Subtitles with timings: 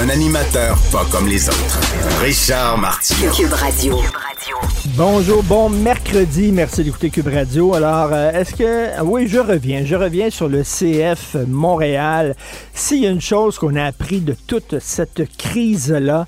[0.00, 1.80] Un animateur pas comme les autres.
[2.22, 3.32] Richard Martineau.
[3.32, 3.96] Cube Radio.
[4.96, 6.52] Bonjour, bon mercredi.
[6.52, 7.74] Merci d'écouter Cube Radio.
[7.74, 9.02] Alors, euh, est-ce que...
[9.02, 9.84] Oui, je reviens.
[9.84, 12.36] Je reviens sur le CF Montréal.
[12.74, 16.26] S'il y a une chose qu'on a appris de toute cette crise-là,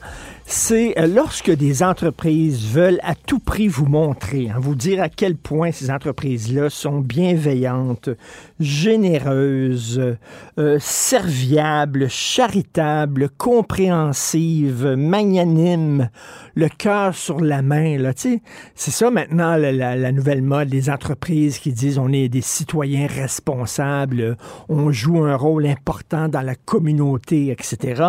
[0.53, 5.09] c'est euh, lorsque des entreprises veulent à tout prix vous montrer, hein, vous dire à
[5.09, 8.11] quel point ces entreprises-là sont bienveillantes,
[8.59, 10.17] généreuses,
[10.59, 16.11] euh, serviables, charitables, compréhensives, magnanimes,
[16.57, 17.96] le cœur sur la main.
[17.96, 18.41] Là, c'est
[18.74, 23.07] ça maintenant la, la, la, nouvelle mode, les entreprises qui disent on est des citoyens
[23.07, 24.37] responsables,
[24.69, 28.02] on joue un rôle important dans la communauté, etc.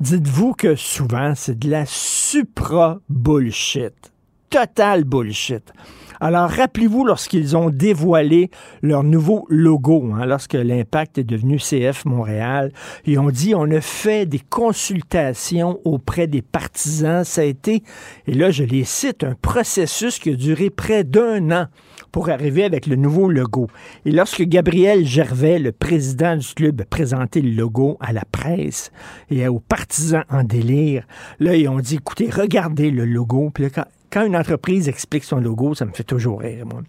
[0.00, 4.12] Dites-vous que souvent c'est de la supra-bullshit.
[4.48, 5.72] Total bullshit.
[6.20, 12.72] Alors, rappelez-vous lorsqu'ils ont dévoilé leur nouveau logo, hein, lorsque l'Impact est devenu CF Montréal,
[13.04, 17.24] ils ont dit on a fait des consultations auprès des partisans.
[17.24, 17.82] Ça a été,
[18.26, 21.66] et là je les cite, un processus qui a duré près d'un an
[22.12, 23.68] pour arriver avec le nouveau logo.
[24.04, 28.90] Et lorsque Gabriel Gervais, le président du club, a présenté le logo à la presse
[29.30, 31.06] et aux partisans en délire,
[31.38, 33.50] là, ils ont dit, écoutez, regardez le logo.
[33.52, 36.82] Puis là, quand, une entreprise explique son logo, ça me fait toujours rire, moi.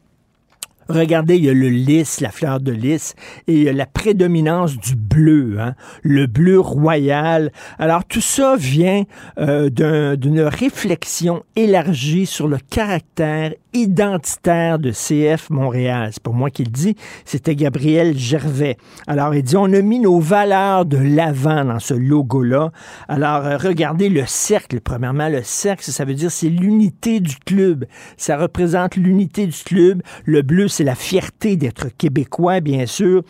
[0.89, 3.13] Regardez, il y a le lys, la fleur de lys,
[3.47, 7.51] et il y a la prédominance du bleu, hein, le bleu royal.
[7.77, 9.03] Alors tout ça vient
[9.37, 9.69] euh,
[10.15, 16.09] d'une réflexion élargie sur le caractère identitaire de CF Montréal.
[16.13, 16.95] C'est pour moi qui le dit,
[17.25, 18.77] c'était Gabriel Gervais.
[19.07, 22.71] Alors il dit, on a mis nos valeurs de l'avant dans ce logo-là.
[23.07, 24.81] Alors euh, regardez le cercle.
[24.81, 27.85] Premièrement, le cercle, ça veut dire c'est l'unité du club.
[28.17, 30.01] Ça représente l'unité du club.
[30.25, 33.23] Le bleu, c'est la fierté d'être québécois, bien sûr.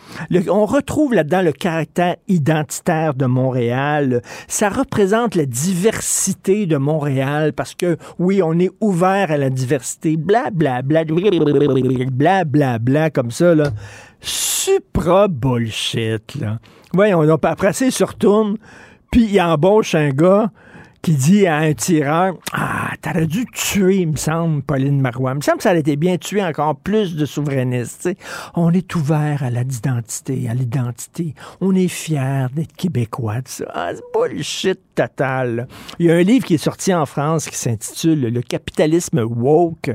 [0.50, 4.22] On retrouve là-dedans le caractère identitaire de Montréal.
[4.46, 10.16] Ça représente la diversité de Montréal parce que, oui, on est ouvert à la diversité.
[12.44, 13.70] Bla, bla, comme ça, là.
[14.20, 16.58] Supra bullshit, là.
[16.92, 18.56] Voyons, après ça, il se retourne,
[19.10, 20.50] puis il embauche un gars
[21.02, 25.32] qui dit à un tireur Ah, t'aurais dû tuer, il me semble, Pauline Marois.
[25.32, 28.08] Il me semble que ça aurait été bien tuer encore plus de souverainistes.
[28.54, 31.34] On est ouvert à l'identité, à l'identité.
[31.60, 33.36] On est fier d'être québécois.
[33.72, 35.68] Ah, c'est bullshit total.
[35.98, 39.90] Il y a un livre qui est sorti en France qui s'intitule Le capitalisme woke,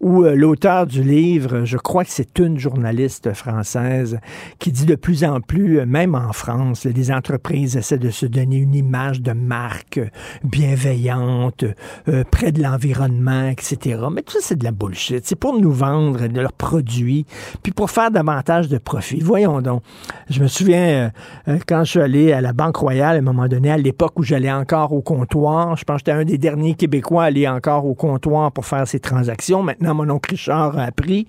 [0.00, 4.18] où euh, l'auteur du livre, je crois que c'est une journaliste française,
[4.60, 8.26] qui dit de plus en plus, euh, même en France, les entreprises essaient de se
[8.26, 10.00] donner une image de marque
[10.44, 11.64] bienveillante,
[12.08, 14.00] euh, près de l'environnement, etc.
[14.12, 15.26] Mais tout ça, c'est de la bullshit.
[15.26, 17.26] C'est pour nous vendre de leurs produits,
[17.62, 19.20] puis pour faire davantage de profit.
[19.20, 19.82] Voyons donc.
[20.30, 21.10] Je me souviens,
[21.48, 24.18] euh, quand je suis allé à la Banque Royale, à un moment donné, à l'époque
[24.18, 27.48] où j'allais encore au comptoir, je pense que j'étais un des derniers Québécois à aller
[27.48, 29.62] encore au comptoir pour faire ces transactions.
[29.62, 31.26] Maintenant, mon oncle Richard a appris.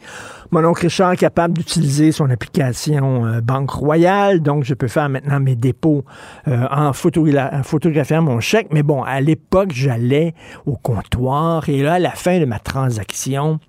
[0.52, 5.09] Mon oncle Richard est capable d'utiliser son application euh, Banque Royale, donc je peux faire
[5.09, 6.03] maintenant mes dépôts
[6.47, 8.68] euh, en, en photographiant mon chèque.
[8.72, 10.33] Mais bon, à l'époque, j'allais
[10.66, 13.59] au comptoir et là, à la fin de ma transaction,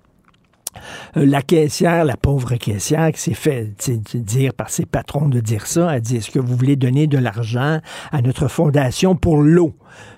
[1.15, 3.73] euh, la caissière, la pauvre caissière qui s'est fait
[4.15, 7.17] dire par ses patrons de dire ça, a dit, est-ce que vous voulez donner de
[7.17, 7.79] l'argent
[8.11, 9.73] à notre fondation pour l'eau?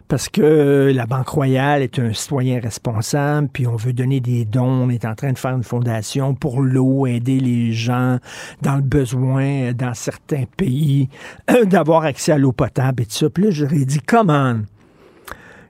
[0.08, 4.88] Parce que la Banque Royale est un citoyen responsable, puis on veut donner des dons,
[4.88, 8.18] on est en train de faire une fondation pour l'eau, aider les gens
[8.64, 11.10] dans le besoin dans certains pays,
[11.66, 13.30] d'avoir accès à l'eau potable et tout ça.
[13.30, 14.56] Puis là, j'aurais dit, comment?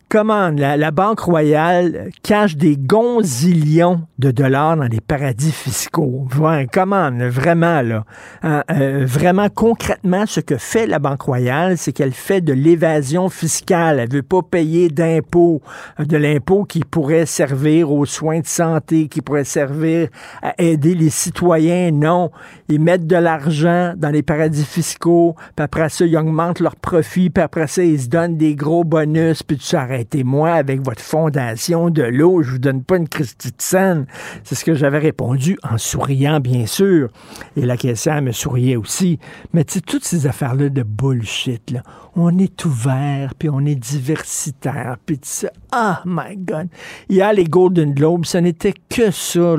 [0.09, 6.25] Comment la, la, Banque royale cache des gonzillions de dollars dans des paradis fiscaux.
[6.31, 8.05] Voilà, comment, vraiment, là.
[8.41, 13.29] Hein, euh, vraiment, concrètement, ce que fait la Banque royale, c'est qu'elle fait de l'évasion
[13.29, 13.99] fiscale.
[13.99, 15.61] Elle veut pas payer d'impôts,
[15.99, 20.09] de l'impôt qui pourrait servir aux soins de santé, qui pourrait servir
[20.41, 21.91] à aider les citoyens.
[21.91, 22.31] Non.
[22.67, 27.29] Ils mettent de l'argent dans les paradis fiscaux, puis après ça, ils augmentent leurs profits,
[27.29, 31.01] puis après ça, ils se donnent des gros bonus, puis tout ça arrêtez-moi avec votre
[31.01, 33.51] fondation de l'eau, je vous donne pas une Christie.
[33.59, 37.09] C'est ce que j'avais répondu en souriant, bien sûr.
[37.57, 39.19] Et la caissière me souriait aussi.
[39.51, 41.83] Mais tu sais, toutes ces affaires-là de bullshit, là,
[42.15, 46.69] on est ouvert, puis on est diversitaire, puis tu sais, ah, my God.
[47.09, 49.55] Il y a les Golden Globes, ce n'était que ça.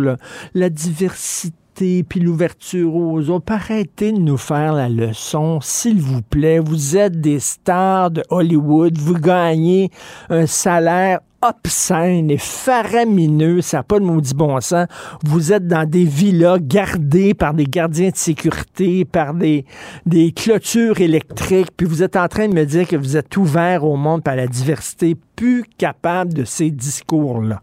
[0.54, 3.52] La diversité puis l'ouverture aux autres.
[3.52, 6.58] Arrêtez de nous faire la leçon, s'il vous plaît.
[6.58, 8.98] Vous êtes des stars de Hollywood.
[8.98, 9.90] Vous gagnez
[10.28, 14.86] un salaire obscène et faramineux, ça n'a pas de maudit bon sens.
[15.24, 19.64] Vous êtes dans des villas gardées par des gardiens de sécurité, par des,
[20.04, 23.84] des clôtures électriques, puis vous êtes en train de me dire que vous êtes ouvert
[23.84, 27.62] au monde par la diversité, plus capable de ces discours-là.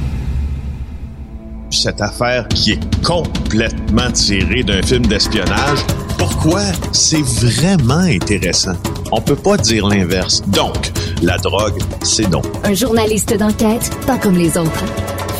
[1.71, 5.79] Cette affaire qui est complètement tirée d'un film d'espionnage.
[6.17, 6.61] Pourquoi?
[6.91, 8.75] C'est vraiment intéressant?
[9.11, 10.41] On peut pas dire l'inverse.
[10.47, 10.91] Donc,
[11.21, 12.41] la drogue, c'est non.
[12.63, 14.85] Un journaliste d'enquête, pas comme les autres.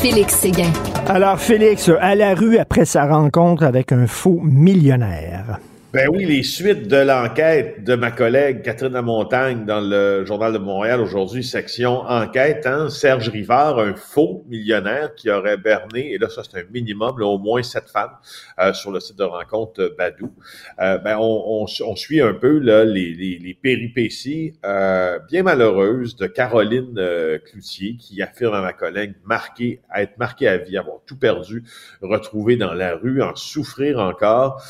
[0.00, 0.72] Félix Séguin.
[1.06, 5.58] Alors, Félix, à la rue après sa rencontre avec un faux millionnaire.
[5.92, 10.56] Ben oui, les suites de l'enquête de ma collègue Catherine Lamontagne dans le Journal de
[10.56, 16.30] Montréal aujourd'hui, section enquête, hein, Serge Rivard, un faux millionnaire qui aurait berné, et là
[16.30, 18.16] ça c'est un minimum, là, au moins sept femmes
[18.58, 20.32] euh, sur le site de rencontre euh, Badou.
[20.80, 25.42] Euh, ben on, on, on, suit un peu là, les, les, les péripéties euh, bien
[25.42, 30.78] malheureuses de Caroline euh, Cloutier qui affirme à ma collègue marqué, être marquée à vie,
[30.78, 31.64] avoir tout perdu,
[32.00, 34.62] retrouvé dans la rue, en souffrir encore.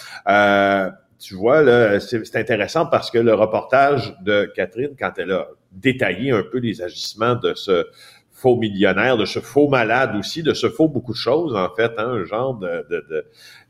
[1.23, 6.33] Tu vois, là, c'est intéressant parce que le reportage de Catherine, quand elle a détaillé
[6.33, 7.87] un peu les agissements de ce
[8.33, 11.93] faux millionnaire, de ce faux malade aussi, de ce faux beaucoup de choses, en fait,
[11.97, 13.27] hein, un genre de, de, de,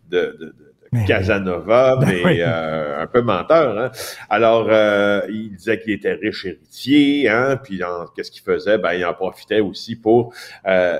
[0.09, 0.55] de, de
[0.93, 3.79] Mais- Casanova, Ben mais euh, un peu menteur.
[3.79, 3.91] Hein?
[4.31, 7.59] Alors, euh, il disait qu'il était riche héritier, hein?
[7.63, 7.83] puis
[8.17, 8.79] qu'est-ce qu'il faisait?
[8.79, 10.33] Ben, il en profitait aussi pour
[10.67, 10.99] euh,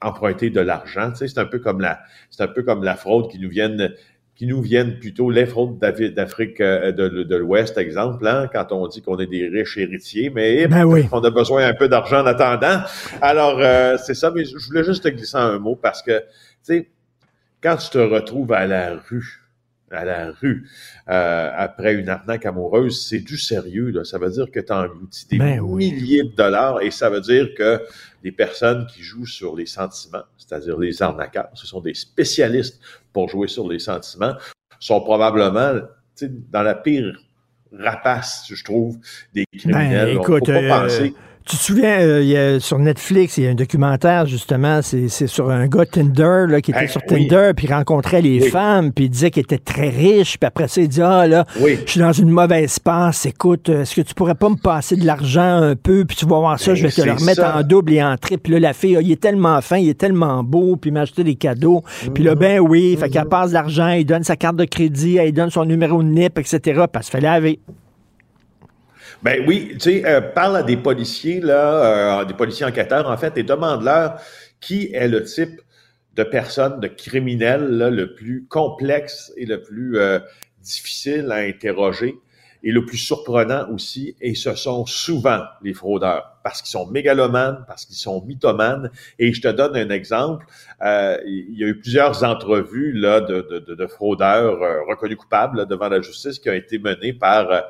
[0.00, 1.10] emprunter de l'argent.
[1.10, 2.00] Tu sais, c'est un peu comme la,
[2.30, 3.92] c'est un peu comme la fraude qui nous viennent
[4.34, 9.02] qui nous viennent plutôt d'Af- d'Afrique euh, de, de l'Ouest, exemple, hein, quand on dit
[9.02, 11.06] qu'on est des riches héritiers, mais Ben oui.
[11.12, 12.80] on a besoin un peu d'argent en attendant.
[13.20, 16.24] Alors, euh, c'est ça, mais je voulais juste te glisser un mot parce que, tu
[16.62, 16.88] sais,
[17.62, 19.38] quand tu te retrouves à la rue,
[19.90, 20.66] à la rue,
[21.10, 23.90] euh, après une arnaque amoureuse, c'est du sérieux.
[23.90, 24.04] Là.
[24.04, 25.92] Ça veut dire que tu as englouti des Ben oui.
[25.92, 27.78] milliers de dollars et ça veut dire que
[28.24, 32.80] les personnes qui jouent sur les sentiments, c'est-à-dire les arnaqueurs, ce sont des spécialistes
[33.12, 34.34] pour jouer sur les sentiments,
[34.80, 35.80] sont probablement
[36.50, 37.16] dans la pire
[37.72, 38.98] rapace, je trouve,
[39.34, 40.06] des criminels.
[40.06, 41.14] Ben, On écoute, pas euh, penser.
[41.44, 44.80] Tu te souviens, euh, il y a, sur Netflix, il y a un documentaire, justement,
[44.82, 47.26] c'est sur un gars Tinder là, qui était sur oui.
[47.28, 48.48] Tinder, puis il rencontrait les Oui.
[48.48, 51.44] femmes, puis il disait qu'il était très riche, puis après ça, il dit, ah là,
[51.60, 51.78] Oui.
[51.84, 54.94] je suis dans une mauvaise passe, écoute, euh, est-ce que tu pourrais pas me passer
[54.96, 57.40] de l'argent un peu, puis tu vas voir ça, Ben, je vais te le remettre
[57.42, 57.56] ça.
[57.58, 58.42] en double et en triple.
[58.44, 60.92] Puis là, la fille, ah, il est tellement fin, il est tellement beau, puis il
[60.94, 61.82] m'a acheté des cadeaux.
[62.14, 65.16] Puis là, ben oui, fait qu'elle passe de l'argent, il donne sa carte de crédit,
[65.16, 67.58] elle donne son numéro de NIP, etc., parce qu'il fallait laver.
[69.22, 73.16] Ben oui, tu sais, euh, parle à des policiers, là, euh, des policiers enquêteurs, en
[73.16, 74.20] fait, et demande-leur
[74.60, 75.60] qui est le type
[76.14, 80.18] de personne, de criminel, là, le plus complexe et le plus euh,
[80.60, 82.16] difficile à interroger
[82.62, 87.64] et le plus surprenant aussi, et ce sont souvent les fraudeurs, parce qu'ils sont mégalomanes,
[87.66, 88.90] parce qu'ils sont mythomanes.
[89.18, 90.46] Et je te donne un exemple.
[90.82, 95.16] Euh, il y a eu plusieurs entrevues là, de, de, de, de fraudeurs euh, reconnus
[95.16, 97.60] coupables là, devant la justice qui ont été menées par euh,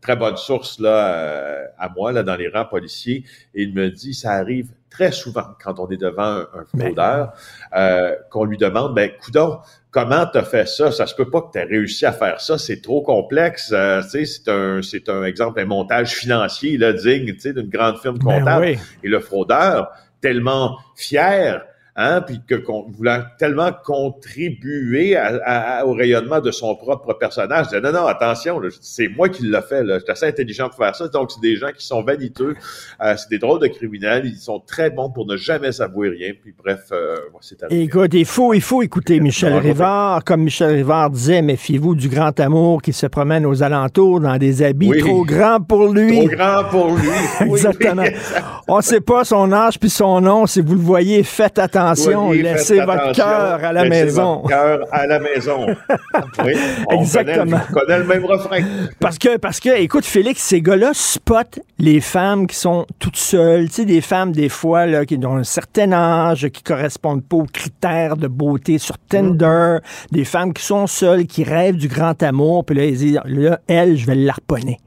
[0.00, 3.24] très bonne source là, euh, à moi là, dans les rangs policiers.
[3.54, 7.32] Et il me dit, ça arrive très souvent quand on est devant un, un fraudeur,
[7.74, 9.58] euh, qu'on lui demande, ben, coudon,
[9.90, 10.92] comment t'as fait ça?
[10.92, 13.72] Ça se peut pas que tu aies réussi à faire ça, c'est trop complexe.
[13.74, 17.52] Euh, tu sais, c'est un, c'est un exemple, un montage financier là, digne tu sais,
[17.52, 18.64] d'une grande firme Ben comptable.
[18.64, 18.78] oui.
[19.02, 21.64] Et le fraudeur, tellement fier,
[21.96, 27.66] hein, puis que qu'on voulant tellement contribuer à- à- au rayonnement de son propre personnage,
[27.68, 30.78] disait non non attention, c'est moi qui l'ai fait, là, je suis assez intelligent pour
[30.78, 31.08] faire ça.
[31.08, 32.54] Donc c'est des gens qui sont vaniteux,
[33.02, 36.32] euh, c'est des drôles de criminels, ils sont très bons pour ne jamais s'avouer rien.
[36.40, 37.62] Puis bref, euh, c'est.
[37.70, 40.24] Écoute, il faut, il faut écouter Michel Rivard.
[40.24, 44.62] Comme Michel Rivard disait, méfiez-vous du grand amour qui se promène aux alentours dans des
[44.62, 45.00] habits Oui.
[45.00, 46.18] trop grands pour lui.
[46.26, 47.08] Trop grand pour lui.
[47.42, 48.02] Oui, Exactement.
[48.02, 48.10] oui.
[48.68, 50.46] On ne sait pas son âge puis son nom.
[50.46, 51.81] Si vous le voyez, faites attention.
[51.90, 54.36] Attention, Soyez, laissez votre cœur à la laissez maison.
[54.36, 55.66] Votre cœur à la maison.
[56.44, 56.54] oui,
[56.88, 57.44] on Exactement.
[57.44, 58.60] Connaît, on connaît le même refrain.
[59.00, 63.68] Parce que, parce que, écoute, Félix, ces gars-là spotent les femmes qui sont toutes seules.
[63.68, 67.36] Tu sais, des femmes, des fois, là, qui ont un certain âge, qui correspondent pas
[67.36, 69.78] aux critères de beauté sur Tinder.
[70.10, 72.64] Des femmes qui sont seules, qui rêvent du grand amour.
[72.64, 74.78] Puis là, ils disent, là, elle, je vais l'harponner.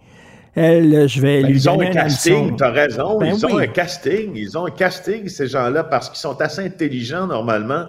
[0.56, 3.20] Elle, je vais Ben, lui ils ont donner un un casting, t'as raison.
[3.20, 4.32] Ben ils ont un casting.
[4.36, 7.88] Ils ont un casting, ces gens-là, parce qu'ils sont assez intelligents normalement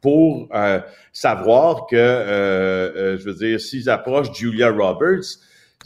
[0.00, 0.80] pour euh,
[1.12, 5.38] savoir que, euh, euh, je veux dire, s'ils approchent Julia Roberts,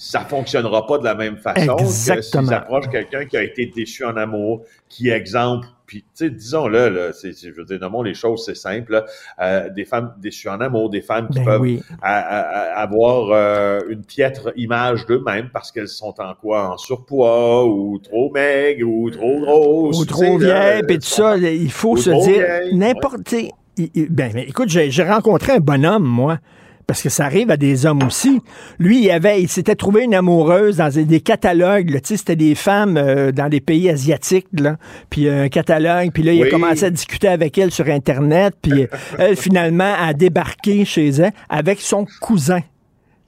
[0.04, 2.42] ça fonctionnera pas de la même façon que Exactement.
[2.44, 6.88] s'ils approchent quelqu'un qui a été déçu en amour, qui exemple, puis tu sais, disons-le,
[6.88, 9.04] là, c'est, je veux dire, nommons les choses, c'est simple, là,
[9.40, 11.80] euh, des femmes déçues en amour, des femmes qui Ben peuvent oui.
[12.02, 12.40] à- à-
[12.78, 16.72] à avoir euh, une piètre image d'eux-mêmes parce qu'elles sont en quoi?
[16.72, 20.00] En surpoids ou trop maigres ou trop grosses.
[20.00, 23.32] Ou trop sais, là, vieille, puis tout ça, il faut se dire n'importe.
[23.78, 26.38] Ben, ben, écoute, j'ai rencontré un bonhomme, moi.
[26.86, 28.40] Parce que ça arrive à des hommes aussi.
[28.78, 31.90] Lui, il avait, il s'était trouvé une amoureuse dans des catalogues.
[31.90, 32.00] là.
[32.00, 34.76] Tu sais, c'était des femmes euh, dans des pays asiatiques, là.
[35.10, 36.10] Puis euh, un catalogue.
[36.12, 38.54] Puis là, il a commencé à discuter avec elle sur Internet.
[38.60, 38.86] Puis euh,
[39.18, 42.60] elle, finalement, a débarqué chez elle avec son cousin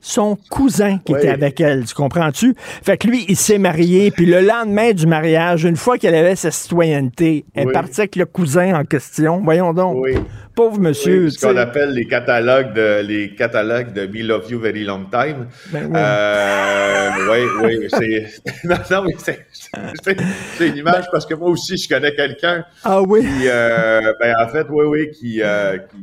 [0.06, 1.18] son cousin qui Oui.
[1.18, 2.54] était avec elle, tu comprends-tu?
[2.58, 6.36] Fait que lui, il s'est marié, puis le lendemain du mariage, une fois qu'elle avait
[6.36, 7.72] sa citoyenneté, elle Oui.
[7.72, 9.40] partie avec le cousin en question.
[9.42, 9.96] Voyons donc.
[9.98, 10.14] Oui.
[10.54, 11.24] Pauvre monsieur.
[11.24, 15.06] Oui, ce qu'on appelle les catalogues de les catalogues de Me Love You Very Long
[15.10, 15.48] Time.
[15.72, 15.92] Ben oui.
[15.96, 17.10] Euh,
[17.62, 18.26] oui, oui, c'est
[18.64, 23.22] non, non, mais c'est une image parce que moi aussi je connais quelqu'un Ah oui.
[23.22, 25.96] qui, euh, ben en fait, oui, oui, qui, euh, qui,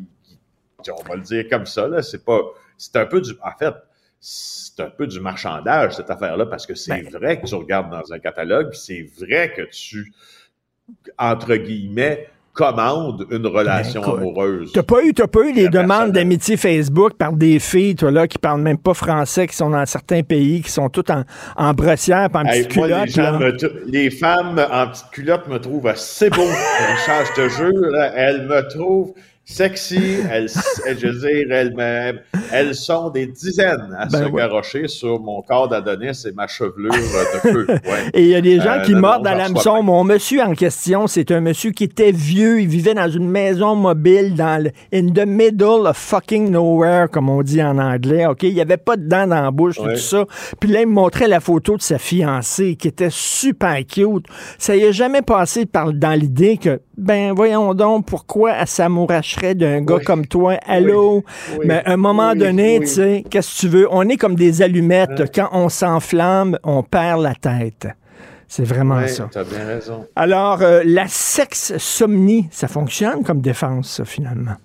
[0.84, 2.40] qui- on va le dire comme ça là, c'est pas,
[2.78, 3.74] c'est un peu du, en fait,
[4.22, 7.10] c'est un peu du marchandage cette affaire-là parce que c'est Ben.
[7.10, 10.14] vrai que tu regardes dans un catalogue, c'est vrai que tu,
[11.18, 14.72] entre guillemets, commandes une relation Ben, amoureuse.
[14.74, 18.12] T'as pas eu, t'as pas eu les La demandes d'amitié Facebook par des filles, toi,
[18.12, 21.24] là, qui parlent même pas français, qui sont dans certains pays, qui sont toutes en,
[21.56, 25.48] en brossière, en Hey, petite moi, les, culotte, gens me les femmes en petite culotte
[25.48, 26.42] me trouvent assez beau.
[26.44, 29.14] Richard, je te jure, elles me trouvent
[29.46, 30.00] sexy.
[30.32, 30.48] Elles,
[30.88, 32.22] elles- je veux dire, elles,
[32.52, 34.42] elles sont des dizaines à Ben se ouais.
[34.42, 37.68] garrocher sur mon corps d'Adonis et ma chevelure de feu.
[37.72, 38.10] Ouais.
[38.14, 39.82] Et il y a des gens Euh, qui mordent à l'hameçon.
[39.84, 42.62] Mon monsieur en question, c'est un monsieur qui était vieux.
[42.62, 47.30] Il vivait dans une maison mobile dans le in the middle of fucking nowhere, comme
[47.30, 48.26] on dit en anglais.
[48.26, 48.44] OK?
[48.44, 49.94] Il n'y avait pas de dents dans la bouche, et Ouais.
[49.96, 50.26] tout ça.
[50.60, 54.26] Puis là, il me montrait la photo de sa fiancée qui était super cute.
[54.58, 59.56] Ça y est jamais passé par, dans l'idée que, ben, voyons donc, pourquoi elle s'amouracherait
[59.56, 60.54] d'un gars comme toi?
[60.68, 61.24] Allô?
[61.58, 61.66] Oui.
[61.66, 63.88] Mais à un moment donné, tu sais, qu'est-ce que tu veux?
[63.92, 65.32] On est comme des allumettes.
[65.36, 67.88] Quand on s'enflamme, on perd la tête.
[68.48, 69.30] C'est vraiment Ouais, ça.
[69.32, 70.06] t'as bien raison.
[70.16, 74.56] Alors, euh, la sexe-somnie, ça fonctionne comme défense, ça, finalement?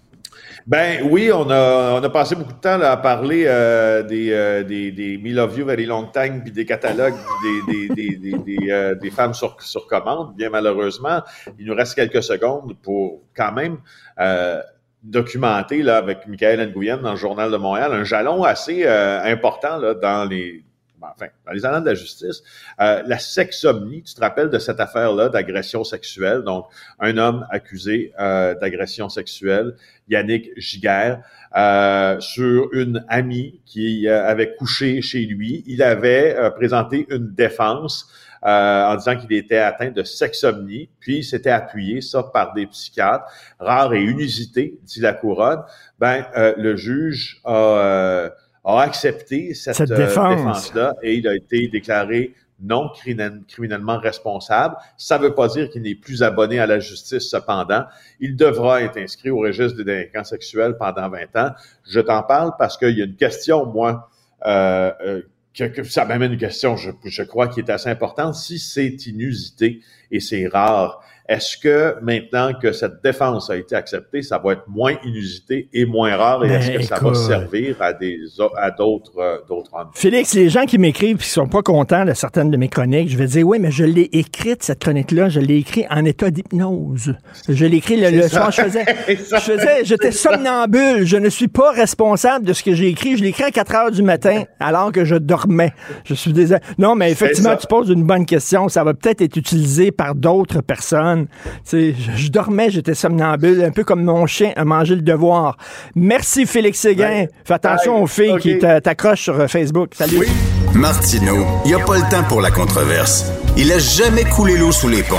[0.67, 4.33] Ben oui, on a, on a passé beaucoup de temps là, à parler euh, des,
[4.33, 7.15] euh, des, des Me Love You Very Long Time, puis des catalogues,
[7.69, 10.35] des, des, des, des, euh, des femmes sur, sur commande.
[10.35, 11.23] Bien malheureusement,
[11.57, 13.79] il nous reste quelques secondes pour quand même
[14.19, 14.61] euh,
[15.05, 19.77] documenter là, avec Michael Nguyen dans le Journal de Montréal un jalon assez euh, important
[19.79, 20.65] là, dans les
[21.01, 22.43] enfin, dans les annales de la justice,
[22.81, 26.67] euh, la sexomnie, tu te rappelles de cette affaire-là d'agression sexuelle, donc
[26.99, 29.75] un homme accusé euh, d'agression sexuelle,
[30.09, 31.23] Yannick Giguère,
[31.57, 35.65] euh, sur une amie qui euh, avait couché chez lui.
[35.67, 38.11] Il avait euh, présenté une défense
[38.45, 42.67] euh, en disant qu'il était atteint de sexomnie, puis il s'était appuyé ça par des
[42.67, 43.25] psychiatres,
[43.59, 45.63] rare et unusité, dit la couronne.
[45.99, 48.31] Ben, euh, le juge a, euh,
[48.67, 50.37] a accepté cette, Cette euh, défense.
[50.37, 54.77] défense-là et il a été déclaré non criminel- criminellement responsable.
[54.97, 57.85] Ça ne veut pas dire qu'il n'est plus abonné à la justice cependant.
[58.19, 61.51] Il devra être inscrit au registre des délinquants sexuels pendant 20 ans.
[61.89, 64.09] Je t'en parle parce qu'il y a une question, moi,
[64.47, 65.23] euh, euh,
[65.55, 68.35] que, que ça m'amène une question, je, je crois, qui est assez importante.
[68.35, 69.81] Si c'est inusité
[70.11, 74.65] et c'est rare, est-ce que maintenant que cette défense a été acceptée, ça va être
[74.69, 78.51] moins inusité et moins rare et Ben, est-ce que ça va servir à des o-
[78.57, 79.71] à d'autres euh, d'autres?
[79.95, 83.09] Félix, les gens qui m'écrivent et qui sont pas contents de certaines de mes chroniques,
[83.09, 86.31] je vais dire, oui, mais je l'ai écrite, cette chronique-là, je l'ai écrite en état
[86.31, 87.15] d'hypnose.
[87.49, 91.71] Je l'ai écrite le, soir, je faisais, je faisais, j'étais somnambule, je ne suis pas
[91.73, 93.17] responsable de ce que j'ai écrit.
[93.17, 95.73] Je l'ai écrit à 4 heures du matin, alors que je dormais.
[96.05, 96.61] Je suis désolé.
[96.79, 98.69] Non, mais effectivement, tu poses une bonne question.
[98.69, 101.16] Ça va peut-être être utilisé par d'autres personnes.
[101.65, 105.57] Sais, je, je dormais, j'étais somnambule, un peu comme mon chien a mangé le devoir.
[105.95, 107.09] Merci, Félix Séguin.
[107.09, 107.31] Ouais.
[107.45, 108.03] Fais attention Bye.
[108.03, 108.41] aux filles OK.
[108.41, 109.91] qui t'a- t'accrochent sur euh, Facebook.
[109.95, 110.27] Salut.
[110.75, 113.25] Martineau, il n'y a pas le temps pour la controverse.
[113.57, 115.17] Il a jamais coulé l'eau sous les ponts.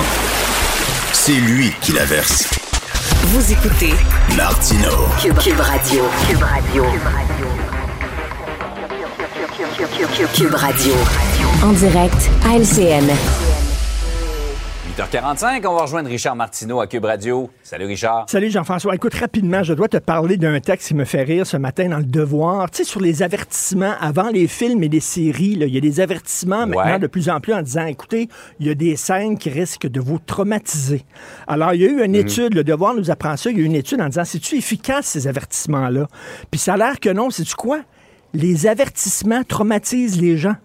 [1.13, 2.47] C'est lui qui la verse.
[3.23, 3.93] Vous écoutez
[4.37, 4.89] Martino.
[5.21, 6.03] Cube, Cube Radio.
[6.29, 6.83] Cube Radio.
[10.33, 10.93] Cube Radio.
[11.63, 13.09] En direct à LCN.
[14.97, 17.51] 8h45, on va rejoindre Richard Martineau à Cube Radio.
[17.61, 18.25] Salut Richard.
[18.27, 18.95] Salut Jean-François.
[18.95, 21.99] Écoute, rapidement, je dois te parler d'un texte qui me fait rire ce matin dans
[21.99, 22.71] Le Devoir.
[22.71, 25.81] Tu sais, sur les avertissements avant les films et les séries, là, il y a
[25.81, 28.27] des avertissements maintenant de plus en plus en disant, écoutez,
[28.59, 31.05] il y a des scènes qui risquent de vous traumatiser.
[31.45, 33.63] Alors, il y a eu une étude, Le Devoir nous apprend ça, il y a
[33.65, 36.07] eu une étude en disant, c'est-tu efficace ces avertissements-là?
[36.49, 37.81] Puis ça a l'air que non, c'est-tu quoi?
[38.33, 40.55] Les avertissements traumatisent les gens.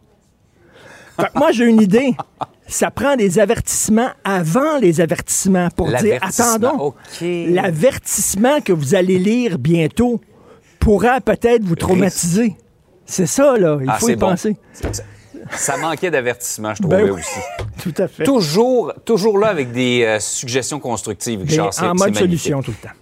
[1.21, 2.17] Fait que moi, j'ai une idée.
[2.73, 6.95] Ça prend des avertissements avant les avertissements pour dire attendons.
[7.21, 10.21] L'avertissement que vous allez lire bientôt
[10.79, 12.57] pourra peut-être vous traumatiser.
[13.05, 13.79] C'est ça, là.
[13.83, 14.31] Il Ah, faut y bon.
[14.31, 14.57] penser.
[15.51, 17.21] Ça, manquait d'avertissement, je Ben trouvais oui.
[17.21, 17.41] aussi.
[17.83, 18.25] Tout à fait.
[18.25, 21.71] Toujours, toujours là avec des euh, suggestions constructives, Richard.
[21.83, 22.95] En mode solution tout le temps.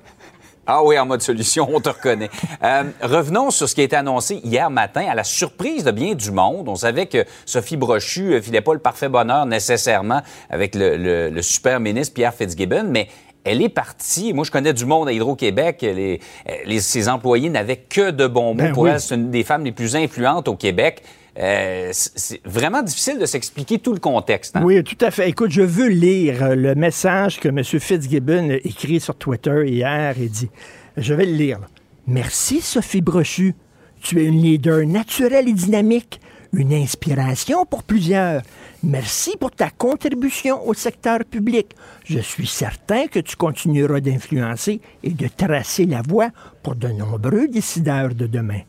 [0.73, 2.31] Ah oui, en mode solution, on te reconnaît.
[2.63, 6.15] Euh, revenons sur ce qui a été annoncé hier matin, à la surprise de bien
[6.15, 6.69] du monde.
[6.69, 11.29] On savait que Sophie Brochu ne filait pas le parfait bonheur nécessairement avec le, le-
[11.31, 13.09] le super ministre Pierre Fitzgibbon, mais
[13.43, 14.33] elle est partie.
[14.33, 15.79] Moi, je connais du monde à Hydro-Québec.
[15.81, 16.21] Les,
[16.67, 18.63] les- ses employés n'avaient que de bons mots.
[18.63, 18.91] Ben Pour oui.
[18.93, 21.03] elle, c'est une des femmes les plus influentes au Québec.
[21.39, 24.57] Euh, c'est vraiment difficile de s'expliquer tout le contexte.
[24.57, 24.63] hein?
[24.65, 25.29] Oui, tout à fait.
[25.29, 27.63] Écoute, je veux lire euh, le message que M.
[27.63, 30.15] Fitzgibbon a écrit sur Twitter hier.
[30.19, 30.51] Il dit,
[30.97, 31.61] je vais le lire.
[32.07, 33.55] Merci, Sophie Brochu.
[34.03, 36.21] Tu es une leader naturelle et dynamique,
[36.53, 38.43] une inspiration pour plusieurs.
[38.83, 41.77] Merci pour ta contribution au secteur public.
[42.05, 46.31] Je suis certain que tu continueras d'influencer et de tracer la voie
[46.63, 48.61] pour de nombreux décideurs de demain.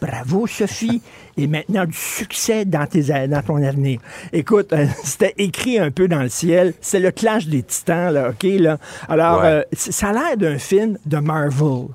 [0.00, 1.02] Bravo, Sophie.
[1.36, 4.00] Et maintenant, du succès dans, tes, dans ton avenir.
[4.32, 6.74] Écoute, euh, c'était écrit un peu dans le ciel.
[6.80, 8.42] C'est le clash des titans, là, OK?
[8.58, 8.78] Là?
[9.08, 9.46] Alors, Ouais.
[9.46, 11.86] euh, ça a l'air d'un film de Marvel.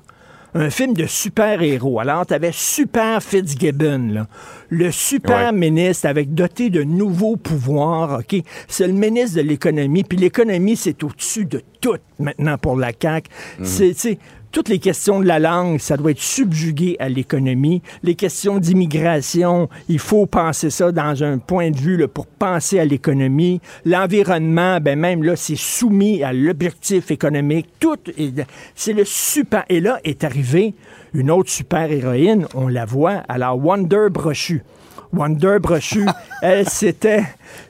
[0.54, 2.00] Un film de super-héros.
[2.00, 4.26] Alors, tu avais Super Fitzgibbon, là.
[4.70, 5.58] le super Ouais.
[5.58, 8.20] ministre avec doté de nouveaux pouvoirs.
[8.20, 8.40] OK?
[8.66, 10.02] C'est le ministre de l'économie.
[10.02, 13.28] Puis l'économie, c'est au-dessus de tout maintenant pour la CAQ.
[14.56, 17.82] Toutes les questions de la langue, ça doit être subjugué à l'économie.
[18.02, 22.86] Les questions d'immigration, il faut penser ça dans un point de vue pour penser à
[22.86, 23.60] l'économie.
[23.84, 27.66] L'environnement, ben même là, c'est soumis à l'objectif économique.
[27.78, 29.64] Tout, est- c'est le super.
[29.68, 30.72] Et là est arrivée
[31.12, 34.62] une autre super héroïne, on la voit, alors Wonder Brochu.
[35.16, 36.06] Wonder Brochu,
[36.42, 37.24] elle, c'était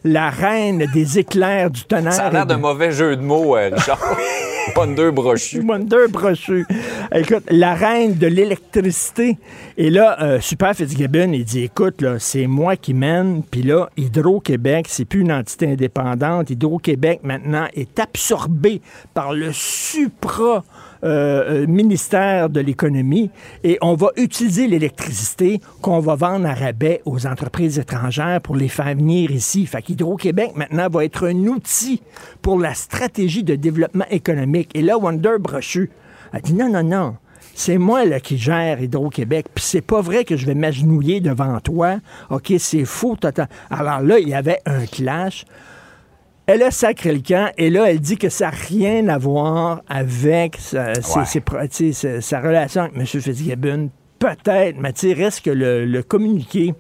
[0.04, 2.12] la reine des éclairs du tonnerre.
[2.12, 4.00] Ça a l'air de- d'un mauvais jeu de mots, euh, Richard.
[4.76, 5.62] Wonder brochu.
[5.64, 6.66] Wonder Brochu.
[7.14, 9.38] Écoute, la reine de l'électricité.
[9.78, 13.42] Et là, euh, Super Fitzgibbon, il dit, écoute, là, c'est moi qui mène.
[13.48, 16.50] Puis là, Hydro-Québec, c'est plus une entité indépendante.
[16.50, 18.82] Hydro-Québec, maintenant, est absorbé
[19.14, 20.64] par le supra...
[21.04, 23.30] euh, euh, ministère de l'économie
[23.64, 28.68] et on va utiliser l'électricité qu'on va vendre à rabais aux entreprises étrangères pour les
[28.68, 29.66] faire venir ici.
[29.66, 32.02] Fait qu'Hydro-Québec, maintenant, va être un outil
[32.42, 34.70] pour la stratégie de développement économique.
[34.74, 35.90] Et là, Wonder Brochu
[36.32, 37.16] a dit non, non, non.
[37.54, 39.46] C'est moi là, qui gère Hydro-Québec.
[39.54, 41.96] Puis c'est pas vrai que je vais m'agenouiller devant toi.
[42.28, 43.48] OK, c'est faux total.
[43.70, 45.46] Alors là, il y avait un clash.
[46.46, 49.82] Elle a sacré le camp et là, elle dit que ça n'a rien à voir
[49.88, 51.24] avec sa, Ouais.
[51.70, 53.04] ses relation avec M.
[53.06, 53.90] Fitzgibbon.
[54.18, 56.72] Peut-être, mais tu reste que le, le communiqué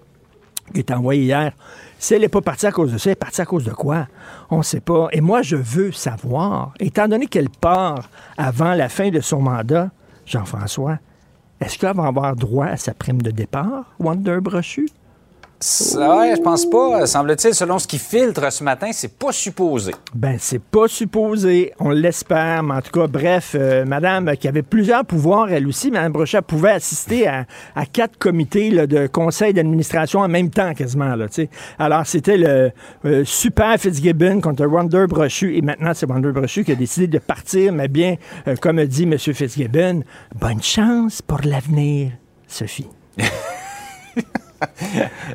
[0.72, 1.52] qui est envoyé hier,
[1.98, 3.72] si elle n'est pas partie à cause de ça, elle est partie à cause de
[3.72, 4.06] quoi?
[4.50, 5.08] On ne sait pas.
[5.12, 9.90] Et moi, je veux savoir, étant donné qu'elle part avant la fin de son mandat,
[10.26, 10.98] Jean-François,
[11.60, 14.86] est-ce qu'elle va avoir droit à sa prime de départ, Wonder Brochu?
[15.58, 17.06] Ça, ouais, je pense pas.
[17.06, 19.92] Semble-t-il, selon ce qui filtre ce matin, c'est pas supposé.
[20.14, 21.72] Ben, c'est pas supposé.
[21.80, 22.62] On l'espère.
[22.62, 26.42] Mais en tout cas, bref, euh, madame qui avait plusieurs pouvoirs, elle aussi, Mme Brochet,
[26.42, 31.16] pouvait assister à, à quatre comités là, de conseil d'administration en même temps, quasiment.
[31.16, 31.26] Là.
[31.78, 32.70] Alors, c'était le
[33.06, 35.56] euh, super Fitzgibbon contre Wonder Brochu.
[35.56, 37.72] Et maintenant, c'est Wonder Brochu qui a décidé de partir.
[37.72, 38.16] Mais bien,
[38.46, 39.18] euh, comme a dit M.
[39.18, 40.02] Fitzgibbon,
[40.38, 42.12] bonne chance pour l'avenir,
[42.46, 42.88] Sophie.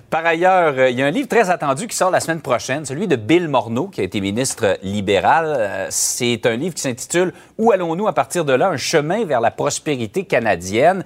[0.09, 2.85] Par ailleurs, euh, il y a un livre très attendu qui sort la semaine prochaine,
[2.85, 5.45] celui de Bill Morneau, qui a été ministre libéral.
[5.47, 8.69] Euh, C'est un livre qui s'intitule Où allons-nous à partir de là?
[8.69, 11.03] Un chemin vers la prospérité canadienne.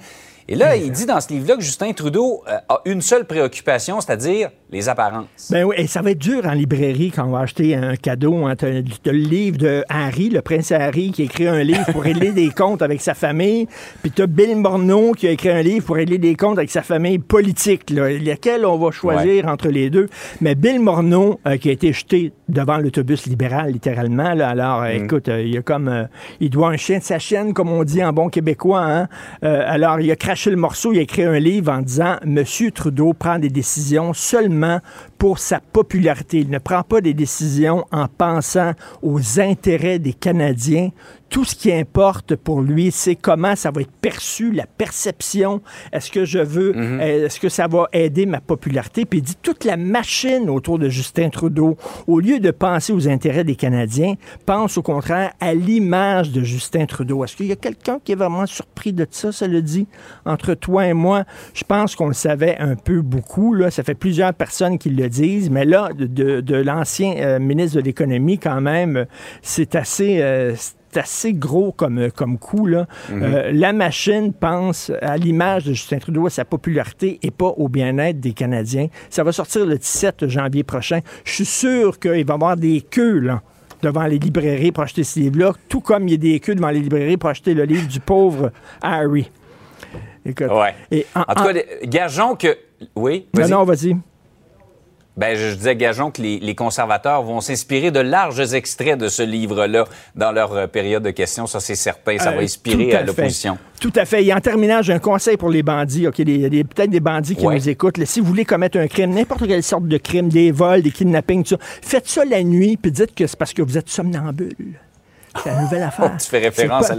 [0.48, 4.00] Et là, il dit dans ce livre-là que Justin Trudeau euh, a une seule préoccupation,
[4.00, 5.50] c'est-à-dire les apparences.
[5.50, 8.46] Ben oui, et ça va être dur en librairie quand on va acheter un cadeau.
[8.46, 8.56] Hein.
[8.56, 12.32] Tu le livre de Harry, le prince Harry, qui a écrit un livre pour régler
[12.32, 13.68] des comptes avec sa famille.
[14.04, 16.70] Puis tu as Bill Morneau qui a écrit un livre pour régler des comptes avec
[16.70, 17.90] sa famille politique.
[17.90, 18.12] Là.
[18.12, 20.08] Lequel on va choisir entre les deux.
[20.42, 24.34] Mais Bill Morneau, euh, qui a été jeté devant l'autobus libéral, littéralement.
[24.34, 24.50] Là.
[24.50, 25.06] Alors, euh, mm.
[25.06, 26.08] écoute, il y a comme...
[26.40, 28.84] il doit un chien de sa chaîne, comme on dit en bon québécois.
[28.84, 29.08] Hein.
[29.42, 33.14] alors, il a craché le morceau, il a écrit un livre en disant «Monsieur Trudeau
[33.14, 34.80] prend des décisions seulement
[35.18, 36.40] pour sa popularité.
[36.40, 40.92] Il ne prend pas des décisions en pensant aux intérêts des Canadiens,
[41.30, 45.62] tout ce qui importe pour lui, c'est comment ça va être perçu, la perception.
[45.92, 47.00] Est-ce que je veux, mhm.
[47.02, 49.06] euh, est-ce que ça va aider ma popularité?
[49.06, 53.08] Puis il dit toute la machine autour de Justin Trudeau, au lieu de penser aux
[53.08, 54.14] intérêts des Canadiens,
[54.46, 57.24] pense au contraire à l'image de Justin Trudeau.
[57.26, 59.88] Est-ce qu'il y a quelqu'un qui est vraiment surpris de ça, ça le dit?
[60.26, 63.54] Entre toi et moi, je pense qu'on le savait un peu beaucoup.
[63.54, 63.72] Là.
[63.72, 68.38] Ça fait plusieurs personnes qui le disent, mais là, de, l'ancien euh, ministre de l'Économie,
[68.38, 69.06] quand même,
[69.42, 70.20] c'est assez...
[70.22, 70.56] Euh,
[70.98, 72.66] assez gros comme, comme coup.
[72.66, 72.88] Là.
[73.10, 73.24] Mhm.
[73.24, 77.68] Euh, la machine pense à l'image de Justin Trudeau, à sa popularité et pas au
[77.68, 78.88] bien-être des Canadiens.
[79.10, 81.02] Ça va sortir le 17 janvier prochain.
[81.24, 83.42] Je suis sûr qu'il va y avoir des queues là,
[83.82, 86.70] devant les librairies pour acheter ce livre-là, tout comme il y a des queues devant
[86.70, 89.30] les librairies pour acheter le livre du pauvre Harry.
[90.26, 90.48] Écoute,
[90.90, 92.58] Et en, tout cas, gageons que...
[92.96, 93.96] Oui, Non, non, vas-y.
[95.18, 99.86] Ben, je disais, gageons que les, conservateurs vont s'inspirer de larges extraits de ce livre-là
[100.16, 101.48] dans leur euh, période de questions.
[101.48, 102.18] Ça, c'est certain.
[102.18, 103.58] Ça va euh, inspirer à, l'opposition.
[103.80, 104.26] Tout à fait.
[104.26, 106.08] Et en terminant, j'ai un conseil pour les bandits.
[106.08, 108.04] OK, il y a peut-être des bandits qui nous écoutent.
[108.04, 111.44] si vous voulez commettre un crime, n'importe quelle sorte de crime, des vols, des kidnappings,
[111.44, 114.56] tout ça, faites ça la nuit, puis dites que c'est parce que vous êtes somnambule.
[115.42, 116.18] C'est la nouvelle affaire.
[116.20, 116.92] tu fais référence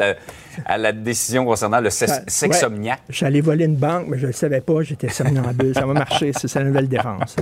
[0.64, 1.90] à, la, décision concernant le.
[3.10, 4.82] J'allais voler une banque, mais je ne le savais pas.
[4.82, 5.74] J'étais somnambule.
[5.74, 6.32] ça va marcher.
[6.34, 7.36] C'est la nouvelle défense.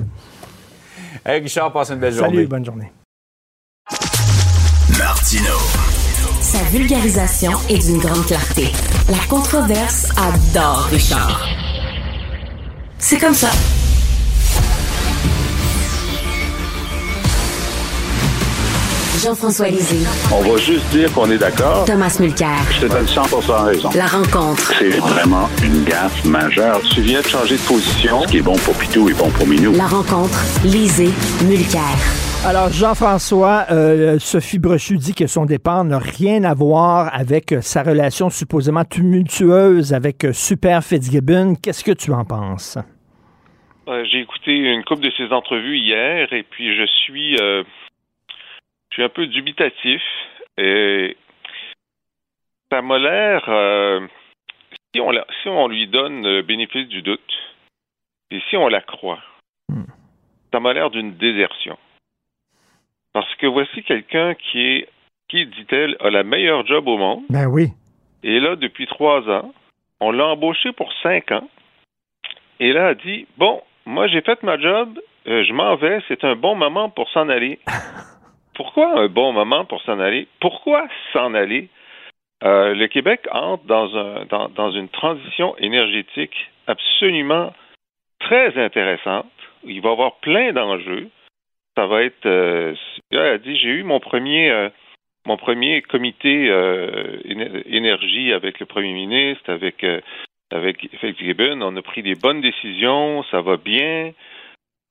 [1.26, 2.34] Hey Richard, passe une belle journée.
[2.34, 2.92] Salut, bonne journée.
[4.98, 5.54] Martino.
[6.42, 8.70] Sa vulgarisation est d'une grande clarté.
[9.08, 11.48] La controverse adore Richard.
[12.98, 13.48] C'est comme ça.
[19.22, 20.04] Jean-François Lisée.
[20.32, 21.84] On va juste dire qu'on est d'accord.
[21.84, 22.58] Thomas Mulcair.
[22.72, 23.22] Je te donne 100
[23.64, 23.90] raison.
[23.94, 24.72] La rencontre.
[24.78, 26.80] C'est vraiment une gaffe majeure.
[26.82, 28.22] Tu viens de changer de position.
[28.22, 29.72] Ce qui est bon pour Pitou est bon pour Minou.
[29.72, 30.36] La rencontre.
[30.64, 31.10] Lisée.
[31.44, 31.80] Mulcair.
[32.44, 37.60] Alors, Jean-François, euh, Sophie Brochu dit que son départ n'a rien à voir avec euh,
[37.62, 41.54] sa relation supposément tumultueuse avec euh, Super Fitzgibbon.
[41.54, 42.78] Qu'est-ce que tu en penses?
[44.10, 47.36] J'ai écouté une couple de ses entrevues hier et puis je suis
[48.94, 50.02] je suis un peu dubitatif.
[50.56, 51.16] Et
[52.70, 54.06] ça m'a l'air, euh,
[54.94, 55.10] si, on
[55.42, 57.20] si on lui donne le bénéfice du doute,
[58.30, 59.20] et si on la croit,
[59.68, 59.82] hmm.
[60.52, 61.76] ça m'a l'air d'une désertion.
[63.12, 64.88] Parce que voici quelqu'un qui est,
[65.28, 67.24] qui, dit-elle, a la meilleure job au monde.
[67.30, 67.70] Ben oui.
[68.22, 69.52] Et là, depuis trois ans,
[70.00, 71.48] on l'a embauché pour cinq ans.
[72.60, 76.22] Et là, a dit, bon, moi j'ai fait ma job, euh, je m'en vais, c'est
[76.22, 77.58] un bon moment pour s'en aller.
[78.54, 80.28] Pourquoi un bon moment pour s'en aller?
[80.40, 81.68] Pourquoi s'en aller?
[82.44, 87.52] Euh, le Québec entre dans, un, dans, une transition énergétique absolument
[88.20, 89.30] très intéressante.
[89.64, 91.08] Il va y avoir plein d'enjeux.
[91.76, 92.26] Ça va être.
[92.26, 92.74] Euh,
[93.12, 94.68] a dit j'ai eu mon premier euh,
[95.88, 96.46] comité
[97.66, 99.84] énergie avec le premier ministre, avec
[100.52, 101.62] avec Gibbon.
[101.62, 103.24] On a pris des bonnes décisions.
[103.30, 104.12] Ça va bien.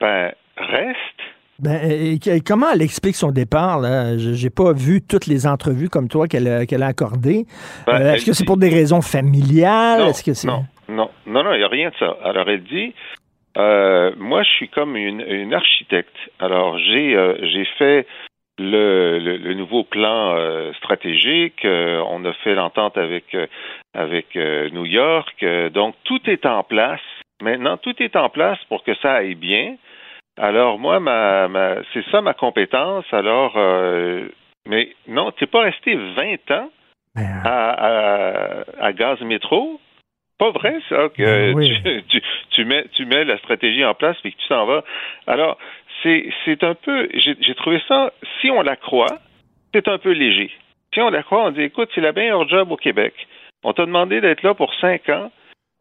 [0.01, 1.21] Ben reste
[1.59, 3.81] ben, comment elle explique son départ?
[4.17, 7.45] Je n'ai pas vu toutes les entrevues comme toi qu'elle a, a accordées.
[7.85, 9.99] Ben, euh, est-ce que c'est pour des raisons familiales?
[9.99, 10.47] Non, que
[10.91, 12.17] non, non, non, il n'y a rien de ça.
[12.23, 12.93] Alors, elle dit,
[13.57, 16.15] euh, moi, je suis comme une, architecte.
[16.39, 18.07] Alors, j'ai euh, j'ai fait
[18.57, 20.35] le, le, nouveau plan
[20.77, 21.65] stratégique.
[21.65, 23.35] on a fait l'entente avec,
[23.93, 25.45] avec New York.
[25.71, 27.01] donc, tout est en place.
[27.41, 29.75] Maintenant, tout est en place pour que ça aille bien.
[30.37, 33.05] Alors moi, ma, ma c'est ça ma compétence.
[33.11, 34.27] Alors, euh,
[34.67, 36.69] mais non, tu n'es pas resté 20 ans
[37.15, 39.79] ben, à, à, à, Gaz Métro?
[40.39, 44.31] Pas vrai, ça, que ben tu, tu, mets, tu mets la stratégie en place et
[44.31, 44.83] que tu t'en vas.
[45.27, 45.57] Alors,
[46.01, 49.19] c'est, c'est un peu, j'ai trouvé ça, si on la croit,
[49.73, 50.51] c'est un peu léger.
[50.93, 53.13] Si on la croit, on dit, écoute, c'est la meilleure job au Québec.
[53.63, 55.31] On t'a demandé d'être là pour cinq ans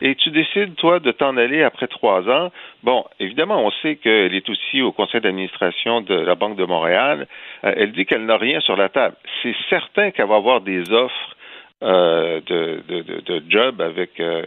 [0.05, 2.51] et tu décides, toi, de t'en aller après trois ans.
[2.83, 7.29] Bon, évidemment, on sait qu'elle est aussi au conseil d'administration de la Banque de Montréal.
[7.63, 9.15] Euh, elle dit qu'elle n'a rien sur la table.
[9.43, 11.37] C'est certain qu'elle va avoir des offres
[11.85, 14.45] euh, de, de, de, job avec, euh,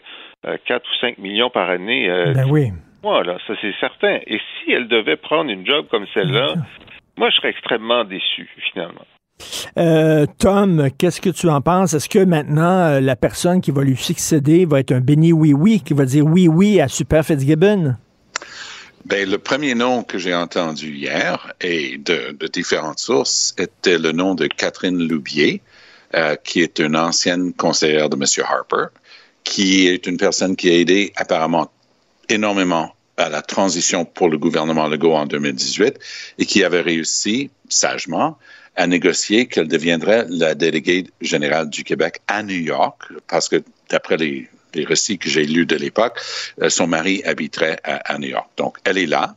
[0.65, 2.07] 4 ou 5 millions par année.
[2.09, 2.71] ben oui.
[3.01, 4.19] Voilà, ça c'est certain.
[4.27, 6.55] Et si elle devait prendre une job comme celle-là,
[7.17, 9.05] moi je serais extrêmement déçu finalement.
[9.77, 11.93] Euh, Tom, qu'est-ce que tu en penses?
[11.93, 15.93] Est-ce que maintenant, la personne qui va lui succéder va être un béni oui-oui, qui
[15.93, 17.95] va dire oui-oui à Super Fitzgibbon?
[19.05, 24.33] Ben, le premier nom que j'ai entendu hier et de, différentes sources était le nom
[24.33, 25.61] de Catherine Loubier,
[26.15, 28.23] euh, qui est une ancienne conseillère de M.
[28.43, 28.87] Harper,
[29.43, 31.69] qui est une personne qui a aidé apparemment
[32.29, 35.99] énormément à la transition pour le gouvernement Legault en 2018
[36.39, 38.39] et qui avait réussi sagement
[38.75, 44.17] à négocier qu'elle deviendrait la déléguée générale du Québec à New York, parce que d'après
[44.17, 46.19] les les récits que j'ai lus de l'époque,
[46.61, 48.49] euh, son mari habiterait à, New York.
[48.57, 49.35] Donc, elle est là.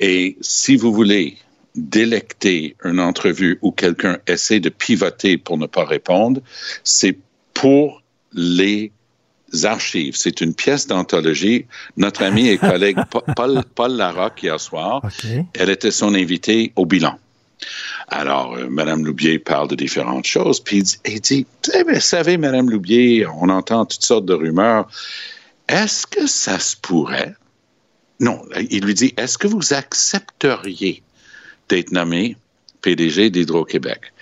[0.00, 1.36] Et si vous voulez
[1.74, 6.40] délecter une entrevue où quelqu'un essaie de pivoter pour ne pas répondre,
[6.84, 7.18] c'est
[7.54, 8.92] pour les
[9.64, 10.14] archives.
[10.16, 11.66] C'est une pièce d'anthologie.
[11.96, 12.98] Notre ami et collègue
[13.36, 15.02] Paul, Paul Larocque, hier soir,
[15.54, 17.18] elle était son invitée au bilan.
[18.08, 21.46] Alors, euh, Mme Loubier parle de différentes choses, puis il dit,
[21.86, 24.88] vous savez, Mme Loubier, on entend toutes sortes de rumeurs.
[25.68, 27.34] Est-ce que ça se pourrait?
[28.20, 31.02] Non, il lui dit, est-ce que vous accepteriez
[31.68, 32.36] d'être nommé
[32.82, 34.12] PDG d'Hydro-Québec?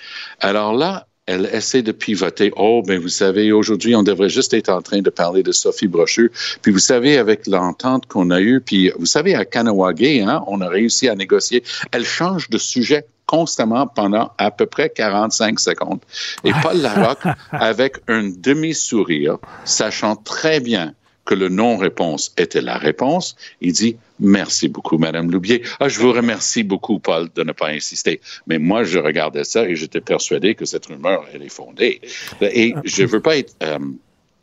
[0.40, 2.52] Alors là, elle essaie de pivoter.
[2.56, 5.86] Oh, ben vous savez, aujourd'hui, on devrait juste être en train de parler de Sophie
[5.86, 6.32] Brochu.
[6.60, 10.60] Puis vous savez, avec l'entente qu'on a eue, puis vous savez, à Kanawagé, hein, on
[10.60, 11.62] a réussi à négocier.
[11.92, 16.00] Elle change de sujet constamment pendant à peu près 45 secondes.
[16.42, 23.36] Et Paul Larocque, avec un demi-sourire, sachant très bien que le non-réponse était la réponse,
[23.60, 25.62] il dit Merci beaucoup, Madame Loubier.
[25.78, 28.20] Ah, je vous remercie beaucoup, Paul, de ne pas insister.
[28.48, 32.00] Mais moi, je regardais ça et j'étais persuadé que cette rumeur, elle est fondée.
[32.40, 33.78] Et je ne veux pas être euh,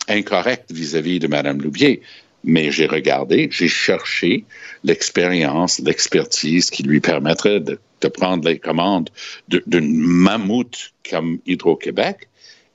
[0.07, 2.01] incorrect vis-à-vis de Madame Loubier,
[2.45, 4.45] mais j'ai regardé, j'ai cherché
[4.85, 9.09] l'expérience, l'expertise qui lui permettrait de, prendre les commandes
[9.47, 12.27] d'une mammouth comme Hydro-Québec.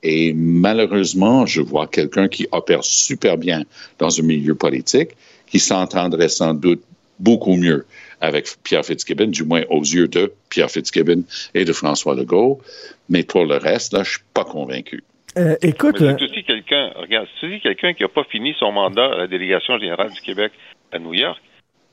[0.02, 3.62] Et malheureusement, je vois quelqu'un qui opère super bien
[3.98, 5.10] dans un milieu politique,
[5.46, 6.82] qui s'entendrait sans doute
[7.20, 7.86] beaucoup mieux
[8.20, 11.22] avec Pierre Fitzgibbon, du moins aux yeux de Pierre Fitzgibbon
[11.54, 12.60] et de François Legault.
[13.08, 15.04] Mais pour le reste, là, je suis pas convaincu.
[15.38, 15.96] Euh, écoute.
[15.98, 19.16] C'est euh, aussi quelqu'un, regarde, c'est aussi quelqu'un qui n'a pas fini son mandat à
[19.16, 20.52] la délégation générale du Québec
[20.92, 21.40] à New York.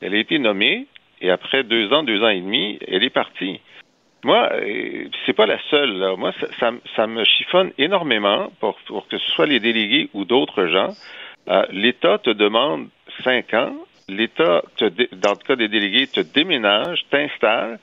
[0.01, 0.87] Elle a été nommée
[1.21, 3.59] et après deux ans, deux ans et demi, elle est partie.
[4.23, 5.97] Moi, euh, c'est pas la seule.
[5.97, 6.15] Là.
[6.15, 8.77] Moi, ça, me chiffonne énormément pour,
[9.07, 10.89] que ce soit les délégués ou d'autres gens.
[11.71, 12.89] L'État te demande
[13.23, 13.73] cinq ans.
[14.07, 17.79] L'État, dans le cas des délégués, te déménage, t'installe.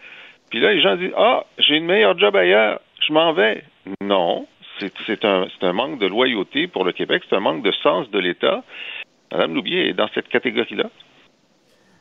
[0.51, 3.65] Puis là, les gens disent Ah, j'ai une meilleure job ailleurs, je m'en vais.
[4.01, 4.47] Non,
[5.07, 8.19] c'est un, un, manque de loyauté pour le Québec, c'est un manque de sens de
[8.19, 8.63] l'État.
[9.33, 10.91] Madame Loubier est dans cette catégorie-là.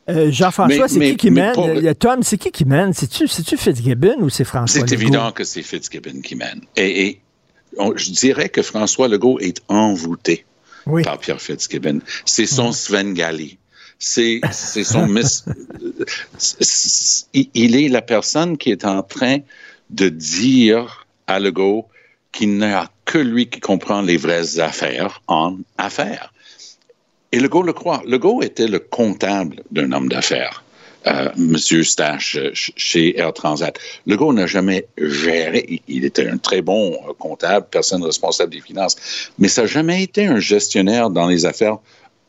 [0.08, 1.54] Euh, Jean-François, c'est qui qui mène?
[1.98, 2.92] Tom, c'est qui qui mène?
[2.92, 6.60] C'est-tu Fitzgibbon ou c'est François C'est évident que c'est Fitzgibbon qui mène.
[6.76, 7.18] Et,
[7.96, 10.44] je dirais que François Legault est envoûté
[11.02, 12.00] par Pierre Fitzgibbon.
[12.24, 13.58] C'est son Svengali.
[13.98, 14.40] C'est
[14.84, 15.44] son miss.
[17.34, 19.38] il est la personne qui est en train
[19.90, 21.88] de dire à Legault
[22.32, 26.32] qu'il n'y a que lui qui comprend les vraies affaires en affaires.
[27.32, 28.02] Et Legault le croit.
[28.06, 30.64] Legault était le comptable d'un homme d'affaires.
[31.06, 33.78] Euh, Monsieur Stache euh, chez Air Transat.
[34.06, 38.96] Legault n'a jamais géré, il était un très bon euh, comptable, personne responsable des finances,
[39.38, 41.78] mais ça n'a jamais été un gestionnaire dans les affaires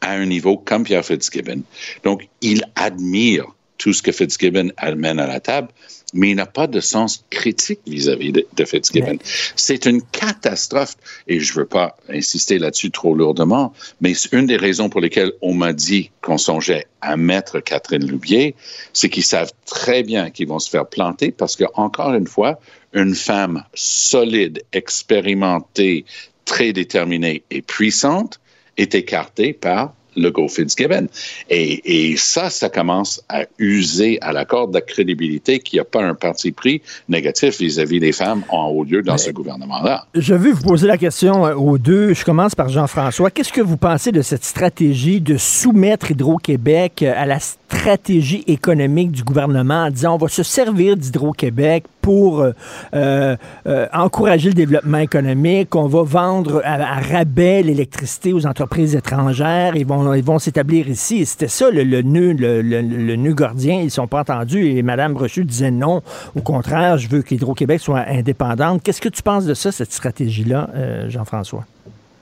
[0.01, 1.63] à un niveau comme Pierre Fitzgibbon.
[2.03, 3.45] Donc, il admire
[3.79, 5.69] tout ce que Fitzgibbon amène à la table,
[6.13, 9.17] mais il n'a pas de sens critique vis-à-vis de, Fitzgibbon.
[9.55, 10.95] C'est une catastrophe,
[11.27, 15.33] et je ne veux pas insister là-dessus trop lourdement, mais une des raisons pour lesquelles
[15.41, 18.55] on m'a dit qu'on songeait à mettre Catherine Loubier,
[18.93, 22.59] c'est qu'ils savent très bien qu'ils vont se faire planter parce que, encore une fois,
[22.93, 26.05] une femme solide, expérimentée,
[26.45, 28.39] très déterminée et puissante
[28.77, 31.07] est écartée par le Go Fitzgibbon.
[31.49, 35.81] Et, et ça, ça commence à user à la corde de la crédibilité qu'il n'y
[35.81, 40.05] a pas un parti pris négatif vis-à-vis des femmes en haut lieu dans ce gouvernement-là.
[40.13, 42.13] Je veux vous poser la question euh, aux deux.
[42.13, 43.31] Je commence par Jean-François.
[43.31, 49.11] Qu'est-ce que vous pensez de cette stratégie de soumettre Hydro-Québec euh, à la stratégie économique
[49.11, 52.53] du gouvernement en disant on va se servir d'Hydro-Québec pour euh,
[52.93, 53.35] euh,
[53.67, 59.85] euh, encourager le développement économique, on va vendre à, rabais l'électricité aux entreprises étrangères, ils
[59.85, 61.25] vont, ils vont s'établir ici.
[61.25, 63.81] C'était ça le, nœud, le, le, nœud gordien.
[63.81, 66.01] Ils sont pas entendus et Mme Brochu disait non.
[66.35, 68.81] Au contraire, je veux qu'Hydro-Québec soit indépendante.
[68.83, 70.69] Qu'est-ce que tu penses de ça, cette stratégie-là,
[71.09, 71.65] Jean-François?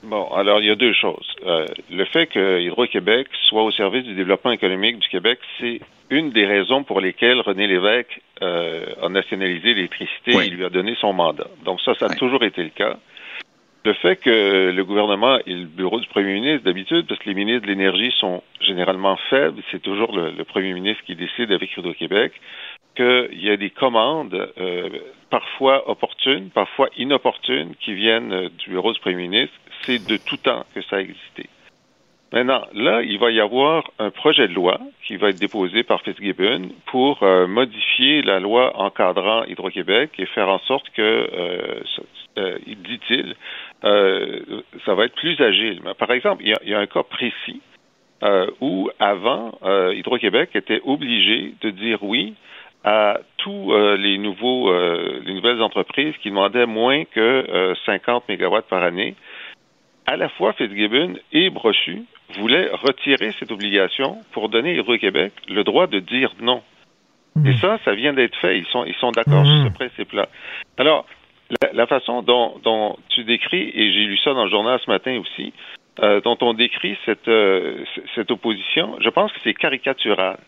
[0.06, 1.34] Bon, alors il y a deux choses.
[1.44, 6.30] Euh, le fait que Hydro-Québec soit au service du développement économique du Québec, c'est une
[6.30, 11.12] des raisons pour lesquelles René Lévesque euh, a nationalisé l'électricité et lui a donné son
[11.12, 11.48] mandat.
[11.64, 12.98] Donc ça, ça a toujours été le cas.
[13.84, 17.34] Le fait que le gouvernement et le bureau du premier ministre, d'habitude, parce que les
[17.34, 21.76] ministres de l'énergie sont généralement faibles, c'est toujours le, le, premier ministre qui décide avec
[21.76, 22.32] Hydro-Québec,
[22.96, 24.88] qu'il y a des commandes euh,
[25.30, 29.54] parfois opportunes, parfois inopportunes, qui viennent du bureau du premier ministre.
[29.82, 31.48] C'est de tout temps que ça a existé.
[32.32, 36.02] Maintenant, là, il va y avoir un projet de loi qui va être déposé par
[36.02, 41.80] Fitzgibbon pour euh, modifier la loi encadrant Hydro-Québec et faire en sorte que, euh,
[42.38, 43.36] euh, dit-il,
[43.82, 45.80] ça va être plus agile.
[45.98, 47.62] Par exemple, il y a, il y a un cas précis
[48.60, 52.34] où, avant, Hydro-Québec était obligé de dire oui
[52.82, 54.72] à tous les nouveaux,
[55.24, 59.14] les nouvelles entreprises qui demandaient moins que 50 mégawatts par année
[60.06, 62.02] à la fois Fitzgibbon et Brochu
[62.38, 66.62] voulaient retirer cette obligation pour donner à Hydro-Québec le droit de dire non.
[67.44, 67.56] Et hmm.
[67.58, 68.58] ça, ça vient d'être fait.
[68.58, 69.74] Ils sont, ils sont d'accord sur ce hmm.
[69.74, 70.28] principe-là.
[70.78, 71.06] Alors,
[71.72, 75.52] la, façon dont, tu décris, et j'ai lu ça dans le journal ce matin aussi,
[76.00, 80.38] euh, dont on décrit cette, euh, cette opposition, je pense que c'est caricatural.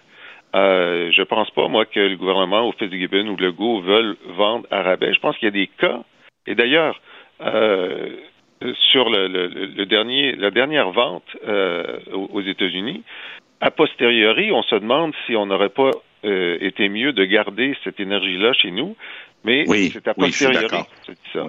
[0.54, 4.66] Euh, je pense pas, moi, que le gouvernement ou Fitzgibbon ou le GO veulent vendre
[4.70, 5.12] à rabais.
[5.12, 6.00] Je pense qu'il y a des cas,
[6.46, 6.98] et d'ailleurs,
[7.42, 8.08] euh,
[8.90, 13.02] sur le, le, le, dernier, la dernière vente euh, aux États-Unis,
[13.60, 15.90] a posteriori, on se demande si on n'aurait pas
[16.24, 18.96] euh, été mieux de garder cette énergie-là chez nous,
[19.44, 20.66] mais c'est a posteriori.
[21.08, 21.44] Oui, ça.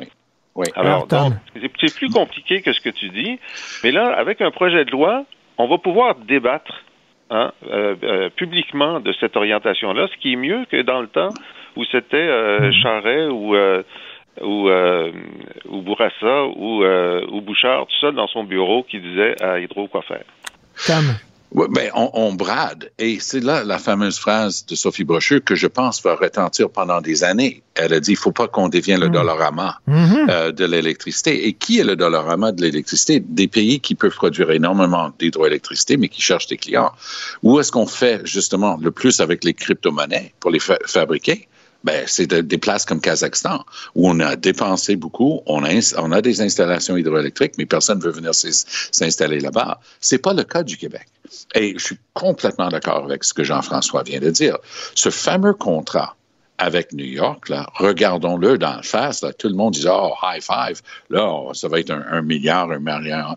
[0.55, 0.65] Oui.
[0.75, 1.07] Alors,
[1.53, 3.39] c'est plus compliqué que ce que tu dis,
[3.83, 5.25] mais là, avec un projet de loi,
[5.57, 6.83] on va pouvoir débattre
[7.29, 11.29] hein, euh, euh publiquement de cette orientation-là, ce qui est mieux que dans le temps
[11.75, 12.73] où c'était euh, hmm.
[12.73, 13.55] Charret ou
[14.41, 15.11] ou, euh,
[15.67, 19.87] ou Bourassa ou, euh, ou Bouchard, tout seul dans son bureau, qui disait à Hydro
[19.87, 20.23] quoi faire.
[21.51, 22.91] Oui, ben, on, on, brade.
[22.99, 27.01] Et c'est là la fameuse phrase de Sophie Brochu que je pense va retentir pendant
[27.01, 27.63] des années.
[27.73, 29.13] Elle a dit, il faut pas qu'on devienne le mm.
[29.13, 30.29] dollarama mm-hmm.
[30.29, 31.47] euh, de l'électricité.
[31.47, 33.19] Et qui est le dollarama de l'électricité?
[33.19, 36.91] Des pays qui peuvent produire énormément d'hydroélectricité, mais qui cherchent des clients.
[37.41, 41.47] Où est-ce qu'on fait justement le plus avec les crypto-monnaies pour les fabriquer?
[41.83, 43.63] Ben, c'est des places comme Kazakhstan
[43.95, 48.31] où on a dépensé beaucoup, on a, des installations hydroélectriques, mais personne ne veut venir
[48.33, 49.79] s'installer là-bas.
[50.01, 51.07] C'est pas le cas du Québec.
[51.55, 54.57] Et je suis complètement d'accord avec ce que Jean-François vient de dire.
[54.95, 56.15] Ce fameux contrat
[56.57, 59.21] avec New York, regardons-le dans le face.
[59.21, 60.81] Là, tout le monde dit oh high five.
[61.09, 62.79] Là, ça va être un, milliard, un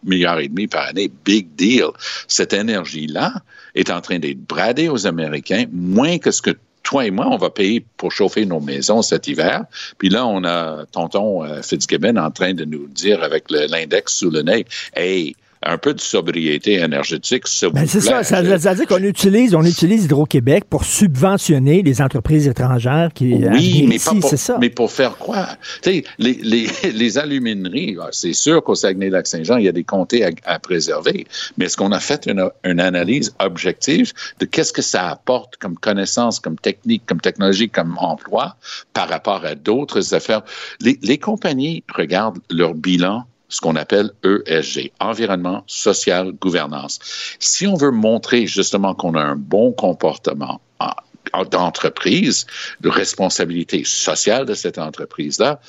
[0.02, 1.90] milliard et demi par année, big deal.
[2.26, 3.34] Cette énergie-là
[3.76, 6.50] est en train d'être bradée aux Américains moins que ce que
[6.82, 9.64] toi et moi, on va payer pour chauffer nos maisons cet hiver.
[9.98, 14.30] Puis là, on a tonton euh, Fitzgibbon en train de nous dire avec l'index sous
[14.30, 19.02] le nez, hey, un peu de sobriété énergétique, ben, C'est ça, ça, veut dire qu'on
[19.02, 24.58] utilise, on utilise Hydro-Québec pour subventionner les entreprises étrangères qui Oui, mais ici, c'est ça.
[24.60, 25.48] Mais pour faire quoi?
[25.82, 29.84] Tu sais, les, les, les alumineries, ah, c'est sûr qu'au Saguenay-Lac-Saint-Jean, il y a des
[29.84, 34.82] comtés à, préserver, mais est-ce qu'on a fait une, une analyse objective de qu'est-ce que
[34.82, 38.56] ça apporte comme connaissance, comme technique, comme technologie, comme emploi
[38.92, 40.42] par rapport à d'autres affaires?
[40.80, 46.98] Les, les compagnies regardent leur bilan ce qu'on appelle ESG, environnement, social, gouvernance.
[47.38, 50.60] Si on veut montrer justement qu'on a un bon comportement
[51.50, 52.46] d'entreprise,
[52.80, 55.60] de responsabilité sociale de cette entreprise-là,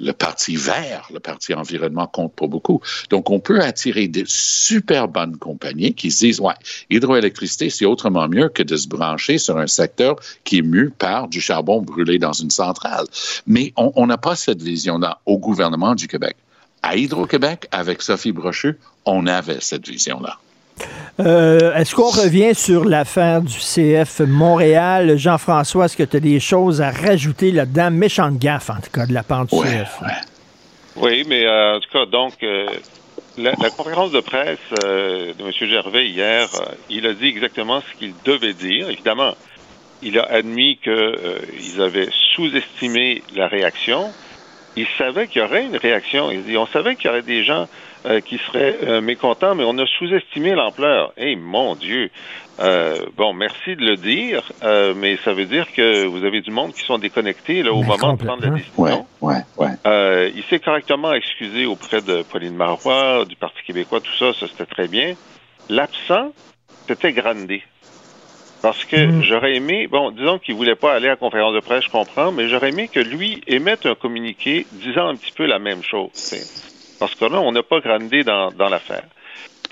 [0.00, 2.80] le parti vert, le parti environnement compte pour beaucoup.
[3.10, 6.54] Donc, on peut attirer des super bonnes compagnies qui se disent, ouais,
[6.88, 11.26] hydroélectricité, c'est autrement mieux que de se brancher sur un secteur qui est mu par
[11.26, 13.06] du charbon brûlé dans une centrale.
[13.48, 16.36] Mais on n'a pas cette vision-là au gouvernement du Québec.
[16.82, 20.38] À Hydro-Québec, avec Sophie Brochu, on avait cette vision-là.
[21.20, 25.16] Euh, est-ce qu'on revient sur l'affaire du CF Montréal?
[25.16, 27.90] Jean-François, est-ce que tu as des choses à rajouter là-dedans?
[27.90, 30.00] Méchante gaffe, en tout cas, de la part du CF.
[30.96, 32.66] Oui, mais euh, en tout cas, donc, euh,
[33.36, 35.52] la, conférence de presse de M.
[35.52, 36.48] Gervais hier,
[36.88, 38.88] il a dit exactement ce qu'il devait dire.
[38.88, 39.34] Évidemment,
[40.02, 44.12] il a admis qu'ils avaient sous-estimé la réaction
[44.76, 46.30] il savait qu'il y aurait une réaction.
[46.30, 47.66] Il dit, on savait qu'il y aurait des gens
[48.06, 51.12] euh, qui seraient euh, mécontents, mais on a sous-estimé l'ampleur.
[51.16, 52.10] Eh mon Dieu!
[52.60, 54.42] Euh, bon, merci de le dire,
[54.96, 58.14] mais ça veut dire que vous avez du monde qui sont déconnectés là, au moment
[58.14, 59.06] de prendre la décision.
[59.20, 64.32] Ouais, ouais, il s'est correctement excusé auprès de Pauline Marois, du Parti québécois, tout ça,
[64.32, 65.14] ça c'était très bien.
[65.68, 66.32] L'absent,
[66.88, 67.62] c'était Grandet.
[68.62, 69.22] Parce que mm.
[69.22, 72.32] j'aurais aimé, bon, disons qu'il voulait pas aller à la conférence de presse, je comprends,
[72.32, 76.10] mais j'aurais aimé que lui émette un communiqué disant un petit peu la même chose.
[76.98, 79.04] Parce que là, on n'a pas grandé dans, dans l'affaire.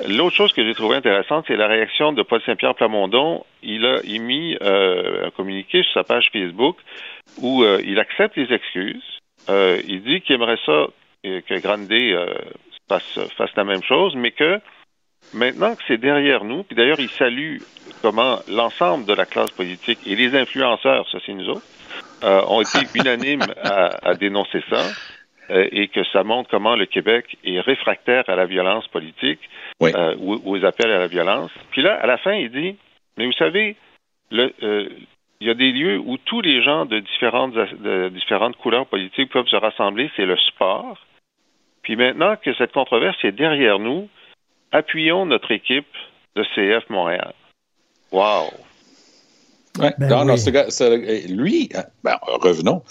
[0.07, 3.45] L'autre chose que j'ai trouvé intéressante, c'est la réaction de Paul Saint-Pierre Plamondon.
[3.63, 6.77] Il a émis euh, un communiqué sur sa page Facebook
[7.41, 9.03] où euh, il accepte les excuses.
[9.49, 10.87] Euh, il dit qu'il aimerait ça
[11.25, 12.15] que Grandet
[12.89, 14.61] fasse, fasse la même chose, mais que
[15.35, 17.59] maintenant que c'est derrière nous, puis d'ailleurs il salue
[18.03, 21.67] comment l'ensemble de la classe politique et les influenceurs, ça c'est nous autres,
[22.23, 24.83] ont été unanimes à, à dénoncer ça.
[25.51, 29.39] Euh, et que ça montre comment le Québec est réfractaire à la violence politique
[29.81, 31.53] euh, ou, aux appels à la violence.
[31.71, 32.77] Puis là, à la fin, il dit,
[33.17, 33.77] mais vous savez,
[34.33, 34.89] le, euh,
[35.41, 39.31] il y a des lieux où tous les gens de différentes, de différentes couleurs politiques
[39.31, 40.99] peuvent se rassembler, c'est le sport.
[41.83, 44.09] Puis maintenant que cette controverse est derrière nous,
[44.77, 45.87] appuyons notre équipe
[46.37, 47.33] de CF Montréal.
[48.13, 48.51] Wow!
[49.79, 49.95] Ouais.
[49.99, 50.37] Ben non, non,
[51.29, 51.69] lui,
[52.03, 52.83] ben, revenons,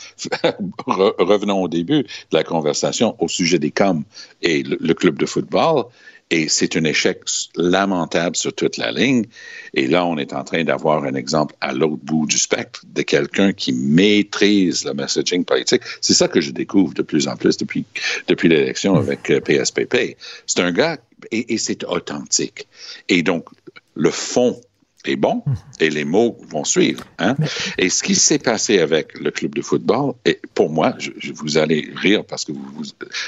[0.85, 4.03] revenons au début de la conversation au sujet des COM
[4.43, 5.85] et le, club de football.
[6.31, 7.21] Et c'est un échec
[7.55, 9.25] lamentable sur toute la ligne.
[9.73, 13.03] Et là, on est en train d'avoir un exemple à l'autre bout du spectre de
[13.03, 15.83] quelqu'un qui maîtrise le messaging politique.
[16.01, 17.85] C'est ça que je découvre de plus en plus depuis,
[18.27, 19.93] depuis l'élection avec PSPP.
[19.93, 20.13] Euh,
[20.47, 20.97] c'est un gars,
[21.31, 22.67] et, et c'est authentique.
[23.07, 23.45] Et donc,
[23.93, 24.59] le fond
[25.07, 25.43] est bon
[25.79, 27.03] et les mots vont suivre.
[27.19, 27.35] Hein?
[27.77, 31.57] Et ce qui s'est passé avec le club de football, et pour moi, je, vous
[31.57, 32.83] allez rire parce que vous,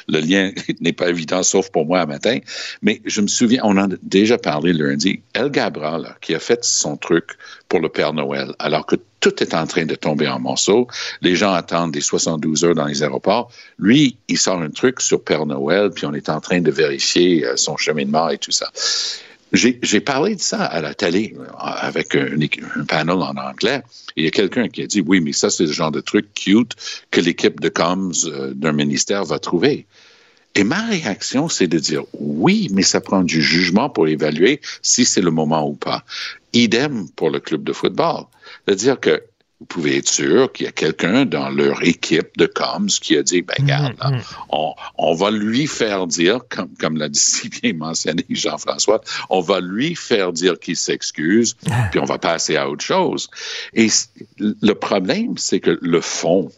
[0.08, 0.52] le lien
[0.82, 2.40] n'est pas évident, sauf pour moi à matin,
[2.82, 6.64] mais je me souviens, on en a déjà parlé lundi, El Gabra, qui a fait
[6.64, 7.32] son truc
[7.70, 10.88] pour le Père Noël, alors que tout est en train de tomber en morceaux.
[11.22, 13.52] Les gens attendent des 72 heures dans les aéroports.
[13.80, 17.46] Lui, il sort un truc sur Père Noël, puis on est en train de vérifier
[17.46, 18.72] euh, son cheminement et tout ça.
[19.54, 22.38] J'ai parlé de ça à la télé euh, avec un,
[22.88, 23.82] panel en anglais.
[24.18, 26.34] il y a quelqu'un qui a dit oui, mais ça, c'est le genre de truc
[26.34, 26.76] cute
[27.12, 29.86] que l'équipe de comms euh, d'un ministère va trouver.
[30.56, 35.06] Et ma réaction, c'est de dire oui, mais ça prend du jugement pour évaluer si
[35.06, 36.04] c'est le moment ou pas.
[36.54, 38.26] Idem pour le club de football.
[38.66, 39.22] C'est-à-dire que
[39.60, 43.24] vous pouvez être sûr qu'il y a quelqu'un dans leur équipe de comms qui a
[43.24, 44.22] dit, ben, regarde, mm-hmm.
[44.50, 49.02] on, on, va lui faire dire, comme, comme l'a dit si bien mentionné Jean-François,
[49.32, 51.88] on va lui faire dire qu'il s'excuse, ah.
[51.90, 53.30] puis on va passer à autre chose.
[53.74, 53.88] Et
[54.38, 56.52] le problème, c'est que le fond,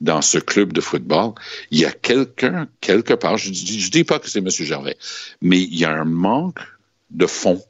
[0.00, 1.32] dans ce club de football,
[1.72, 4.48] il y a quelqu'un, quelque part, je ne dis, dis pas que c'est M.
[4.48, 4.96] Gervais,
[5.42, 6.60] mais il y a un manque
[7.10, 7.60] de fond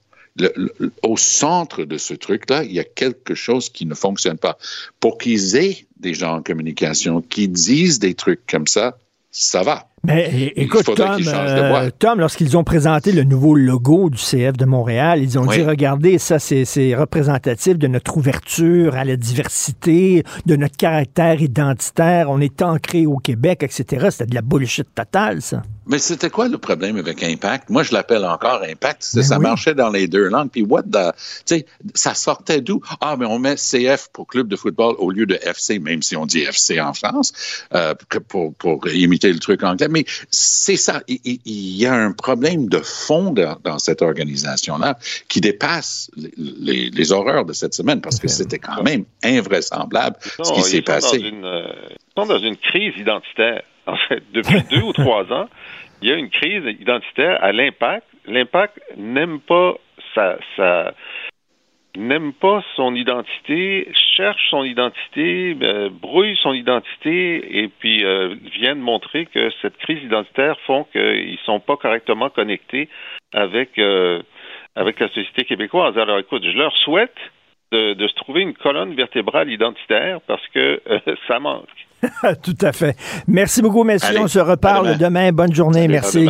[1.02, 4.58] au centre de ce truc-là, il y a quelque chose qui ne fonctionne pas.
[5.00, 8.96] Pour qu'ils aient des gens en communication qui disent des trucs comme ça,
[9.30, 9.88] ça va.
[10.04, 15.20] Mais écoute, Tom, euh, Tom lorsqu'ils ont présenté le nouveau logo du CF de Montréal,
[15.22, 20.76] ils ont dit, regardez, ça, c'est représentatif de notre ouverture à la diversité, de notre
[20.76, 24.06] caractère identitaire, on est ancré au Québec, etc.
[24.10, 25.62] C'était de la bullshit totale, ça.
[25.88, 27.70] Mais c'était quoi le problème avec Impact?
[27.70, 29.10] Moi, je l'appelle encore Impact.
[29.14, 30.50] Ben ça marchait dans les deux langues.
[30.50, 31.14] Puis what the...
[31.46, 32.82] Tu sais, ça sortait d'où?
[33.00, 36.14] Ah, mais on met CF pour club de football au lieu de FC, même si
[36.14, 37.32] on dit FC en France,
[37.74, 37.94] euh,
[38.28, 39.88] pour, pour imiter le truc anglais.
[39.88, 41.00] Mais c'est ça.
[41.08, 47.44] Il, y a un problème de fond dans, cette organisation-là qui dépasse les, les, horreurs
[47.44, 51.18] de cette semaine parce que c'était quand même invraisemblable ce qui s'est passé.
[51.18, 53.62] Dans une, euh, ils sont dans une crise identitaire.
[53.86, 55.48] En fait, depuis deux ou trois ans,
[56.02, 58.06] il y a une crise identitaire à l'impact.
[58.26, 59.74] L'impact n'aime pas
[60.14, 60.94] sa, sa
[61.96, 68.76] n'aime pas son identité, cherche son identité, euh, brouille son identité et puis euh, vient
[68.76, 72.88] de montrer que cette crise identitaire font qu'ils sont pas correctement connectés
[73.32, 74.22] avec euh,
[74.76, 75.98] avec la société québécoise.
[75.98, 77.16] Alors écoute, je leur souhaite
[77.72, 80.80] de, de se trouver une colonne vertébrale identitaire parce que
[81.26, 81.87] ça manque.
[82.42, 82.96] Tout à fait.
[83.26, 84.18] Merci beaucoup, messieurs.
[84.20, 85.32] On se reparle demain.
[85.32, 85.88] Bonne journée.
[85.88, 86.28] Merci.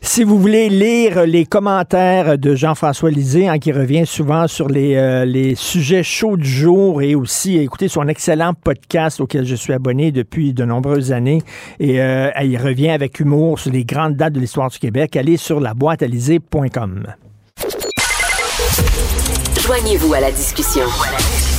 [0.00, 4.96] Si vous voulez lire les commentaires de Jean-François Lisée, hein, qui revient souvent sur les,
[4.96, 9.72] euh, les sujets chauds du jour et aussi écouter son excellent podcast auquel je suis
[9.72, 11.42] abonné depuis de nombreuses années.
[11.78, 15.16] Et euh, il revient avec humour sur les grandes dates de l'histoire du Québec.
[15.16, 15.74] Allez sur la
[19.66, 20.84] Joignez-vous à la discussion.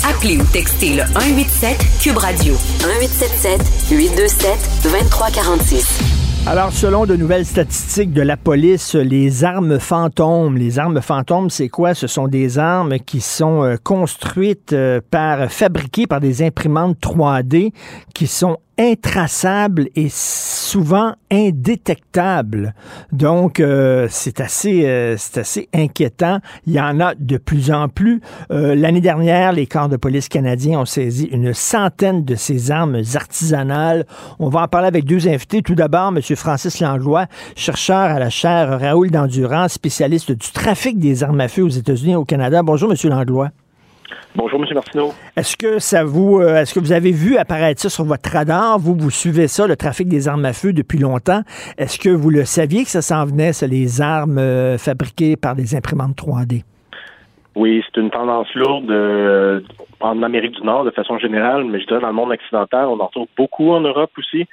[0.08, 6.16] Appelez ou textez le 187 Cube Radio 1877 827 2346.
[6.46, 11.70] Alors, selon de nouvelles statistiques de la police, les armes fantômes, les armes fantômes, c'est
[11.70, 11.96] quoi?
[11.96, 17.74] Ce sont des armes qui sont euh, construites euh, par, fabriquées par des imprimantes 3D
[18.14, 22.74] qui sont intraçables et souvent indétectables.
[23.12, 26.40] Donc, euh, c'est assez, euh, assez inquiétant.
[26.66, 28.22] Il y en a de plus en plus.
[28.52, 33.02] Euh, l'année dernière, les corps de police canadiens ont saisi une centaine de ces armes
[33.16, 34.06] artisanales.
[34.40, 35.62] On va en parler avec deux invités.
[35.62, 36.22] Tout d'abord, M.
[36.36, 41.64] Francis Langlois, chercheur à la chaire Raoul d'Endurance, spécialiste du trafic des armes à feu
[41.64, 42.62] aux États-Unis et au Canada.
[42.64, 42.98] Bonjour, M.
[43.10, 43.52] Langlois.
[44.36, 44.68] Bonjour, M.
[44.74, 45.14] Martineau.
[45.36, 48.78] Est-ce que ça vous euh, est-ce que vous avez vu apparaître ça sur votre radar?
[48.80, 51.42] Vous, vous suivez ça, le trafic des armes à feu depuis longtemps.
[51.78, 55.56] Est-ce que vous le saviez que ça s'en venait, ça, les armes euh, fabriquées par
[55.56, 56.64] des imprimantes 3D?
[57.56, 59.62] Oui, c'est une tendance lourde euh,
[60.02, 63.00] en Amérique du Nord de façon générale, mais je dirais dans le monde occidental, on
[63.00, 64.46] en retrouve beaucoup en Europe aussi.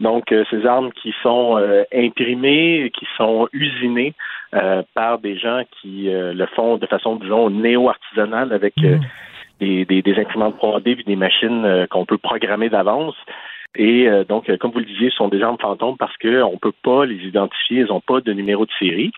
[0.00, 1.56] Donc, euh, ces armes qui sont
[1.94, 4.14] imprimées, qui sont usinées
[4.54, 8.74] euh, par des gens qui le font de façon, disons, néo-artisanale avec
[9.60, 13.16] des, des, des, imprimantes 3D et des machines qu'on peut programmer d'avance.
[13.76, 16.72] Et donc, comme vous le disiez, ce sont des armes fantômes parce qu'on ne peut
[16.82, 19.12] pas les identifier, elles n'ont pas de numéro de série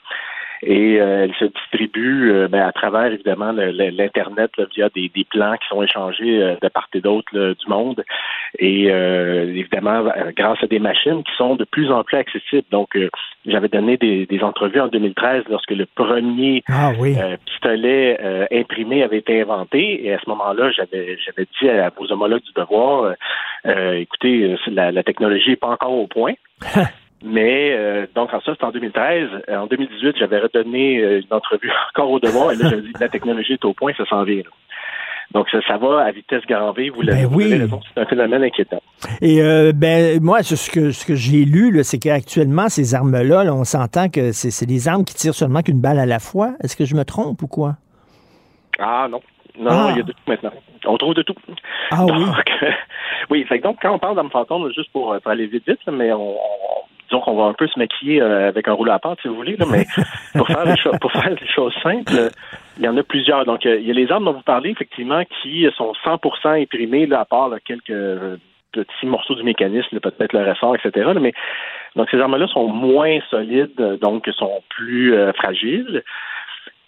[0.63, 5.57] et euh, elle se distribue euh, ben, à travers évidemment l'internet via des, des, plans
[5.57, 8.05] qui sont échangés euh, de part et d'autre du monde
[8.59, 10.05] et évidemment
[10.37, 12.67] grâce à des machines qui sont de plus en plus accessibles.
[12.71, 12.97] Donc
[13.45, 17.17] j'avais donné des, des, entrevues en 2013 lorsque le premier ah, oui.
[17.45, 18.19] pistolet
[18.53, 22.53] imprimé avait été inventé et à ce moment-là j'avais j'avais dit à vos homologues du
[22.55, 23.15] devoir
[23.65, 26.35] écoutez la, la technologie n'est pas encore au point.
[27.27, 29.29] Mais euh, donc en ça, c'était en 2013.
[29.49, 32.93] Euh, en 2018, j'avais redonné euh, une entrevue encore au devoir et là, j'avais dit
[33.01, 34.43] la technologie est au point, ça s'en vient.
[35.33, 37.69] Donc ça, ça, va à vitesse grand V, vous l'avez ben oui.
[37.93, 38.81] c'est un phénomène inquiétant.
[39.21, 39.41] Et
[39.75, 44.31] ben moi, ce que, ce que j'ai lu, c'est qu'actuellement, ces armes-là, on s'entend que
[44.31, 46.53] c'est des armes qui tirent seulement qu'une balle à la fois.
[46.63, 47.75] Est-ce que je me trompe ou quoi?
[48.79, 49.21] Ah non.
[49.59, 49.89] Non, ah.
[49.91, 50.53] il y a de tout maintenant.
[50.87, 51.35] On trouve de tout.
[51.91, 52.25] Ah oui.
[53.31, 56.37] oui, fait donc quand on parle d'armes fantômes, juste pour, aller vite vite, mais on
[57.09, 59.37] disons qu'on va un peu se maquiller euh, avec un rouleau à pâte, si vous
[59.37, 59.85] voulez, mais
[60.37, 62.31] pour faire, les choses, pour faire les choses simples,
[62.79, 63.45] il y en a plusieurs.
[63.45, 67.07] Donc, euh, il y a les armes dont vous parlez, effectivement, qui sont 100% imprimées,
[67.07, 68.37] là, à part quelques euh,
[68.73, 71.11] petits morceaux du mécanisme, peut-être le ressort, etc.
[71.21, 71.33] mais
[71.95, 76.03] donc, ces armes-là sont moins solides, donc sont plus fragiles.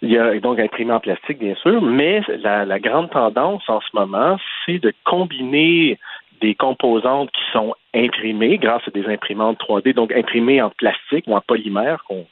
[0.01, 3.81] Il y a donc imprimé en plastique, bien sûr, mais la, la grande tendance en
[3.81, 5.97] ce moment, c'est de combiner
[6.41, 11.35] des composantes qui sont imprimées grâce à des imprimantes 3D, donc imprimées en plastique ou
[11.35, 12.25] en polymère, qu'on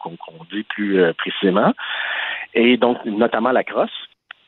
[0.51, 1.73] dit plus euh, précisément,
[2.53, 3.89] et donc notamment la crosse.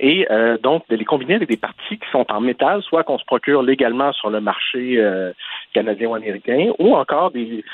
[0.01, 3.18] Et euh, donc de les combiner avec des parties qui sont en métal, soit qu'on
[3.18, 5.34] se procure légalement sur le marché euh,
[5.74, 7.66] canadien ou américain, ou encore des,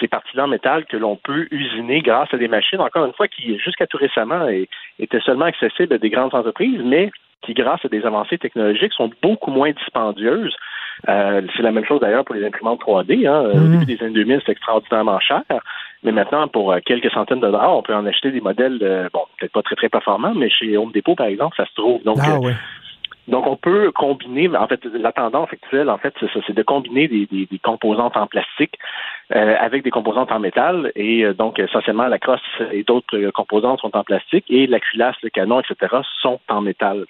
[0.00, 3.28] des parties en métal que l'on peut usiner grâce à des machines, encore une fois,
[3.28, 4.48] qui jusqu'à tout récemment
[4.98, 7.10] étaient seulement accessibles à des grandes entreprises, mais
[7.42, 10.56] qui, grâce à des avancées technologiques, sont beaucoup moins dispendieuses
[11.08, 13.26] euh, c'est la même chose d'ailleurs pour les imprimantes 3D.
[13.26, 13.50] Hein.
[13.52, 13.78] Au mhm.
[13.78, 15.42] début des années 2000, c'est extraordinairement cher.
[16.02, 19.08] Mais maintenant, pour euh, quelques centaines de dollars, on peut en acheter des modèles, euh,
[19.12, 22.02] bon, peut-être pas très très performants, mais chez Home Depot, par exemple, ça se trouve.
[22.04, 22.38] Donc, ah,
[23.28, 26.62] donc on peut combiner, en fait, la tendance actuelle, en fait, c'est ça, c'est de
[26.62, 28.78] combiner des, composantes en plastique
[29.30, 30.90] avec des composantes en métal.
[30.96, 32.40] Et donc, essentiellement, la crosse
[32.72, 37.04] et d'autres composantes sont en plastique et la culasse, le canon, etc., sont en métal.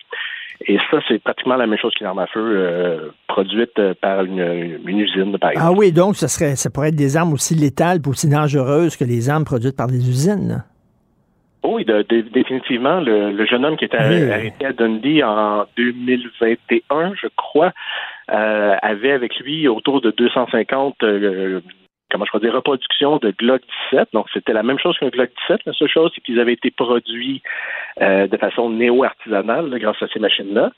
[0.66, 4.24] Et ça, c'est pratiquement la même chose qu'une arme à feu euh, produite euh, par
[4.24, 5.68] une, usine, par exemple.
[5.70, 9.04] Ah oui, donc ça, serait, ça pourrait être des armes aussi létales aussi dangereuses que
[9.04, 10.64] les armes produites par des usines.
[11.78, 11.84] Oui,
[12.32, 13.00] définitivement.
[13.00, 17.72] Le, jeune homme qui était arrêté à Dundee en 2021, je crois,
[18.32, 21.04] euh, avait avec lui autour de 250
[22.10, 24.08] comment je peux dire, reproduction de Glock 17.
[24.12, 25.60] Donc, c'était la même chose qu'un Glock 17.
[25.66, 27.42] La seule chose, c'est qu'ils avaient été produits
[28.00, 30.70] euh, de façon néo-artisanale grâce à ces machines-là.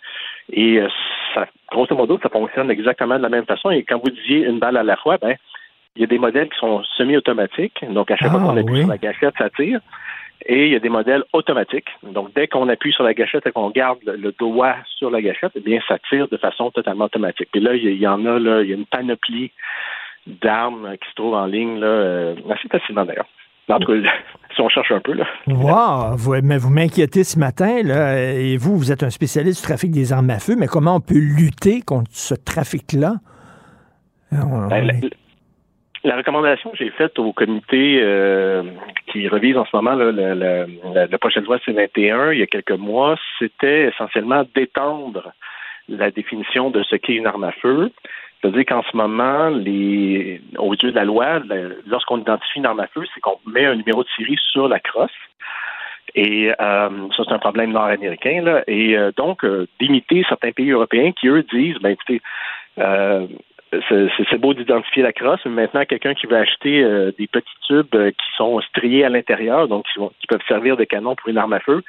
[0.53, 0.89] Et euh,
[1.35, 3.71] ça, grosso modo, ça fonctionne exactement de la même façon.
[3.71, 5.37] Et quand vous disiez une balle à la fois, ben,
[5.97, 7.85] il y a des modèles qui sont semi-automatiques.
[7.89, 9.81] Donc, à chaque fois qu'on ah, appuie sur la gâchette, ça tire.
[10.47, 11.89] Et il y a des modèles automatiques.
[12.03, 15.53] Donc, dès qu'on appuie sur la gâchette et qu'on garde le, doigt sur la gâchette,
[15.55, 17.49] eh bien, ça tire de façon totalement automatique.
[17.55, 19.53] Et là, il y, en a, là, il y a une panoplie
[20.27, 23.29] d'armes qui se trouvent en ligne, là, euh, assez facilement d'ailleurs.
[23.69, 24.11] En tout cas,
[24.55, 25.13] si on cherche un peu.
[25.13, 25.27] Là.
[25.47, 26.17] Wow!
[26.17, 29.91] Vous, mais vous m'inquiétez ce matin, là, et vous, vous êtes un spécialiste du trafic
[29.91, 33.15] des armes à feu, mais comment on peut lutter contre ce trafic-là?
[34.33, 35.11] Ben,
[36.05, 38.63] la, recommandation que j'ai faite au comité euh,
[39.07, 42.71] qui revise en ce moment le, le, projet de loi C21 il y a quelques
[42.73, 45.33] mois, c'était essentiellement d'étendre
[45.89, 47.91] la définition de ce qu'est une arme à feu
[48.41, 51.41] c'est-à-dire qu'en ce moment, les, au yeux de la loi,
[51.87, 54.81] lorsqu'on identifie une arme à feu, c'est qu'on met un numéro de série sur la
[54.81, 55.11] crosse.
[56.15, 56.55] Et euh,
[57.17, 58.41] ça, c'est un problème nord-américain.
[58.43, 58.65] Là.
[58.67, 62.21] Et euh, donc, euh, d'imiter certains pays européens qui, eux, disent, ben écoutez,
[63.71, 67.95] c'est beau d'identifier la crosse, mais maintenant, quelqu'un qui veut acheter euh, des petits tubes
[67.95, 71.53] euh, qui sont striés à l'intérieur, donc qui, peuvent servir de canon pour une arme
[71.53, 71.83] à feu,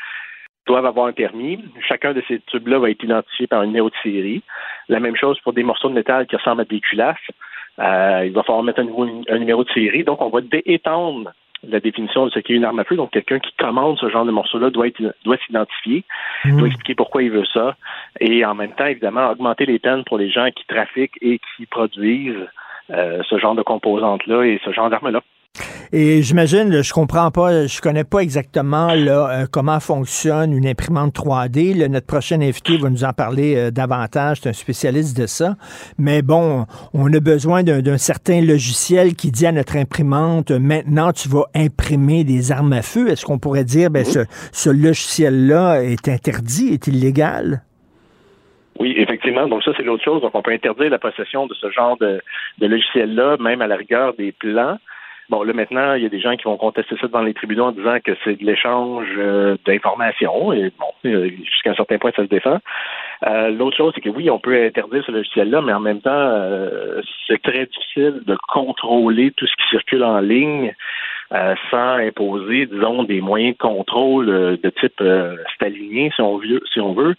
[0.68, 1.64] doivent avoir un permis.
[1.88, 4.44] Chacun de ces tubes-là va être identifié par un numéro de série.
[4.90, 7.18] La même chose pour des morceaux de métal qui ressemblent à des culasses.
[7.80, 10.04] Euh, il va falloir mettre un, numéro de série.
[10.04, 11.32] Donc, on va étendre
[11.68, 12.95] la définition de ce qu'est une arme à feu.
[12.95, 14.88] Donc, quelqu'un qui commande ce genre de morceau-là doit
[15.24, 16.03] doit s'identifier,
[16.45, 16.57] mmh.
[16.57, 17.76] doit expliquer pourquoi il veut ça,
[18.20, 21.66] et en même temps, évidemment, augmenter les peines pour les gens qui trafiquent et qui
[21.66, 22.47] produisent
[22.89, 25.22] euh, ce genre de composantes-là et ce genre d'armes-là.
[25.93, 31.14] Et j'imagine, je comprends pas, je connais pas exactement là, euh, comment fonctionne une imprimante
[31.14, 31.86] 3D.
[31.89, 34.38] notre prochain invité va nous en parler euh, davantage.
[34.39, 35.56] C'est un spécialiste de ça.
[35.97, 41.28] Mais bon, on a besoin d'un certain logiciel qui dit à notre imprimante maintenant tu
[41.28, 43.10] vas imprimer des armes à feu.
[43.10, 44.20] Est-ce qu'on pourrait dire ben ce,
[44.54, 47.64] ce logiciel-là est interdit, est illégal?
[48.80, 49.45] Oui, effectivement.
[49.49, 50.22] Donc ça, c'est l'autre chose.
[50.22, 52.22] Donc on peut interdire la possession de ce genre de,
[52.60, 54.78] de logiciel-là, même à la rigueur des plans.
[55.32, 57.68] Bon, là maintenant, il y a des gens qui vont contester ça devant les tribunaux
[57.68, 62.12] en disant que c'est de l'échange euh, d'informations et bon, euh, jusqu'à un certain point,
[62.14, 62.58] ça se défend.
[63.26, 66.38] Euh, l'autre chose, c'est que oui, on peut interdire ce logiciel-là, mais en même temps,
[67.28, 70.76] c'est très difficile de contrôler tout ce qui circule en ligne
[71.30, 75.02] sans imposer, disons, des moyens de contrôle de type
[75.56, 76.62] stalinien, si on veut.
[76.74, 77.16] Si on veut.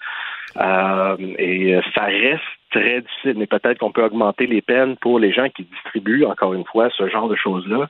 [1.39, 2.43] et ça reste
[2.73, 6.55] très difficile, mais peut-être qu'on peut augmenter les peines pour les gens qui distribuent, encore
[6.55, 7.89] une fois, ce genre de choses-là.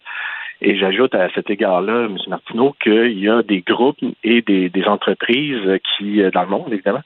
[0.61, 2.17] Et j'ajoute à cet égard-là, M.
[2.29, 7.03] Martineau, qu'il y a des groupes et des, entreprises qui, euh, dans le monde, évidemment,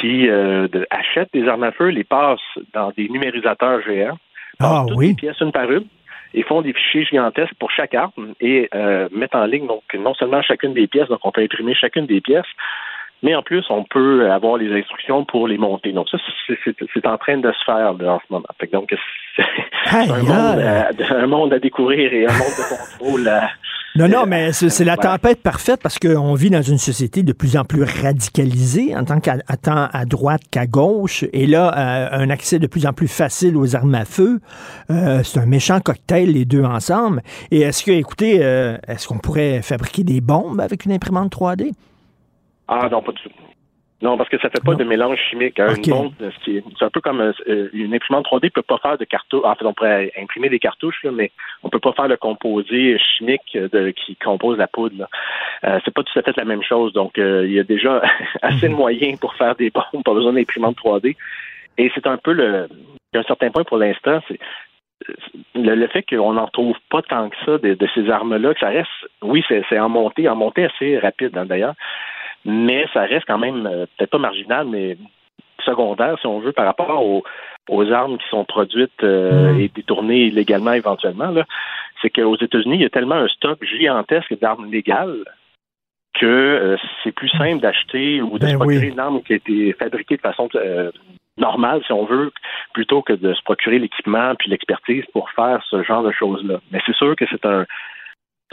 [0.00, 2.40] qui euh, achètent des armes à feu, les passent
[2.72, 4.18] dans des numérisateurs géants,
[4.58, 5.08] ah, toutes oui.
[5.08, 5.84] des pièces une par une,
[6.34, 10.14] et font des fichiers gigantesques pour chaque arme et euh, mettent en ligne donc non
[10.14, 12.46] seulement chacune des pièces, donc on peut imprimer chacune des pièces,
[13.22, 15.92] mais en plus, on peut avoir les instructions pour les monter.
[15.92, 18.46] Donc ça, c'est en train de se faire là, en ce moment.
[18.72, 18.94] donc,
[19.36, 19.44] c'est
[19.94, 23.30] un, monde à, découvrir et un monde de contrôle.
[23.94, 27.56] non, non, mais c'est la tempête parfaite parce qu'on vit dans une société de plus
[27.56, 32.30] en plus radicalisée, en tant qu'à tant à droite qu'à gauche, et là, euh, un
[32.30, 34.40] accès de plus en plus facile aux armes à feu.
[34.90, 37.22] Euh, c'est un méchant cocktail, les deux ensemble.
[37.52, 41.72] Et est-ce que, écoutez, euh, est-ce qu'on pourrait fabriquer des bombes avec une imprimante 3D?
[42.68, 43.30] Ah non, pas du tout.
[44.02, 45.60] Non, parce que ça fait pas de mélange chimique.
[45.60, 45.74] Hein.
[46.44, 49.44] c'est un peu comme euh, une imprimante 3D peut pas faire de cartouches.
[49.44, 51.30] En fait, on pourrait imprimer des cartouches, là, mais
[51.62, 55.06] on peut pas faire le composé chimique de, qui compose la poudre.
[55.62, 56.92] Euh, c'est pas tout à fait la même chose.
[56.92, 58.02] Donc, euh, il y a déjà
[58.42, 58.78] assez de mhm.
[58.78, 61.14] moyens pour faire des bombes, pas besoin d'imprimante 3D.
[61.78, 62.68] Et c'est un peu le,
[63.14, 64.40] un certain point pour l'instant, c'est
[65.54, 68.88] le, fait qu'on n'en trouve pas tant que ça de, ces armes-là, que ça reste,
[69.22, 71.74] oui, c'est en montée, en montée assez rapide hein, d'ailleurs,
[72.44, 74.96] mais ça reste quand même euh, peut-être pas marginal, mais
[75.64, 77.22] secondaire, si on veut, par rapport aux,
[77.92, 79.60] armes qui sont produites euh, mm.
[79.60, 81.32] et détournées illégalement éventuellement.
[82.00, 85.24] C'est qu'aux États-Unis, il y a tellement un stock gigantesque d'armes légales
[86.14, 89.36] que euh, c'est plus simple d'acheter ou de ben se procurer une arme qui a
[89.36, 90.48] été fabriquée de façon
[91.38, 92.32] normale, si on veut,
[92.74, 96.60] plutôt que de se procurer l'équipement puis l'expertise pour faire ce genre de choses-là.
[96.70, 97.64] Mais c'est sûr que c'est un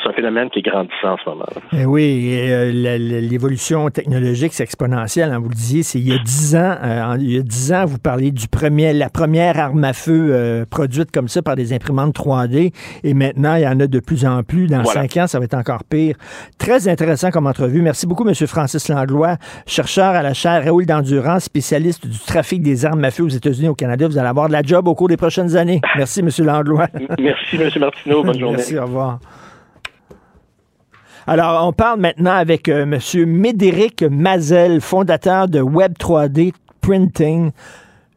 [0.01, 1.45] c'est un phénomène qui est grandissant en ce moment.
[1.73, 5.31] Eh oui, euh, l'évolution technologique, c'est exponentiel.
[5.31, 6.75] Hein, vous le disiez, c'est il y a dix ans.
[6.83, 10.29] Euh, il y a dix ans, vous parliez du premier, la première arme à feu
[10.31, 12.73] euh, produite comme ça par des imprimantes 3D.
[13.03, 14.67] Et maintenant, il y en a de plus en plus.
[14.67, 16.15] Dans cinq ans, ça va être encore pire.
[16.57, 17.81] Très intéressant comme entrevue.
[17.81, 18.33] Merci beaucoup, M.
[18.47, 23.23] Francis Langlois, chercheur à la chaire Raoul d'Endurance, spécialiste du trafic des armes à feu
[23.23, 24.07] aux États-Unis et au Canada.
[24.07, 25.81] Vous allez avoir de la job au cours des prochaines années.
[25.97, 26.29] Merci, M.
[26.45, 26.87] Langlois.
[27.19, 27.69] Merci, M.
[27.79, 28.23] Martineau.
[28.23, 28.57] Bonne journée.
[28.57, 29.19] Merci, au revoir.
[31.27, 33.25] Alors, on parle maintenant avec euh, M.
[33.25, 37.51] Médéric Mazel, fondateur de Web 3D Printing.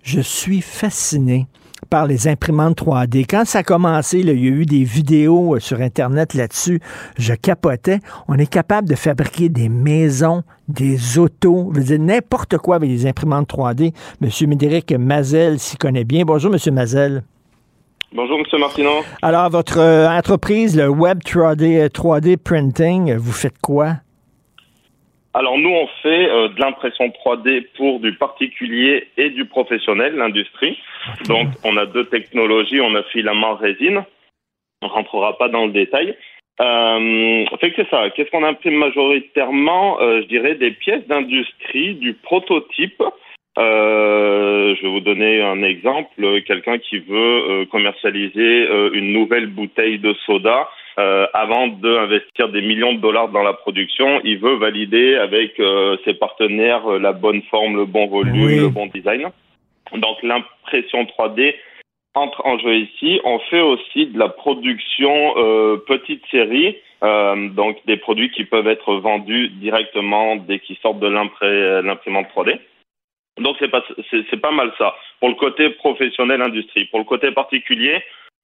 [0.03, 1.47] Je suis fasciné
[1.91, 3.27] par les imprimantes 3D.
[3.29, 6.81] Quand ça a commencé, il y a eu des vidéos euh, sur Internet là-dessus.
[7.19, 8.01] Je capotais.
[8.29, 12.89] On est capable de fabriquer des maisons, des autos, je veux dire n'importe quoi avec
[12.89, 13.93] les imprimantes 3D.
[14.21, 16.25] Monsieur Médéric Mazel s'y connaît bien.
[16.25, 17.25] Bonjour, Monsieur Mazel.
[18.15, 18.61] Bonjour, M.
[18.61, 19.01] Martineau.
[19.23, 23.95] Alors, votre euh, entreprise, le Web 3D, 3D Printing, vous faites quoi?
[25.33, 30.79] Alors, nous, on fait euh, de l'impression 3D pour du particulier et du professionnel, l'industrie.
[31.27, 32.83] Donc, on a deux technologies.
[32.83, 34.05] On a filament résine.
[34.83, 36.15] On ne rentrera pas dans le détail.
[36.61, 38.11] Euh, fait que c'est ça.
[38.11, 43.03] Qu'est-ce qu'on imprime majoritairement euh, Je dirais des pièces d'industrie, du prototype
[43.59, 46.43] euh, je vais vous donner un exemple.
[46.47, 47.15] Quelqu'un qui veut
[47.51, 50.69] euh, commercialiser euh, une nouvelle bouteille de soda,
[51.33, 55.55] avant d'investir des millions de dollars dans la production, il veut valider avec
[56.05, 59.31] ses partenaires la bonne forme, le bon volume, le bon design.
[59.95, 61.55] Donc l'impression 3D
[62.15, 63.21] entre en jeu ici.
[63.25, 68.69] On fait aussi de la production euh, petite série, euh, donc des produits qui peuvent
[68.69, 72.59] être vendus directement dès qu'ils sortent de l'imprimante 3D.
[73.39, 76.85] Donc c'est pas c'est pas mal ça pour le côté professionnel industrie.
[76.87, 78.03] Pour le côté particulier,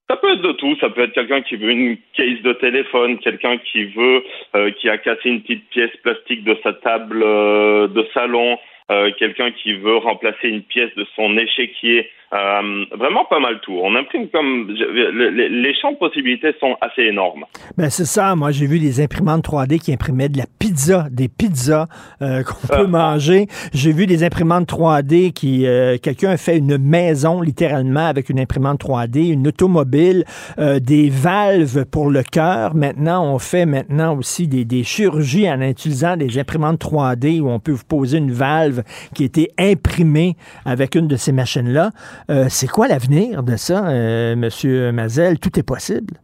[0.09, 0.77] ça peut être de tout.
[0.81, 4.25] Ça peut être quelqu'un qui veut une case de téléphone, quelqu'un qui veut
[4.57, 8.59] euh, qui a cassé une petite pièce plastique de sa table euh, de salon,
[8.91, 12.11] euh, quelqu'un qui veut remplacer une pièce de son échiquier.
[12.33, 13.79] Euh, vraiment pas mal tout.
[13.83, 17.47] On imprime comme les, les, champs de possibilités sont assez énormes.
[17.79, 18.37] Ben c'est ça.
[18.37, 21.87] Moi, j'ai vu des imprimantes 3D qui imprimaient de la pizza, des pizzas
[22.21, 22.87] euh, qu'on peut ah.
[22.87, 23.47] manger.
[23.73, 28.85] J'ai vu des imprimantes 3D qui euh, quelqu'un fait une maison littéralement avec une imprimante
[28.85, 30.25] 3D, une automobile,
[30.59, 32.75] euh, des valves pour le cœur.
[32.75, 37.59] Maintenant, on fait maintenant aussi des, des chirurgies en utilisant des imprimantes 3D où on
[37.59, 38.78] peut vous poser une valve
[39.15, 41.91] qui a été imprimée avec une de ces machines là.
[42.31, 45.39] Euh, c'est quoi l'avenir de ça, euh, Monsieur Mazel?
[45.39, 46.15] Tout est possible.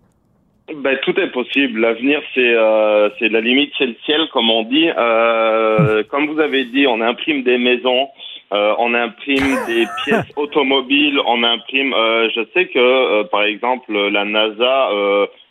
[0.82, 1.80] Ben, tout est possible.
[1.80, 4.88] L'avenir, c'est euh, c'est la limite, c'est le ciel, comme on dit.
[6.10, 8.08] comme vous avez dit, on imprime des maisons,
[8.50, 11.92] on imprime des pièces automobiles, on imprime.
[12.34, 14.88] je sais que, par exemple, la NASA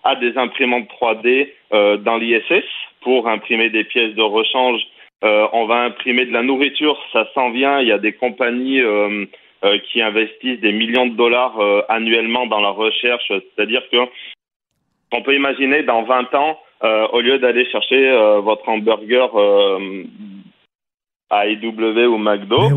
[0.03, 1.49] a des imprimantes 3D
[2.03, 2.65] dans l'ISS
[3.01, 4.81] pour imprimer des pièces de rechange.
[5.23, 7.79] On va imprimer de la nourriture, ça s'en vient.
[7.79, 8.81] Il y a des compagnies
[9.65, 13.23] euh, qui investissent des millions de dollars euh, annuellement dans la recherche.
[13.29, 13.97] C'est-à-dire que
[15.13, 18.11] on peut imaginer dans 20 ans, euh, au lieu d'aller chercher
[18.41, 19.29] votre hamburger
[21.29, 22.71] à IW ou McDo,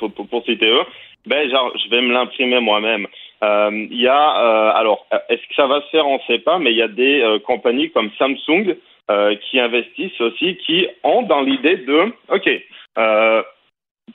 [0.00, 0.82] pour, pour, pour, citer eux,
[1.24, 3.06] ben genre je vais me l'imprimer moi-même.
[3.40, 6.08] Il y a alors est-ce que ça va se faire?
[6.08, 8.74] On ne sait pas, mais il y a des compagnies comme Samsung
[9.08, 12.50] qui investissent aussi, qui ont dans l'idée de ok.
[12.96, 13.42] Euh,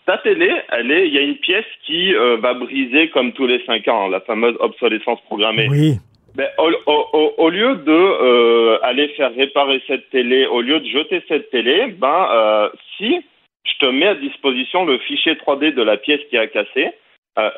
[0.06, 3.48] ta télé, elle est, il y a une pièce qui euh, va briser comme tous
[3.48, 5.68] les cinq ans, la fameuse obsolescence programmée.
[5.70, 5.94] Oui.
[6.36, 11.24] Ben, au, au, lieu de euh, aller faire réparer cette télé, au lieu de jeter
[11.28, 13.20] cette télé, ben euh, si
[13.66, 16.92] je te mets à disposition le fichier 3D de la pièce qui a cassé,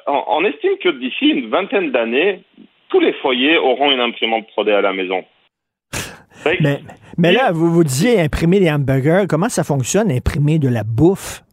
[0.07, 2.41] on, on, estime que d'ici une vingtaine d'années,
[2.89, 5.25] tous les foyers auront une imprimante 3D à la maison.
[6.45, 6.79] Mais,
[7.21, 9.25] mais là, vous vous disiez imprimer des hamburgers.
[9.29, 11.43] Comment ça fonctionne, imprimer de la bouffe?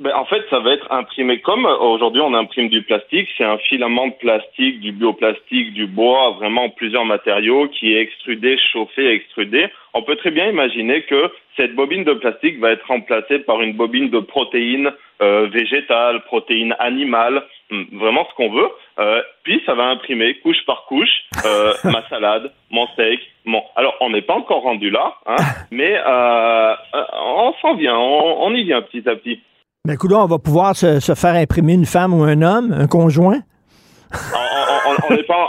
[0.00, 3.28] ben, En fait, ça va être imprimé comme aujourd'hui on imprime du plastique.
[3.38, 8.58] C'est un filament de plastique, du bioplastique, du bois, vraiment plusieurs matériaux qui est extrudé,
[8.72, 9.68] chauffé, extrudé.
[9.94, 13.74] On peut très bien imaginer que cette bobine de plastique va être remplacée par une
[13.74, 14.90] bobine de protéines
[15.22, 17.44] euh, végétales, protéines animales,
[17.92, 18.68] vraiment ce qu'on veut.
[18.98, 21.08] Euh, puis ça va imprimer couche par couche
[21.44, 23.20] euh, ma salade, mon steak.
[23.44, 23.62] Mon...
[23.76, 25.36] Alors on n'est pas encore rendu là, hein,
[25.70, 26.74] mais euh,
[27.14, 29.40] on s'en vient, on, on y vient petit à petit.
[29.86, 32.86] Mais écoute, on va pouvoir se, se, faire imprimer une femme ou un homme, un
[32.86, 33.40] conjoint?
[34.12, 35.48] On n'est pas,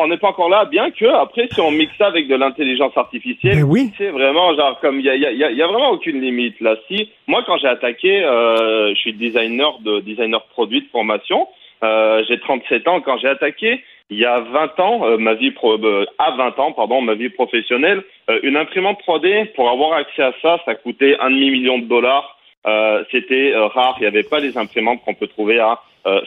[0.00, 2.96] on, n'est pas encore là, bien que après, si on mixe ça avec de l'intelligence
[2.96, 3.92] artificielle, ben oui.
[3.98, 6.76] c'est vraiment genre comme il y a, y, a, y a, vraiment aucune limite là.
[6.88, 11.48] Si moi, quand j'ai attaqué, euh, je suis designer de designer produit de formation.
[11.84, 13.00] Euh, j'ai 37 ans.
[13.00, 13.82] Quand j'ai attaqué,
[14.12, 17.14] il y a 20 ans, euh, ma vie pro, euh, à 20 ans, pardon, ma
[17.14, 21.50] vie professionnelle, euh, une imprimante 3D pour avoir accès à ça, ça coûtait un demi
[21.50, 22.38] million de dollars.
[22.66, 23.94] Euh, c'était euh, rare.
[23.98, 25.80] Il n'y avait pas les imprimantes qu'on peut trouver à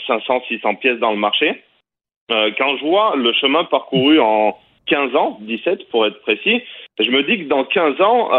[0.07, 1.63] 500, euh, 600 pièces dans le marché.
[2.29, 4.57] quand je vois le chemin parcouru en
[4.88, 6.61] 15 ans, 17 pour être précis,
[6.99, 8.29] je me dis que dans 15 ans,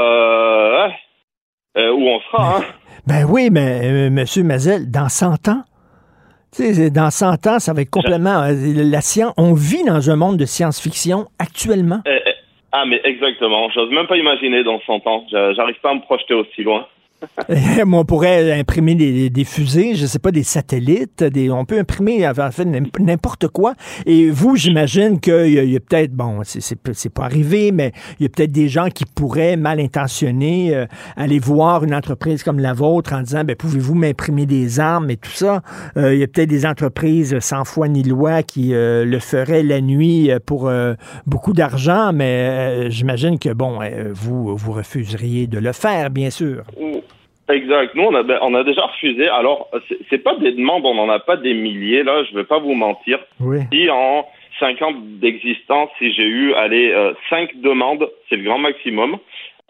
[1.76, 2.58] où on sera.
[2.58, 2.64] Hein?
[3.06, 5.62] Ben oui, mais Monsieur Mazel, dans 100 ans,
[6.90, 9.32] dans 100 ans, ça va être complètement la science.
[9.36, 12.00] On vit dans un monde de science-fiction actuellement.
[12.04, 12.32] Eh, eh,
[12.72, 13.70] ah, mais exactement.
[13.70, 15.24] J'ose même pas imaginer dans 100 ans.
[15.30, 16.88] J'arrive pas à me projeter aussi loin.
[17.86, 22.50] on pourrait imprimer des, fusées, je sais pas, des satellites, des, on peut imprimer en
[22.50, 22.66] fait
[22.98, 23.74] n'importe quoi.
[24.04, 28.28] Et vous, j'imagine qu'il y a, peut-être, bon, c'est pas arrivé, mais il y a
[28.28, 30.86] peut-être des gens qui pourraient, mal intentionnés, euh,
[31.16, 35.16] aller voir une entreprise comme la vôtre en disant, ben, pouvez-vous m'imprimer des armes et
[35.16, 35.62] tout ça?
[35.96, 39.62] Euh, il y a peut-être des entreprises sans foi ni loi qui euh, le feraient
[39.62, 40.70] la nuit pour
[41.26, 43.78] beaucoup d'argent, mais j'imagine que, bon,
[44.12, 46.64] vous, vous refuseriez de le faire, bien sûr.
[47.48, 47.94] Exact.
[47.94, 49.28] Nous, on a, ben, on a déjà refusé.
[49.28, 49.70] Alors,
[50.10, 52.74] c'est pas des demandes, on n'en a pas des milliers, là, je vais pas vous
[52.74, 53.18] mentir.
[53.40, 53.58] Oui.
[53.72, 54.26] Si en
[54.58, 59.18] 5 ans d'existence, si j'ai eu, allez, euh, 5 demandes, c'est le grand maximum.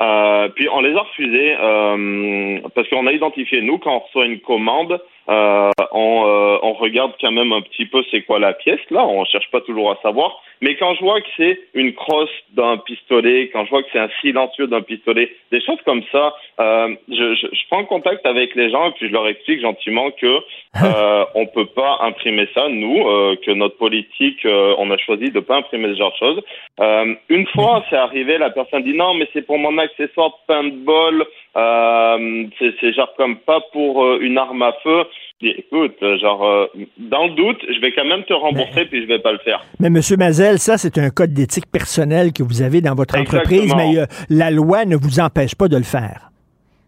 [0.00, 4.26] Euh, puis on les a refusées euh, parce qu'on a identifié, nous, quand on reçoit
[4.26, 8.52] une commande, euh, on, euh, on regarde quand même un petit peu c'est quoi la
[8.52, 8.80] pièce.
[8.90, 10.40] Là, on cherche pas toujours à savoir.
[10.62, 13.98] Mais quand je vois que c'est une crosse d'un pistolet, quand je vois que c'est
[13.98, 18.54] un silencieux d'un pistolet, des choses comme ça, euh, je, je, je, prends contact avec
[18.54, 20.40] les gens et puis je leur explique gentiment que
[20.82, 25.30] euh, on peut pas imprimer ça, nous, euh, que notre politique, euh, on a choisi
[25.30, 26.42] de pas imprimer ce genre de choses.
[26.80, 30.46] Euh, une fois, c'est arrivé, la personne dit non, mais c'est pour mon accessoire de
[30.46, 31.26] paintball,
[31.56, 35.04] euh, c'est genre comme pas pour une arme à feu.
[35.42, 39.32] Écoute, genre, dans le doute, je vais quand même te rembourser puis je vais pas
[39.32, 39.62] le faire.
[39.80, 43.74] Mais Monsieur Mazel, ça c'est un code d'éthique personnel que vous avez dans votre entreprise,
[43.76, 46.30] mais la loi ne vous empêche pas de le faire.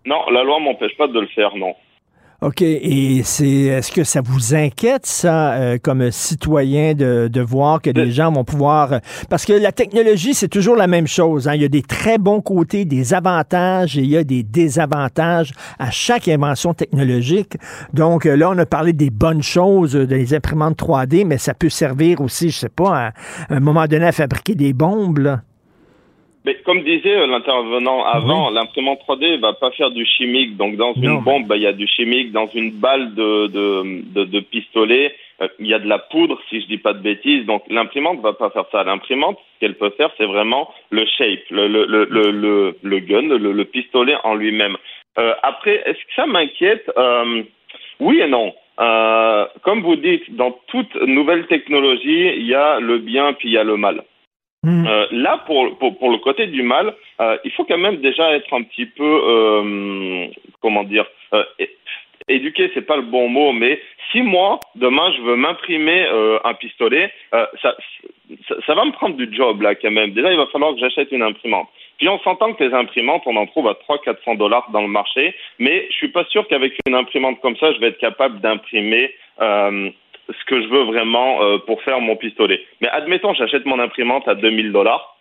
[0.07, 1.75] Non, la loi m'empêche pas de le faire, non.
[2.41, 2.63] OK.
[2.63, 7.91] Et c'est est-ce que ça vous inquiète, ça, euh, comme citoyen, de, de voir que
[7.91, 8.93] des gens vont pouvoir.
[8.93, 11.49] Euh, parce que la technologie, c'est toujours la même chose.
[11.49, 11.57] Hein?
[11.57, 15.53] Il y a des très bons côtés, des avantages et il y a des désavantages
[15.81, 17.57] à chaque invention technologique.
[17.93, 21.71] Donc euh, là, on a parlé des bonnes choses, des imprimantes 3D, mais ça peut
[21.71, 23.13] servir aussi, je sais pas, à,
[23.51, 25.19] un moment donné à fabriquer des bombes.
[25.19, 25.43] Là.
[26.49, 30.57] Mais comme disait euh, l'intervenant avant, l'imprimante 3D va pas faire du chimique.
[30.57, 32.33] Donc dans une bombe, bah, il y a du chimique.
[32.33, 36.41] Dans une balle de, de, de, de pistolet, euh, il y a de la poudre,
[36.49, 37.45] si je dis pas de bêtises.
[37.45, 38.83] Donc l'imprimante va pas faire ça.
[38.83, 43.29] L'imprimante, ce qu'elle peut faire, c'est vraiment le shape, le, le, le, le, le gun,
[43.29, 44.79] le, le pistolet en lui-même.
[45.19, 46.91] Euh, après, est-ce que ça m'inquiète?
[46.97, 47.43] Euh,
[48.01, 48.55] Oui et non.
[49.65, 53.59] Comme vous dites, dans toute nouvelle technologie, il y a le bien puis il y
[53.59, 54.03] a le mal.
[54.65, 54.87] Hmm.
[54.87, 58.33] Euh, là, pour, pour, pour, le côté du mal, euh, il faut quand même déjà
[58.33, 60.27] être un petit peu, euh,
[60.61, 61.07] comment dire,
[62.27, 63.81] éduqué, c'est pas le bon mot, mais
[64.11, 66.07] si moi, demain, je veux m'imprimer
[66.45, 67.75] un pistolet, ça, ça,
[68.67, 70.11] ça, va me prendre du job, là, quand même.
[70.11, 71.69] Déjà, il va falloir que j'achète une imprimante.
[71.99, 75.35] Puis on s'entend que les imprimantes, on en trouve à 300-400 dollars dans le marché,
[75.59, 79.15] mais je suis pas sûr qu'avec une imprimante comme ça, je vais être capable d'imprimer
[80.29, 82.65] ce que je veux vraiment euh, pour faire mon pistolet.
[82.81, 85.17] Mais admettons, j'achète mon imprimante à 2000 dollars,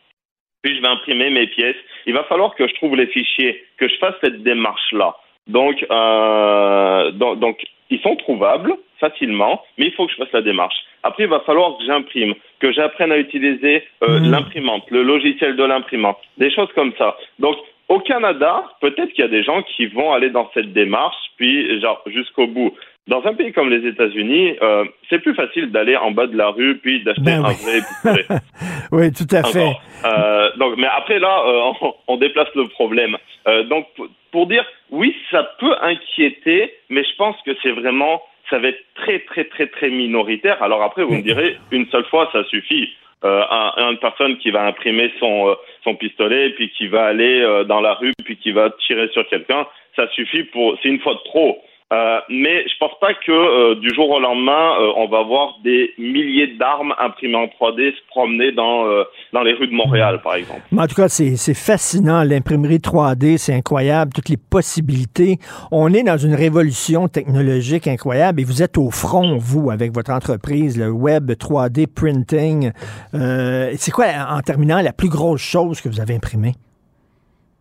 [0.61, 1.77] puis je vais imprimer mes pièces.
[2.05, 5.15] Il va falloir que je trouve les fichiers, que je fasse cette démarche-là.
[5.47, 10.41] Donc, euh, donc, donc, ils sont trouvables facilement, mais il faut que je fasse la
[10.41, 10.75] démarche.
[11.03, 14.31] Après, il va falloir que j'imprime, que j'apprenne à utiliser euh, mmh.
[14.31, 17.15] l'imprimante, le logiciel de l'imprimante, des choses comme ça.
[17.39, 17.55] Donc,
[17.87, 21.79] au Canada, peut-être qu'il y a des gens qui vont aller dans cette démarche, puis
[21.79, 22.73] genre jusqu'au bout.
[23.07, 26.49] Dans un pays comme les États-Unis, euh, c'est plus facile d'aller en bas de la
[26.49, 28.25] rue puis d'acheter ben un vrai pistolet.
[28.91, 29.71] oui, tout à fait.
[30.05, 33.17] Euh, donc, mais après là, euh, on, on, déplace le problème.
[33.47, 33.87] Euh, donc,
[34.31, 38.83] pour dire, oui, ça peut inquiéter, mais je pense que c'est vraiment, ça va être
[38.95, 40.61] très, très, très, très minoritaire.
[40.61, 42.89] Alors après, vous me direz, une seule fois, ça suffit.
[43.25, 47.41] Euh, un, une personne qui va imprimer son, euh, son pistolet, puis qui va aller
[47.41, 50.77] euh, dans la rue, puis qui va tirer sur quelqu'un, ça suffit pour.
[50.83, 51.57] C'est une fois de trop.
[51.93, 55.55] Euh, mais je pense pas que euh, du jour au lendemain, euh, on va voir
[55.63, 58.85] des milliers d'armes imprimées en 3D se promener dans,
[59.31, 60.61] dans les rues de Montréal, par exemple.
[60.71, 65.37] Mais en tout cas, c'est fascinant, l'imprimerie 3D, c'est incroyable, toutes les possibilités.
[65.71, 70.11] On est dans une révolution technologique incroyable et vous êtes au front, vous, avec votre
[70.11, 72.71] entreprise, le web 3D printing.
[73.13, 76.53] c'est quoi, en terminant, la plus grosse chose que vous avez imprimée?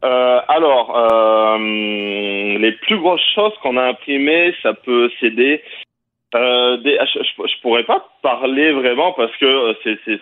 [0.04, 5.62] Euh, alors, euh, les plus grosses choses qu'on a imprimées, ça peut céder.
[6.34, 9.74] Euh, des, je, je, pourrais pas parler vraiment parce que euh,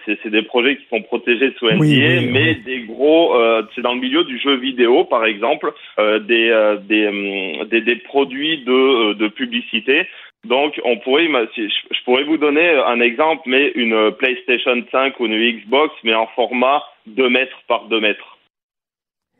[0.04, 2.62] c'est des projets qui sont protégés sous NDA, oui, oui, mais oui.
[2.64, 6.76] des gros, euh, c'est dans le milieu du jeu vidéo par exemple, euh, des, euh,
[6.76, 10.06] des, des, des produits de, de publicité.
[10.44, 15.58] Donc, on pourrait, je pourrais vous donner un exemple, mais une PlayStation 5 ou une
[15.58, 18.33] Xbox, mais en format 2 mètres par 2 mètres.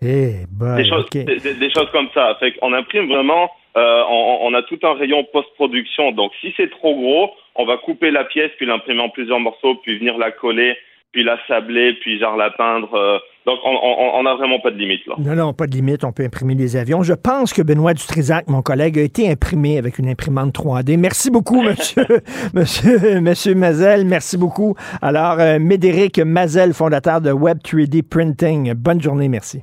[0.05, 1.25] Eh ben, des, choses, okay.
[1.25, 2.37] des, des, choses comme ça.
[2.39, 6.13] Fait qu'on imprime vraiment, euh, on, on, a tout un rayon post-production.
[6.13, 9.77] Donc si c'est trop gros, on va couper la pièce, puis l'imprimer en plusieurs morceaux,
[9.77, 10.77] puis venir la coller,
[11.13, 12.93] puis la sabler, puis genre la peindre.
[12.95, 15.15] Euh, donc on n'a vraiment pas de limite là.
[15.19, 16.03] Non, non, pas de limite.
[16.05, 17.03] On peut imprimer des avions.
[17.03, 20.97] Je pense que Benoît Dutrisac, mon collègue, a été imprimé avec une imprimante 3D.
[20.97, 22.07] Merci beaucoup, monsieur,
[22.55, 24.07] monsieur, monsieur Mazel.
[24.07, 24.75] Merci beaucoup.
[25.03, 28.73] Alors, euh, Médéric Mazel, fondateur de Web 3D Printing.
[28.75, 29.63] Bonne journée, merci.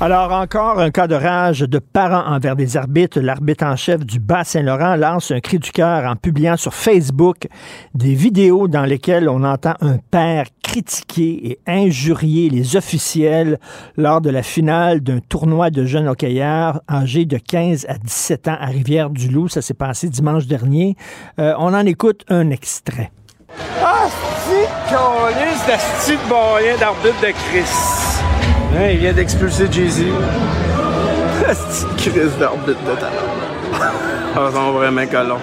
[0.00, 3.20] Alors, encore un cas de rage de parents envers des arbitres.
[3.20, 7.46] L'arbitre en chef du Bas-Saint-Laurent lance un cri du cœur en publiant sur Facebook
[7.94, 13.60] des vidéos dans lesquelles on entend un père critiquer et injurier les officiels
[13.96, 18.56] lors de la finale d'un tournoi de jeunes hockeyeurs âgés de 15 à 17 ans
[18.58, 19.48] à Rivière-du-Loup.
[19.48, 20.96] Ça s'est passé dimanche dernier.
[21.38, 23.12] Euh, on en écoute un extrait.
[23.80, 24.08] Ah,
[24.48, 24.68] c'est
[27.04, 28.13] de.
[28.76, 30.02] Il vient d'expulser Jay-Z.
[31.52, 33.92] C'est crise d'arbitre de talent.
[34.36, 35.38] Ah, sont vraiment colons.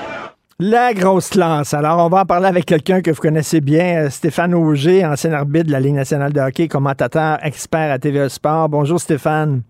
[0.59, 1.73] La grosse classe.
[1.73, 5.32] Alors, on va en parler avec quelqu'un que vous connaissez bien, euh, Stéphane Auger, ancien
[5.32, 8.67] arbitre de la Ligue nationale de hockey, commentateur, expert à TVA Sport.
[8.69, 9.63] Bonjour Stéphane.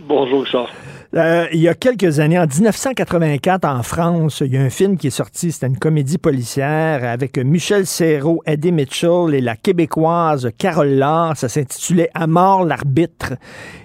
[0.00, 0.68] Bonjour Charles.
[1.16, 4.98] Euh, il y a quelques années, en 1984, en France, il y a un film
[4.98, 5.50] qui est sorti.
[5.50, 11.32] C'était une comédie policière avec Michel Serrault, Eddie Mitchell et la québécoise Carole Laure.
[11.34, 13.32] Ça s'intitulait À mort l'arbitre.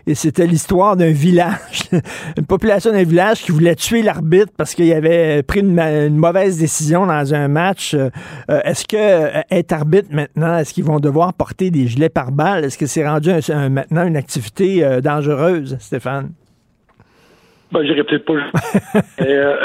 [0.08, 1.84] Et c'était l'histoire d'un village,
[2.38, 7.06] une population d'un village qui voulait tuer l'arbitre parce qu'il avait pris une, mauvaise décision
[7.06, 7.94] dans un match.
[7.94, 8.10] Euh,
[8.66, 12.66] est-ce que euh, être arbitre maintenant, est-ce qu'ils vont devoir porter des gilets par balles?
[12.66, 13.32] Est-ce que c'est rendu
[13.70, 16.32] maintenant une activité dangereuse, Stéphane?
[17.72, 18.34] Ben, j'irai peut-être pas.
[19.22, 19.57] Euh,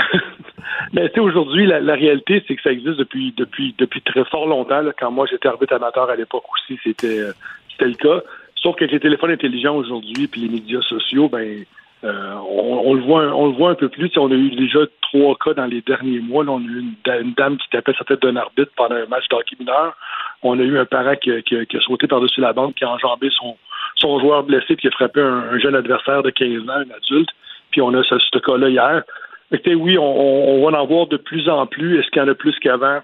[0.92, 4.46] mais tu sais, aujourd'hui, la, réalité, c'est que ça existe depuis depuis depuis très fort
[4.46, 4.82] longtemps.
[4.98, 7.32] Quand moi j'étais arbitre amateur à l'époque aussi, c'était euh,
[7.70, 8.22] c'était le cas.
[8.56, 11.64] Sauf qu'avec les téléphones intelligents aujourd'hui puis les médias sociaux, ben
[12.04, 14.10] euh, on, le voit on le voit un peu plus.
[14.16, 16.44] on a eu déjà trois cas dans les derniers mois.
[16.46, 19.56] on a eu une, dame qui tapait sa tête d'un arbitre pendant un match d'hockey
[19.58, 19.96] mineur.
[20.42, 23.30] On a eu un parent qui, qui, a sauté par-dessus la bande, qui a enjambé
[23.30, 23.56] son,
[23.96, 26.94] son joueur blessé, puis qui a frappé un, un jeune adversaire de 15 ans, un
[26.94, 27.30] adulte
[27.70, 29.02] puis on a ce, cas-là hier.
[29.50, 31.98] Mais oui, on, va en voir de plus en plus.
[31.98, 33.00] Est-ce qu'il y en a plus qu'avant?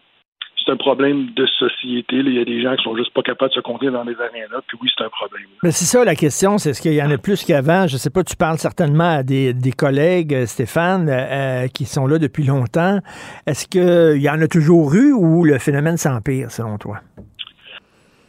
[0.64, 2.16] c'est un problème de société.
[2.16, 4.14] Il y a des gens qui sont juste pas capables de se contenir dans les
[4.14, 4.60] arénas.
[4.66, 5.46] Puis oui, c'est un problème.
[5.62, 7.86] Mais c'est ça la question, c'est est-ce qu'il y en a plus qu'avant?
[7.86, 12.18] Je sais pas, tu parles certainement à des, collègues, euh, Stéphane, euh, qui sont là
[12.18, 13.00] depuis longtemps.
[13.46, 16.98] Est-ce qu'il y en a toujours eu ou le phénomène s'empire, selon toi?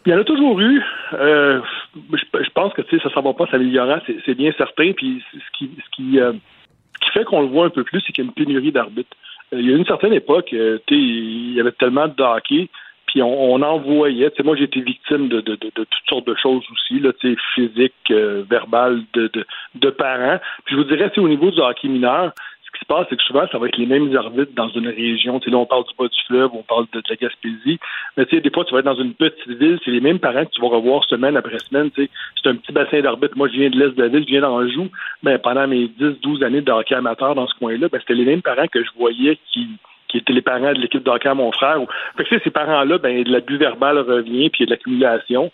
[0.05, 0.81] Il y en a toujours eu.
[1.13, 1.61] Euh,
[1.95, 4.91] je, pense que ça ne va pas s'améliorer, c'est bien certain.
[4.91, 6.33] Puis ce qui, ce qui, euh,
[7.01, 9.15] qui fait qu'on le voit un peu plus, c'est qu'il y a une pénurie d'arbitres.
[9.53, 12.69] Euh, il y a une certaine époque, il y avait tellement de hockey,
[13.05, 14.31] puis on, en voyait.
[14.43, 17.11] Moi, j'ai été victime de, de, de, toutes sortes de choses aussi, là,
[17.53, 18.11] physiques,
[18.49, 19.45] verbales, de, de,
[19.75, 20.39] de parents.
[20.65, 22.33] Puis je vous dirais, au niveau du hockey mineur,
[22.73, 24.87] ce qui se passe, c'est que souvent, ça va être les mêmes arbitres dans une
[24.87, 25.39] région.
[25.39, 27.79] Tu sais, là, on parle du bas du fleuve, on parle de, la Gaspésie.
[28.17, 30.19] Mais tu sais, des fois, tu vas être dans une petite ville, c'est les mêmes
[30.19, 31.91] parents que tu vas revoir semaine après semaine.
[31.95, 32.09] C'est
[32.45, 33.37] un petit bassin d'arbitres.
[33.37, 34.89] Moi, je viens de l'Est de la ville, je viens d'Anjou.
[35.21, 38.15] Mais ben, pendant mes 10, 12 années de hockey amateur dans ce coin-là, ben, c'était
[38.15, 41.33] les mêmes parents que je voyais qui étaient les parents de l'équipe de hockey à
[41.33, 41.79] mon frère.
[42.17, 45.51] Fait que, ces parents-là, ben, de l'abus verbal revient, puis il y a de l'accumulation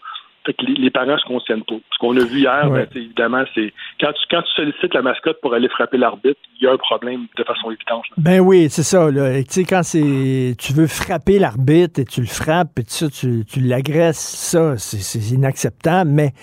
[0.62, 1.76] les, parents se consciennent pas.
[1.92, 5.40] Ce qu'on a vu hier, ben, évidemment, c'est quand tu, quand tu sollicites la mascotte
[5.42, 8.06] pour aller frapper l'arbitre, il y a un problème de façon évidente.
[8.18, 9.10] Ben oui, c'est ça.
[9.12, 9.42] Là.
[9.44, 13.46] Tu sais, quand c'est tu veux frapper l'arbitre et tu le frappes et tu, tu,
[13.46, 16.10] tu l'agresses, ça, c'est inacceptable.
[16.12, 16.34] Mais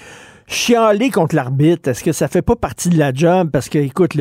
[0.47, 3.51] chialer contre l'arbitre, est-ce que ça fait pas partie de la job?
[3.53, 4.13] Parce que, écoute,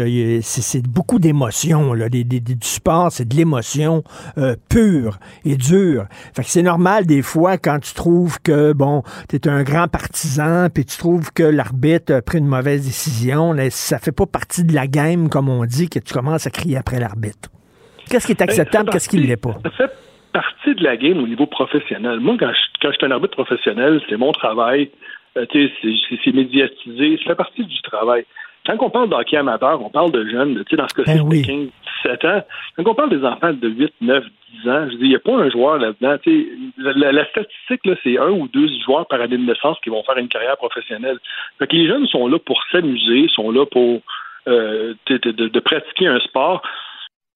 [0.42, 1.94] c'est beaucoup d'émotions.
[1.94, 4.04] Du sport, c'est de l'émotion
[4.38, 6.06] euh, pure et dure.
[6.36, 9.88] Fait que c'est normal des fois quand tu trouves que, bon, tu es un grand
[9.88, 14.26] partisan, puis tu trouves que l'arbitre a pris une mauvaise décision, mais ça fait pas
[14.26, 17.50] partie de la game, comme on dit, que tu commences à crier après l'arbitre.
[18.10, 19.58] Qu'est-ce qui est acceptable, qu'est-ce qui ne l'est pas?
[19.64, 19.92] Ça fait
[20.32, 22.20] partie de la game au niveau professionnel.
[22.20, 24.92] Moi, quand je, quand je suis un arbitre professionnel, c'est mon travail
[25.36, 28.26] c'est médiatisé, ça fait partie du travail.
[28.66, 31.68] Quand on parle d'hockey amateur, on parle de jeunes, dans ce cas-ci, ben 15,
[32.04, 32.44] 17 ans.
[32.76, 34.24] Quand on parle des enfants de 8, 9,
[34.64, 36.18] 10 ans, je dis, il n'y a pas un joueur là-dedans.
[36.78, 40.18] La, la, statistique, c'est un ou deux joueurs par année de naissance qui vont faire
[40.18, 41.20] une carrière professionnelle.
[41.60, 44.02] Fait que les jeunes sont là pour s'amuser, sont là pour
[44.48, 46.64] euh, de, pratiquer un sport.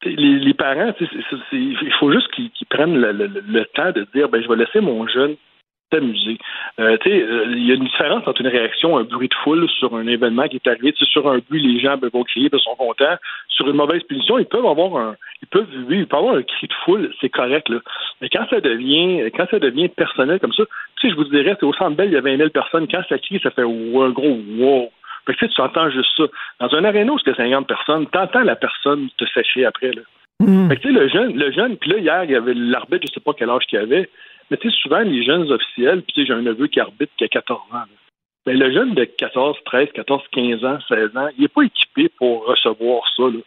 [0.04, 0.94] Les, parents,
[1.52, 5.36] il faut juste qu'ils prennent le, temps de dire, ben, je vais laisser mon jeune
[5.92, 6.38] s'amuser.
[6.80, 9.96] Euh, euh, il y a une différence entre une réaction, un bruit de foule sur
[9.96, 10.94] un événement qui est arrivé.
[11.02, 13.16] Sur un but, les gens vont crier, ils sont contents.
[13.48, 16.44] Sur une mauvaise punition, ils peuvent avoir un, ils peuvent, oui, ils peuvent avoir un
[16.44, 17.80] cri de foule, c'est correct là.
[18.22, 20.64] Mais quand ça devient, quand ça devient personnel comme ça,
[21.00, 22.88] tu sais, je vous dirais, au Centre Bell, il y a 20 000 personnes.
[22.88, 24.90] Quand ça crie, ça fait un gros wow.
[25.26, 26.24] Fait que, tu entends juste ça.
[26.60, 30.02] Dans un aréna où c'est 50 personnes, t'entends la personne te sécher après là.
[30.40, 30.70] Mm.
[30.70, 33.06] Fait que, tu sais, le jeune, le jeune, puis là, hier, il y avait l'arbitre,
[33.08, 34.10] je sais pas quel âge qu'il avait,
[34.50, 37.28] mais tu sais, souvent, les jeunes officiels, puis j'ai un neveu qui arbitre qui a
[37.28, 37.84] 14 ans.
[38.46, 42.10] Mais le jeune de 14, 13, 14, 15 ans, 16 ans, il n'est pas équipé
[42.18, 43.24] pour recevoir ça.
[43.24, 43.40] Là.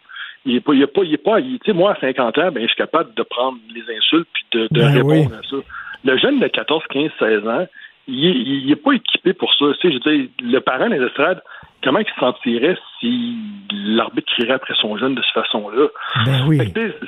[0.44, 2.52] Il est pas, il est pas, il est pas, tu sais, moi, à 50 ans,
[2.52, 5.56] ben, je suis capable de prendre les insultes puis de, de ben répondre à ça.
[6.04, 7.66] Le jeune de 14, 15, 16 ans,
[8.08, 9.66] il n'est pas équipé pour ça.
[9.80, 11.42] Tu sais, je veux dire, le parent des estrades,
[11.82, 13.36] comment il se sentirait si
[13.72, 15.88] l'arbitre crierait après son jeune de cette façon-là?
[16.24, 16.58] Ben oui.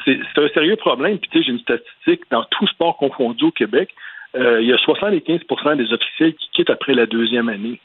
[0.05, 1.19] C'est un sérieux problème.
[1.19, 3.91] Puis, tu sais, j'ai une statistique, dans tout sport confondu au Québec,
[4.37, 7.81] euh, il y a 75% des officiels qui quittent après la deuxième année.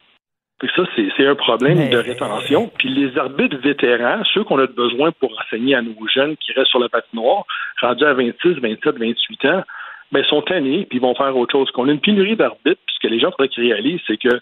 [0.60, 0.84] Puis ça,
[1.16, 2.70] c'est un problème de rétention.
[2.78, 6.72] Puis les arbitres vétérans, ceux qu'on a besoin pour enseigner à nos jeunes qui restent
[6.72, 7.46] sur la patinoire,
[7.80, 9.64] rendus à 26, 27, 28 ans,
[10.12, 11.70] ben, sont tannés, puis ils vont faire autre chose.
[11.72, 14.42] Qu'on a une pénurie d'arbitres, puis ce que les gens faudrait qu'ils réalisent, c'est que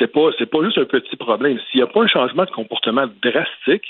[0.00, 1.58] c'est pas, c'est pas juste un petit problème.
[1.70, 3.84] S'il n'y a pas un changement de comportement drastique,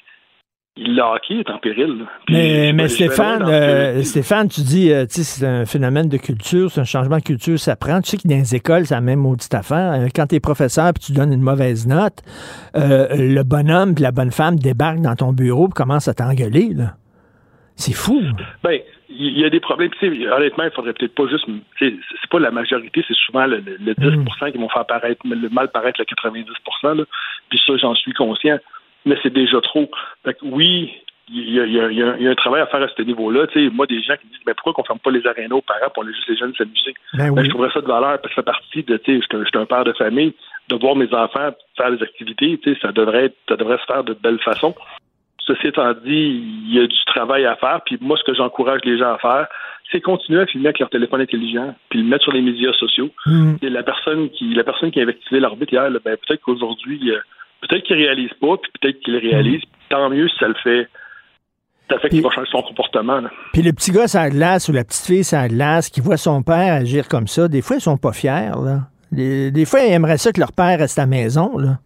[0.76, 2.06] le hockey est en péril.
[2.28, 6.84] mais, mais Stéphane, euh, Stéphane, tu dis, euh, c'est un phénomène de culture, c'est un
[6.84, 8.00] changement de culture, ça prend.
[8.00, 9.92] Tu sais que dans les écoles, c'est la même maudite affaire.
[9.92, 12.22] Euh, quand tu es professeur puis tu donnes une mauvaise note,
[12.74, 16.70] le bonhomme puis la bonne femme débarquent dans ton bureau et commencent à t'engueuler.
[17.76, 18.22] C'est fou.
[18.62, 18.80] Ben,
[19.10, 19.90] il y a des problèmes.
[20.02, 21.46] honnêtement, il faudrait peut-être pas juste.
[21.78, 24.52] C'est pas la majorité, c'est souvent le, 10 mm.
[24.52, 26.44] qui vont faire paraître, le mal paraître le 90
[26.82, 27.04] là.
[27.48, 28.58] Puis ça, j'en suis conscient.
[29.06, 29.90] Mais c'est déjà trop.
[30.24, 30.92] Fait oui,
[31.32, 33.46] il y, a, un travail à faire à ce niveau-là.
[33.72, 35.90] moi, des gens qui disent mais pourquoi qu'on ne ferme pas les arénas aux parents
[35.94, 36.94] pour laisser les jeunes s'amuser?
[37.14, 39.58] Ben ben, je trouverais ça de valeur parce que ça fait partie de je suis
[39.58, 40.34] un père de famille,
[40.68, 44.40] de voir mes enfants faire des activités, ça devrait ça devrait se faire de belle
[44.40, 44.74] façon.
[45.50, 47.80] Ceci étant dit, il y a du travail à faire.
[47.84, 49.48] Puis moi, ce que j'encourage les gens à faire,
[49.90, 53.10] c'est continuer à filmer avec leur téléphone intelligent, puis le mettre sur les médias sociaux.
[53.26, 53.54] Mm.
[53.62, 57.18] Et la personne qui la personne qui a activé l'arbitre hier, ben, peut-être qu'aujourd'hui, euh,
[57.62, 59.62] peut-être qu'il réalise pas, puis peut-être qu'il réalise.
[59.62, 59.88] Mm.
[59.88, 60.88] Tant mieux si ça le fait.
[61.90, 63.20] Ça fait qu'il va changer son comportement.
[63.52, 66.44] Puis le petit gars ça glace ou la petite fille ça glace qui voit son
[66.44, 68.52] père agir comme ça, des fois ils sont pas fiers.
[68.64, 68.82] Là.
[69.10, 71.58] Des, fois ils aimeraient ça que leur père reste à la maison.
[71.58, 71.78] Là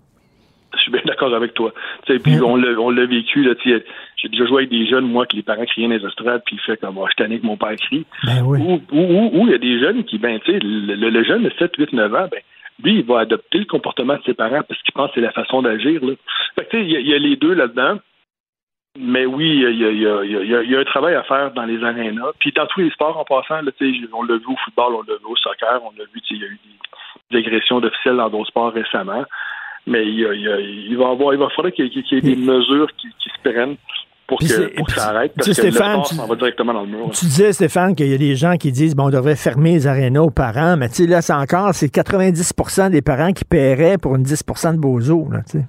[0.76, 1.72] je suis bien d'accord avec toi.
[2.06, 5.88] Puis on l'a vécu, j'ai déjà joué avec des jeunes, moi, que les parents criaient
[5.88, 8.06] dans les estrades, puis il fait comme oh, je t'en que mon père crie.
[8.24, 8.60] Ben oui.
[8.92, 11.92] Ou il y a des jeunes qui, ben, tu sais, le, jeune de 7, 8,
[11.92, 12.40] 9 ans, ben,
[12.82, 15.32] lui, il va adopter le comportement de ses parents parce qu'il pense que c'est la
[15.32, 16.00] façon d'agir.
[16.54, 17.98] Fait tu sais, il y, a les deux là-dedans.
[18.98, 20.06] Mais oui, il y,
[20.76, 22.32] a, un travail à faire dans les arénas.
[22.38, 23.72] Puis dans tous les sports, en passant, là,
[24.12, 26.44] on l'a vu au football, on l'a vu au soccer, on l'a vu, il y
[26.44, 26.58] a eu
[27.30, 29.24] des, agressions d'officiels dans d'autres sports récemment
[29.86, 33.50] mais il, il, va avoir, il va falloir qu'il y ait des mesures qui, se
[33.50, 33.76] prennent
[34.26, 35.32] pour que, ça arrête.
[35.34, 37.10] Parce que Stéphane, le sport, va directement dans le mur.
[37.10, 39.86] Tu disais, Stéphane, qu'il y a des gens qui disent bon, on devrait fermer les
[39.86, 43.98] arénas aux parents, mais tu sais, là, c'est encore, c'est 90% des parents qui paieraient
[43.98, 45.64] pour une 10% de bozo, là, tu sais.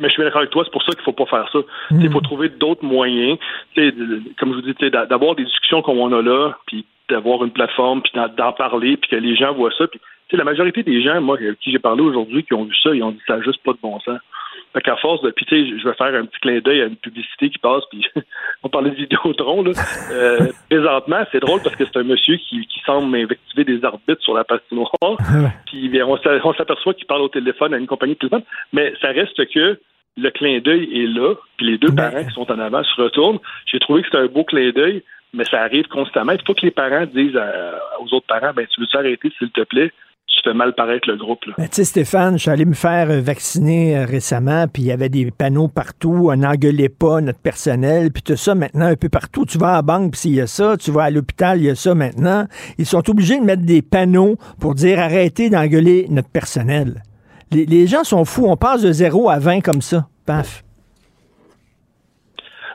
[0.00, 1.58] Mais je suis d'accord avec toi, c'est pour ça qu'il ne faut pas faire ça.
[1.90, 2.22] Il faut hmm.
[2.22, 3.36] trouver d'autres moyens.
[3.74, 8.02] comme je vous dis, d'avoir des discussions comme on a là, puis d'avoir une plateforme,
[8.02, 9.86] puis d'en parler, puis que les gens voient ça.
[9.86, 13.02] Puis la majorité des gens, moi, qui j'ai parlé aujourd'hui, qui ont vu ça, ils
[13.02, 14.18] ont dit ça n'a juste pas de bon sens.
[14.74, 15.30] Fait qu'à force de.
[15.30, 17.82] Puis, tu sais, je vais faire un petit clin d'œil à une publicité qui passe,
[17.90, 18.06] puis
[18.62, 19.72] on parlait de Vidéotron, là.
[20.12, 24.22] Euh, présentement, c'est drôle parce que c'est un monsieur qui, qui semble invectiver des arbitres
[24.22, 24.92] sur la patinoire.
[25.66, 28.42] puis, on s'aperçoit qu'il parle au téléphone à une compagnie de téléphone,
[28.72, 29.80] mais ça reste que
[30.18, 33.38] le clin d'œil est là, puis les deux parents qui sont en avant se retournent.
[33.66, 35.02] J'ai trouvé que c'était un beau clin d'œil,
[35.32, 36.32] mais ça arrive constamment.
[36.32, 37.38] Il faut que les parents disent
[38.00, 39.92] aux autres parents, ben, tu veux t'arrêter, s'il te plaît?
[40.38, 41.40] tu fais mal paraître le groupe.
[41.56, 44.86] Ben, tu sais, Stéphane, je suis allé me faire euh, vacciner euh, récemment, puis il
[44.86, 48.96] y avait des panneaux partout, on n'engueulait pas notre personnel, puis tout ça, maintenant, un
[48.96, 49.44] peu partout.
[49.46, 51.64] Tu vas à la banque, puis il y a ça, tu vas à l'hôpital, il
[51.64, 52.46] y a ça maintenant.
[52.78, 57.02] Ils sont obligés de mettre des panneaux pour dire arrêtez d'engueuler notre personnel.
[57.50, 60.06] Les, gens sont fous, on passe de 0 à 20 comme ça.
[60.26, 60.62] Paf.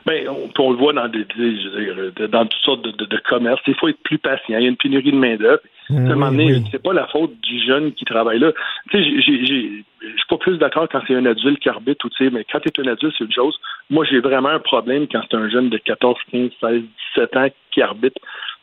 [0.06, 1.24] Ben, on, le voit dans, des,
[2.28, 3.60] dans toutes sortes de, de commerces.
[3.66, 4.58] Il faut être plus patient.
[4.58, 5.62] Il y a une pénurie de main-d'œuvre.
[5.90, 8.52] Mm, c'est pas la faute du jeune qui travaille là.
[8.90, 12.30] Tu sais, je suis pas plus d'accord quand c'est un adulte qui arbitre, tu sais,
[12.30, 13.58] mais quand tu es un adulte, c'est une chose.
[13.90, 16.82] Moi, j'ai vraiment un problème quand c'est un jeune de 14, 15, 16,
[17.16, 18.20] 17 ans qui arbitre,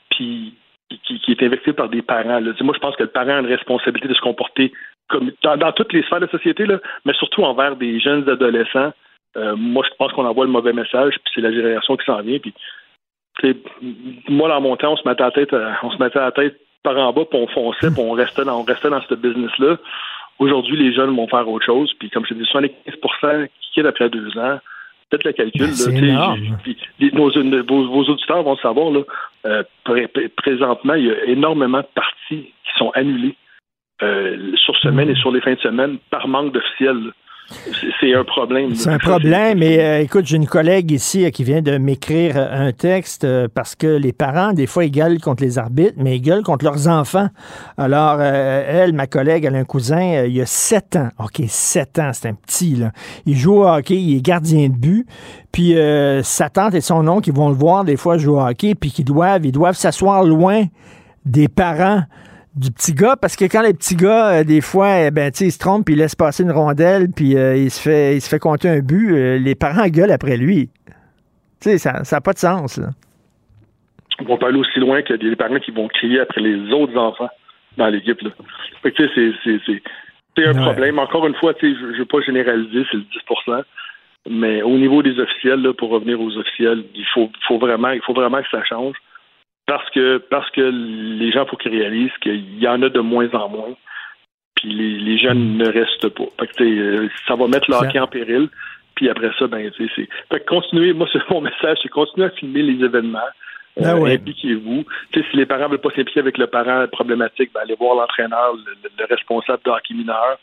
[0.09, 0.55] puis
[1.03, 2.39] qui, est investi par des parents.
[2.39, 2.51] Là.
[2.61, 4.73] Moi, je pense que le parent a une responsabilité de se comporter
[5.11, 8.93] comme dans, toutes les sphères de la société, là, mais surtout envers des jeunes adolescents.
[9.37, 12.21] Euh, moi, je pense qu'on envoie le mauvais message, puis c'est la génération qui s'en
[12.21, 12.39] vient.
[12.39, 12.53] Puis,
[14.27, 16.31] moi, dans mon temps, on se mettait à la tête, on se mettait à la
[16.31, 19.13] tête par en bas, puis on fonçait, puis on restait dans, on restait dans ce
[19.15, 19.77] business-là.
[20.39, 21.93] Aujourd'hui, les jeunes vont faire autre chose.
[21.99, 24.59] Puis comme je dis, 75% qui quittent après deux ans,
[25.11, 25.67] faites le calcul.
[26.07, 26.77] là, puis,
[27.13, 28.91] nos, vos, auditeurs vont le savoir.
[28.91, 29.01] Là,
[29.45, 29.63] euh,
[30.37, 33.35] présentement, il y a énormément de parties qui sont annulées
[34.03, 37.13] euh, sur semaine et sur les fins de semaine par manque d'officiels.
[37.99, 38.75] C'est un problème.
[38.75, 39.59] C'est un problème.
[39.59, 43.27] Mais euh, écoute, j'ai une collègue ici euh, qui vient de m'écrire euh, un texte
[43.53, 46.65] parce que les parents, des fois, ils gueulent contre les arbitres, mais ils gueulent contre
[46.65, 47.27] leurs enfants.
[47.77, 51.09] Alors, elle, ma collègue, elle a un cousin, il y a sept ans.
[51.19, 52.91] OK, sept ans, c'est un petit, là.
[53.25, 55.05] Il joue au hockey, il est gardien de but.
[55.51, 55.75] Puis
[56.23, 58.91] sa tante et son oncle, ils vont le voir des fois jouer au hockey, puis
[58.91, 60.63] qu'ils doivent, ils doivent s'asseoir loin
[61.25, 62.03] des parents
[62.55, 65.51] Du petit gars, parce que quand les petits gars, euh, des fois, eh ben, ils
[65.51, 68.27] se trompent, puis ils laissent passer une rondelle, puis euh, il, se fait, il se
[68.27, 70.69] fait compter un but, euh, les parents gueulent après lui.
[71.61, 72.77] Tu sais, ça n'a pas de sens.
[72.77, 72.89] Là.
[74.27, 77.29] On peut aller aussi loin que des parents qui vont crier après les autres enfants
[77.77, 78.19] dans l'équipe.
[78.83, 79.81] Fait que, tu sais,
[80.35, 80.99] c'est un problème.
[80.99, 83.63] Encore une fois, tu sais, je ne veux pas généraliser, c'est le 10%
[84.29, 88.01] mais au niveau des officiels, là, pour revenir aux officiels, il faut, faut vraiment, il
[88.01, 88.95] faut vraiment que ça change
[89.71, 93.29] parce que parce que les gens, faut qu'ils réalisent qu'il y en a de moins
[93.31, 93.73] en moins.
[94.55, 96.25] Puis les, les jeunes ne restent pas.
[96.37, 98.49] Fait que, euh, ça va mettre leur hockey en péril.
[98.95, 99.87] Puis après ça, ben, c'est.
[99.95, 103.19] Fait que continuez, moi, c'est mon message, c'est continuer à filmer les événements.
[103.79, 104.83] Euh, ah impliquez-vous.
[105.13, 108.53] si les parents ne veulent pas s'impliquer avec le parent problématique, ben, allez voir l'entraîneur,
[108.53, 110.37] le, le, responsable de hockey mineur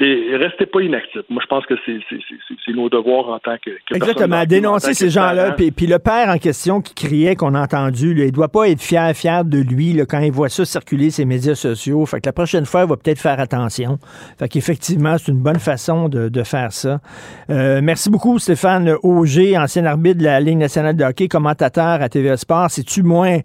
[0.00, 1.22] restez pas inactifs.
[1.28, 5.52] Moi, je pense que c'est nos devoirs en tant que, que Exactement, dénoncer ces gens-là.
[5.52, 8.82] Puis, le père en question qui criait, qu'on a entendu, là, il doit pas être
[8.82, 12.04] fier, fier de lui là, quand il voit ça circuler ses médias sociaux.
[12.06, 13.98] Fait que la prochaine fois, il va peut-être faire attention.
[14.38, 17.00] Fait qu'effectivement, c'est une bonne façon de, faire ça.
[17.48, 22.08] Euh, merci beaucoup, Stéphane Auger, ancien arbitre de la Ligue nationale de hockey, commentateur à
[22.08, 22.70] TVA Sport.
[22.70, 23.38] C'est-tu moins,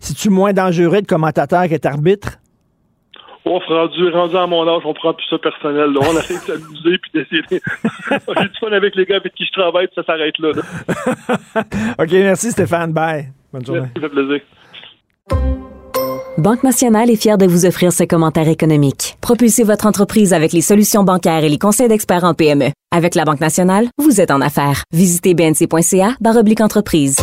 [0.00, 2.38] c'est-tu moins dangereux de commentateur qu'être arbitre?
[3.46, 5.92] On rendu, rendu à mon âge, on prend tout ça personnel.
[5.92, 6.00] Là.
[6.02, 7.42] On essaie de s'amuser puis d'essayer.
[7.50, 10.50] J'ai du fun avec les gars avec qui je travaille, puis ça s'arrête là,
[11.98, 12.92] OK, merci Stéphane.
[12.92, 13.28] Bye.
[13.52, 13.88] Bonne journée.
[13.94, 14.40] ça fait plaisir.
[16.38, 19.16] Banque Nationale est fière de vous offrir ce commentaire économique.
[19.22, 22.72] Propulsez votre entreprise avec les solutions bancaires et les conseils d'experts en PME.
[22.94, 24.82] Avec la Banque Nationale, vous êtes en affaires.
[24.92, 27.16] Visitez bnc.ca oblique entreprise.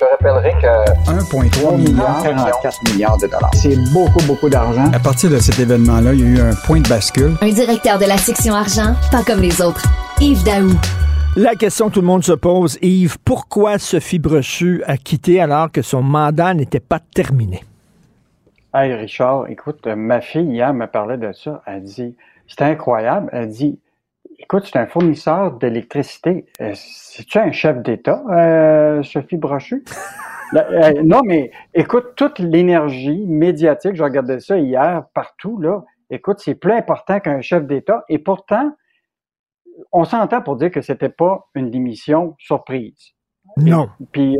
[0.00, 3.50] Te rappellerai que 1,3 milliard, 44 milliards de dollars.
[3.54, 4.90] C'est beaucoup, beaucoup d'argent.
[4.94, 7.34] À partir de cet événement-là, il y a eu un point de bascule.
[7.42, 9.84] Un directeur de la section argent, pas comme les autres.
[10.18, 10.70] Yves Daou.
[11.36, 15.70] La question que tout le monde se pose, Yves, pourquoi Sophie Brochu a quitté alors
[15.70, 17.62] que son mandat n'était pas terminé?
[18.74, 21.62] Hey Richard, écoute, ma fille hier me parlait de ça.
[21.66, 22.16] Elle dit,
[22.48, 23.28] c'était incroyable.
[23.32, 23.78] Elle dit,
[24.42, 26.46] Écoute, c'est un fournisseur d'électricité.
[26.62, 29.84] Euh, c'est-tu un chef d'État, euh, Sophie Brochu?
[30.52, 35.84] Euh, non, mais écoute, toute l'énergie médiatique, je regardais ça hier partout, là.
[36.10, 38.04] Écoute, c'est plus important qu'un chef d'État.
[38.08, 38.72] Et pourtant,
[39.92, 43.12] on s'entend pour dire que c'était pas une démission surprise.
[43.58, 43.90] Non.
[44.10, 44.38] Puis,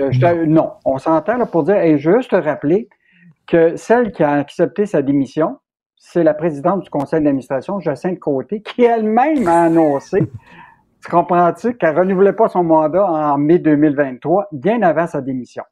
[0.48, 0.72] non.
[0.84, 2.88] on s'entend là pour dire, et juste rappeler
[3.46, 5.58] que celle qui a accepté sa démission,
[6.02, 10.18] c'est la présidente du conseil d'administration, Jacinthe Côté, qui elle-même a annoncé,
[11.02, 15.62] tu comprends-tu, qu'elle ne renouvelait pas son mandat en mai 2023, bien avant sa démission.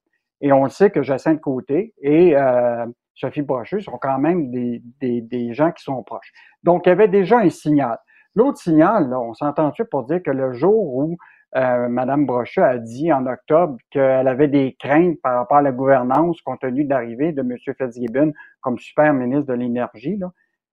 [0.43, 2.85] Et on sait que Jacinthe Côté et euh,
[3.15, 6.31] Sophie Brochu sont quand même des, gens qui sont proches.
[6.63, 7.99] Donc, il y avait déjà un signal.
[8.35, 11.17] L'autre signal, on s'entend-tu pour dire que le jour où
[11.57, 15.73] euh, Madame Brochet a dit en octobre qu'elle avait des craintes par rapport à la
[15.73, 17.57] gouvernance compte tenu de l'arrivée de M.
[17.59, 20.21] Fitzgibbon comme super ministre de l'Énergie.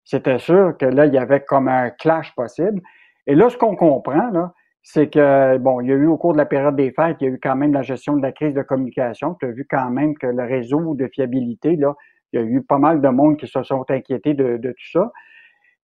[0.05, 2.83] C'était sûr que là, il y avait comme un clash possible.
[3.27, 4.53] Et là, ce qu'on comprend, là,
[4.83, 7.25] c'est que, bon, il y a eu au cours de la période des fêtes, il
[7.25, 9.35] y a eu quand même la gestion de la crise de communication.
[9.41, 11.95] Tu as vu quand même que le réseau de fiabilité, là,
[12.33, 14.91] il y a eu pas mal de monde qui se sont inquiétés de, de tout
[14.93, 15.13] ça.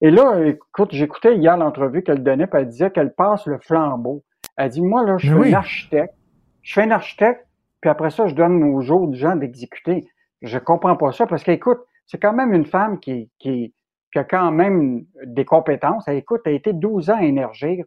[0.02, 4.24] Et là, écoute, j'écoutais hier l'entrevue qu'elle donnait, puis elle disait qu'elle passe le flambeau.
[4.60, 6.14] Elle dit, moi, là, je suis un architecte.
[6.60, 7.46] Je fais un architecte,
[7.80, 10.06] puis après ça, je donne aux autres gens d'exécuter.
[10.42, 13.72] Je comprends pas ça parce qu'écoute, c'est quand même une femme qui, qui,
[14.12, 16.06] qui, a quand même des compétences.
[16.06, 17.82] Elle, écoute, elle a été 12 ans à Énergie,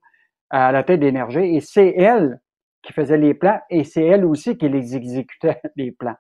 [0.50, 2.41] à la tête d'Énergie, et c'est elle
[2.82, 6.16] qui faisait les plans, et c'est elle aussi qui les exécutait, les plans.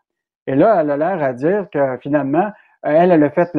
[0.45, 2.51] Et là, elle a l'air à dire que finalement,
[2.83, 3.49] elle, elle a fait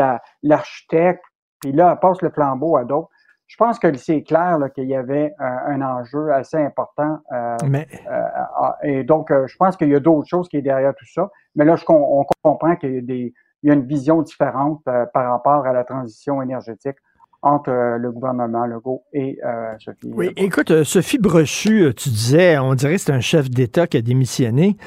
[0.45, 1.25] l'architecte,
[1.61, 3.11] puis là, elle passe le flambeau à d'autres
[3.47, 7.19] je pense que c'est clair qu'il y avait euh, un enjeu assez important.
[7.33, 11.07] Euh, euh, et donc, je pense qu'il y a d'autres choses qui est derrière tout
[11.07, 11.31] ça.
[11.55, 14.83] Mais là, je, on, comprend qu'il y a, des, il y a une vision différente
[14.85, 16.97] par rapport à la transition énergétique
[17.43, 19.39] entre le gouvernement Legault et
[19.79, 20.11] Sophie.
[20.15, 24.01] Oui, écoute, Sophie Brochu, tu disais, on dirait que c'est un chef d'État qui a
[24.01, 24.79] démissionné.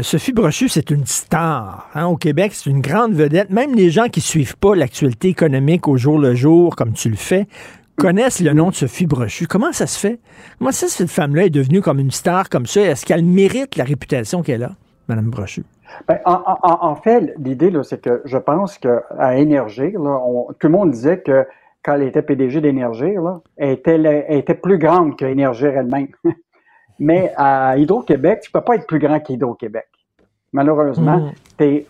[0.00, 1.90] Sophie Brochu, c'est une star.
[1.94, 3.50] Hein, au Québec, c'est une grande vedette.
[3.50, 7.16] Même les gens qui suivent pas l'actualité économique au jour le jour, comme tu le
[7.16, 7.46] fais,
[7.98, 9.46] connaissent le nom de Sophie Brochu.
[9.46, 10.20] Comment ça se fait?
[10.58, 12.80] Comment ça, cette femme-là est devenue comme une star comme ça?
[12.80, 14.70] Est-ce qu'elle mérite la réputation qu'elle a,
[15.08, 15.64] Mme Brochu?
[16.06, 21.46] Ben, en, fait, l'idée, c'est que je pense qu'à Énergie, tout le monde disait que
[21.82, 23.14] quand elle était PDG d'Énergie,
[23.56, 26.08] elle était, était plus grande qu'Énergie elle-même.
[26.98, 29.86] Mais à Hydro-Québec, tu ne peux pas être plus grand qu'Hydro-Québec.
[30.52, 31.30] Malheureusement,
[31.60, 31.84] il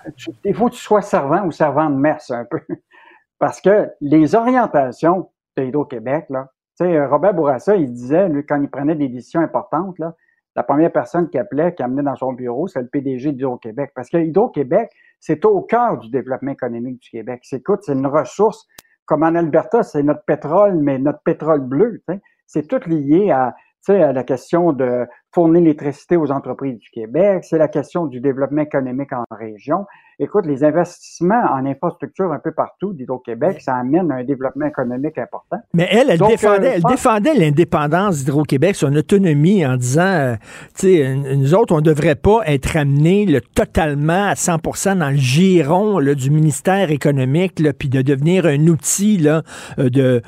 [0.55, 2.61] faut que tu sois servant ou servant de messe un peu.
[3.39, 5.29] Parce que les orientations
[5.61, 6.49] de Hydro-Québec, là.
[6.79, 10.15] Tu sais, Robert Bourassa, il disait, lui, quand il prenait des décisions importantes, là,
[10.55, 13.93] la première personne qui appelait, qui amenait dans son bureau, c'est le PDG d'Hydro-Québec.
[13.95, 14.91] Parce que Hydro-Québec,
[15.21, 17.41] c'est au cœur du développement économique du Québec.
[17.45, 18.67] C'est, écoute, c'est une ressource,
[19.05, 22.03] comme en Alberta, c'est notre pétrole, mais notre pétrole bleu.
[22.47, 23.55] C'est tout lié à,
[23.89, 28.63] à la question de fournir l'électricité aux entreprises du Québec, c'est la question du développement
[28.63, 29.87] économique en région.
[30.21, 35.59] Écoute, les investissements en infrastructure un peu partout d'Hydro-Québec, ça amène un développement économique important.
[35.75, 40.35] Mais elle, elle défendait, elle défendait l'indépendance d'Hydro-Québec, son autonomie en disant, euh,
[40.77, 45.11] tu sais, nous autres, on ne devrait pas être amenés le, totalement à 100% dans
[45.11, 49.43] le giron là, du ministère économique, puis de devenir un outil là,
[49.79, 50.23] euh, de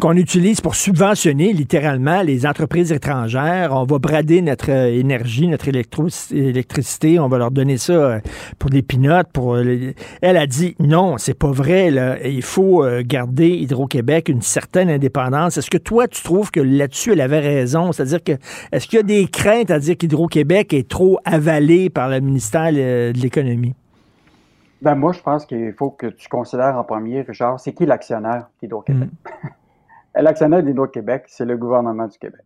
[0.00, 3.72] qu'on utilise pour subventionner littéralement les entreprises étrangères.
[3.72, 8.20] On va brader notre euh, énergie, notre électricité, on va leur donner ça
[8.58, 8.82] pour des
[9.32, 9.54] pour.
[9.54, 9.92] Euh,
[10.22, 11.90] elle a dit non, c'est pas vrai.
[12.24, 15.56] Il faut euh, garder Hydro-Québec une certaine indépendance.
[15.56, 17.92] Est-ce que toi, tu trouves que là-dessus, elle avait raison?
[17.92, 18.32] C'est-à-dire que
[18.72, 22.70] est-ce qu'il y a des craintes à dire qu'Hydro-Québec est trop avalé par le ministère
[22.74, 23.74] euh, de l'Économie?
[24.80, 28.48] Ben moi, je pense qu'il faut que tu considères en premier, Richard, c'est qui l'actionnaire
[28.62, 29.08] d'Hydro-Québec?
[29.42, 29.48] Hmm.
[30.22, 32.42] l'actionnaire d'Hydro-Québec, c'est le gouvernement du Québec.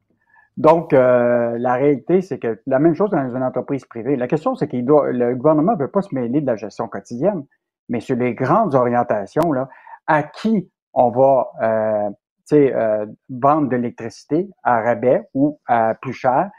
[0.57, 4.17] Donc, euh, la réalité, c'est que la même chose dans une entreprise privée.
[4.17, 7.45] La question, c'est que le gouvernement ne veut pas se mêler de la gestion quotidienne,
[7.89, 9.69] mais sur les grandes orientations, là,
[10.07, 12.11] à qui on va euh,
[12.53, 16.51] euh, vendre de l'électricité à rabais ou à plus cher?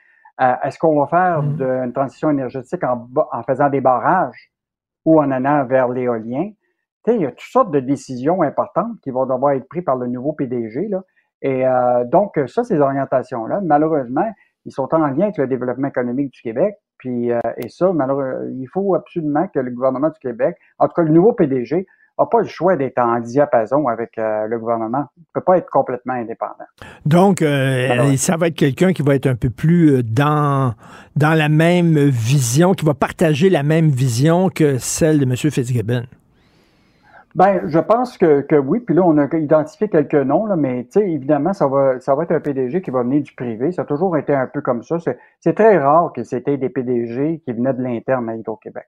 [0.41, 1.61] Euh, est-ce qu'on va faire mmh.
[1.61, 4.51] une transition énergétique en, en, faisant des barrages
[5.05, 6.51] ou en allant vers l'éolien?
[7.07, 10.07] Il y a toutes sortes de décisions importantes qui vont devoir être prises par le
[10.07, 10.87] nouveau PDG.
[10.87, 11.03] Là.
[11.43, 14.31] Et euh, donc, ça, ces orientations-là, malheureusement,
[14.65, 16.75] ils sont en lien avec le développement économique du Québec.
[16.97, 20.93] Puis, euh, et ça, malheureusement, il faut absolument que le gouvernement du Québec, en tout
[20.95, 21.85] cas le nouveau PDG,
[22.17, 25.05] n'a pas le choix d'être en diapason avec euh, le gouvernement.
[25.17, 26.53] Il ne peut pas être complètement indépendant.
[27.05, 30.75] Donc, ça va être quelqu'un qui va être un peu plus dans,
[31.17, 35.35] dans la même vision, qui va partager la même vision que celle de M.
[35.35, 36.03] Fitzgibbon.
[37.35, 38.80] Ben, je pense que, que oui.
[38.80, 42.14] Puis là, on a identifié quelques noms, là, mais tu sais, évidemment, ça va, ça
[42.14, 43.72] va être un PDG qui va venir du privé.
[43.72, 44.97] Ça a toujours été un peu comme ça.
[45.39, 48.88] C'est très rare que c'était des PDG qui venaient de l'interne à Hydro-Québec.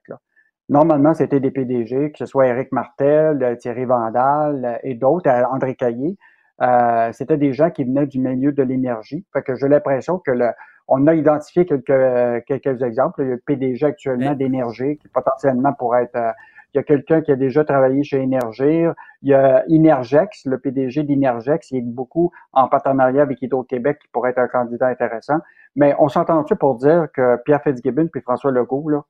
[0.68, 5.28] Normalement, c'était des PDG, que ce soit Éric Martel, euh, Thierry Vandal euh, et d'autres,
[5.28, 6.16] euh, André Caillé.
[6.62, 9.24] Euh, c'était des gens qui venaient du milieu de l'énergie.
[9.32, 10.50] Fait que j'ai l'impression que le,
[10.88, 13.22] on a identifié quelques, quelques exemples.
[13.22, 16.34] Il y a le PDG actuellement d'énergie qui potentiellement pourrait être
[16.76, 18.92] il y a quelqu'un qui a déjà travaillé chez Énergir.
[19.22, 24.08] Il y a Inergex, le PDG d'Inergex, il est beaucoup en partenariat avec Hydro-Québec qui
[24.08, 25.38] pourrait être un candidat intéressant.
[25.74, 29.04] Mais on s'entend-tu pour dire que Pierre Fitzgibbon puis François Legault, là,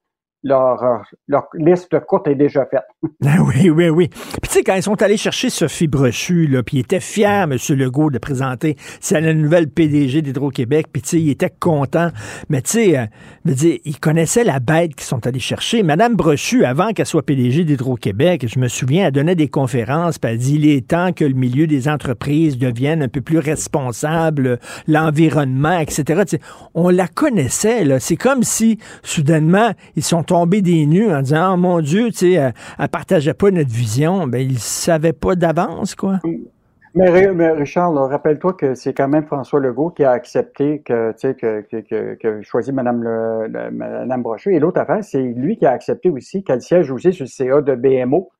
[0.47, 0.97] leur, euh,
[1.27, 2.85] leur, liste courte est déjà faite.
[3.20, 4.09] Ben oui, oui, oui.
[4.09, 7.43] Puis tu sais, quand ils sont allés chercher Sophie Brochu, là, puis il était fier,
[7.51, 7.56] M.
[7.70, 12.10] Legault, de présenter, c'est la nouvelle PDG d'Hydro-Québec, puis tu sais, il était content.
[12.48, 15.82] Mais tu sais, euh, ils connaissaient la bête qu'ils sont allés chercher.
[15.82, 20.31] Madame Brochu, avant qu'elle soit PDG d'Hydro-Québec, je me souviens, elle donnait des conférences, puis
[20.31, 24.60] elle dit, il est temps que le milieu des entreprises devienne un peu plus responsable,
[24.86, 26.23] l'environnement, etc.
[26.74, 27.85] on la connaissait.
[27.98, 32.19] C'est comme si, soudainement, ils sont tomber des nues en disant oh, mon Dieu, tu
[32.19, 34.27] sais, elle, ne partageait pas notre vision.
[34.27, 36.19] Ben, ils savaient pas d'avance, quoi.
[36.95, 37.11] Mais,
[37.51, 41.61] Richard, rappelle-toi que c'est quand même François Legault qui a accepté que, tu sais, que,
[41.61, 44.55] que, que, choisi Mme, le, Mme Brochu.
[44.55, 47.61] Et l'autre affaire, c'est lui qui a accepté aussi qu'elle siège aussi sur le CA
[47.61, 48.31] de BMO,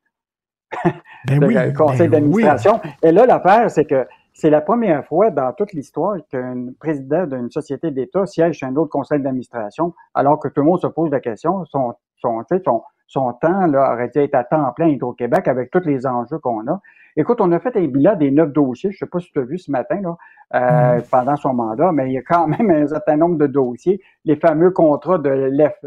[1.27, 2.81] ben le conseil ben d'administration.
[3.03, 4.07] Et là, l'affaire, c'est que
[4.39, 8.77] c'est la première fois dans toute l'histoire qu'un président d'une société d'État siège sur un
[8.77, 12.83] autre conseil d'administration, alors que tout le monde se pose la question, son, son, son,
[13.07, 16.67] son temps là, aurait dû être à temps plein Hydro-Québec avec tous les enjeux qu'on
[16.67, 16.83] a.
[17.17, 19.39] Écoute, on a fait un bilan des neuf dossiers, je ne sais pas si tu
[19.39, 20.17] as vu ce matin, là,
[20.55, 21.03] euh, mm.
[21.11, 24.03] pendant son mandat, mais il y a quand même un certain nombre de dossiers.
[24.27, 25.31] Les fameux contrats de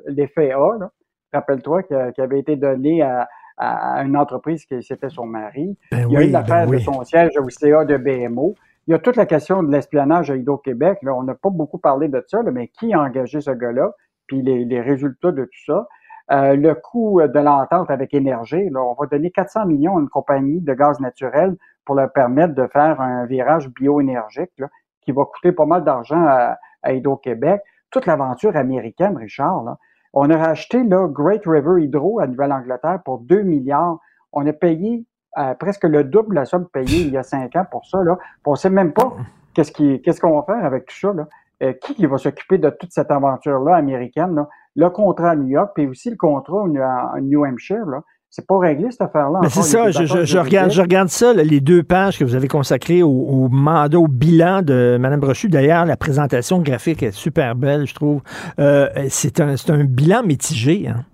[0.07, 0.89] l'FAA,
[1.31, 3.29] rappelle-toi, qui, avait été donné à,
[3.59, 5.77] à une entreprise qui c'était son mari.
[5.91, 8.55] Ben il y a eu l'affaire ben de son siège au CA de BMO.
[8.87, 10.99] Il y a toute la question de l'espionnage à Hydro-Québec.
[11.05, 13.91] On n'a pas beaucoup parlé de ça, mais qui a engagé ce gars-là?
[14.27, 15.87] Puis les, résultats de tout ça.
[16.31, 20.61] Euh, le coût de l'entente avec Énergie, on va donner 400 millions à une compagnie
[20.61, 21.55] de gaz naturel
[21.85, 24.61] pour leur permettre de faire un virage bioénergique
[25.01, 27.61] qui va coûter pas mal d'argent à, à Hydro-Québec.
[27.89, 29.77] Toute l'aventure américaine, Richard, là,
[30.13, 33.99] on a racheté là, Great River Hydro à Nouvelle-Angleterre pour 2 milliards.
[34.33, 35.05] On a payé
[35.37, 38.03] euh, presque le double de la somme payée il y a cinq ans pour ça.
[38.03, 38.17] Là.
[38.45, 39.15] On ne sait même pas
[39.53, 41.13] qu'est-ce qu'on va faire avec tout ça.
[41.13, 41.27] Là.
[41.61, 44.45] Euh, qui, va s'occuper de toute cette aventure-là américaine?
[44.75, 47.85] Le contrat à New York, puis aussi le contrat en New Hampshire.
[47.85, 48.01] Là.
[48.29, 49.39] C'est pas réglé cette affaire-là.
[49.41, 52.47] Mais c'est ça, je, je, regarde, je regarde ça, les deux pages que vous avez
[52.47, 55.49] consacrées au, mandat, au bilan de Mme Brochu.
[55.49, 58.21] D'ailleurs, la présentation graphique est super belle, je trouve.
[58.59, 60.87] Euh, c'est un, un, bilan mitigé.
[60.87, 61.05] Hein?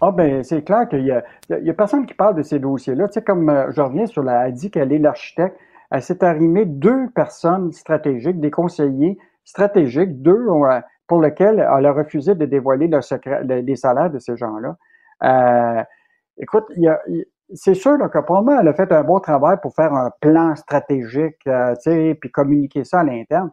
[0.00, 2.58] Ah ben c'est clair qu'il y a, il y a personne qui parle de ces
[2.58, 3.06] dossiers-là.
[3.06, 5.56] Tu sais, comme euh, je reviens sur la, elle dit qu'elle est l'architecte,
[5.92, 11.92] elle s'est arrimée deux personnes stratégiques, des conseillers stratégiques, deux euh, pour lesquels elle a
[11.92, 14.76] refusé de dévoiler le secret, les salaires de ces gens-là.
[15.22, 15.82] Euh,
[16.38, 16.64] écoute,
[17.52, 20.54] c'est sûr là, que probablement elle a fait un bon travail pour faire un plan
[20.56, 21.74] stratégique, euh,
[22.20, 23.50] puis communiquer ça à l'interne.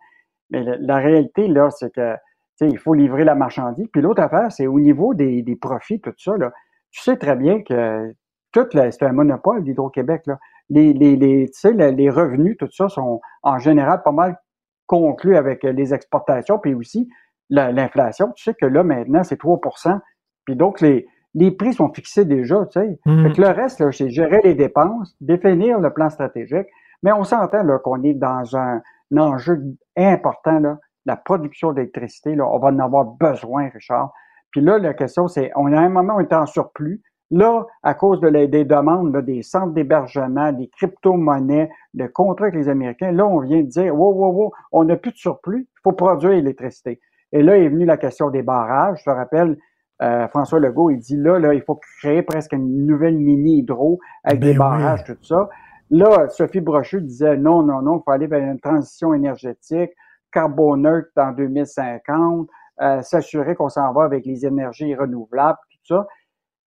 [0.50, 2.16] Mais la, réalité, là, c'est que
[2.60, 3.88] il faut livrer la marchandise.
[3.92, 6.52] Puis l'autre affaire, c'est au niveau des, profits, tout ça, là,
[6.92, 8.14] tu sais très bien que
[8.54, 10.26] c'est un monopole d'Hydro-Québec.
[10.70, 14.38] Les, les revenus, tout ça, sont en général pas mal
[14.86, 17.10] conclus avec les exportations, puis aussi
[17.50, 18.32] l'inflation.
[18.36, 20.00] Tu sais que là, maintenant, c'est 3%
[20.46, 23.00] Puis donc, les, les prix sont fixés déjà, tu sais.
[23.06, 23.28] Mmh.
[23.38, 26.68] le reste, c'est gérer les dépenses, définir le plan stratégique.
[27.04, 28.82] Mais on s'entend qu'on est dans un,
[29.18, 29.62] enjeu
[29.98, 32.36] important, là, la production d'électricité.
[32.36, 34.14] Là, on va en avoir besoin, Richard.
[34.52, 37.02] Puis là, la question, c'est, on a un moment où on est en surplus.
[37.32, 42.70] Là, à cause de des demandes des centres d'hébergement, des crypto-monnaies, le contrat avec les
[42.70, 45.82] Américains, là, on vient de dire, wow, wow, wow, on n'a plus de surplus, il
[45.84, 47.00] faut produire l'électricité.
[47.32, 49.00] Et là est venue la question des barrages.
[49.00, 49.58] Je te rappelle,
[50.02, 54.40] euh, François Legault, il dit là, là, il faut créer presque une nouvelle mini-hydro avec
[54.40, 55.50] ben des barrages, tout ça.
[55.92, 59.92] Là, Sophie Brochu disait non, non, non, il faut aller vers une transition énergétique,
[60.32, 62.48] carboneutre en 2050,
[62.82, 66.08] euh, s'assurer qu'on s'en va avec les énergies renouvelables, tout ça.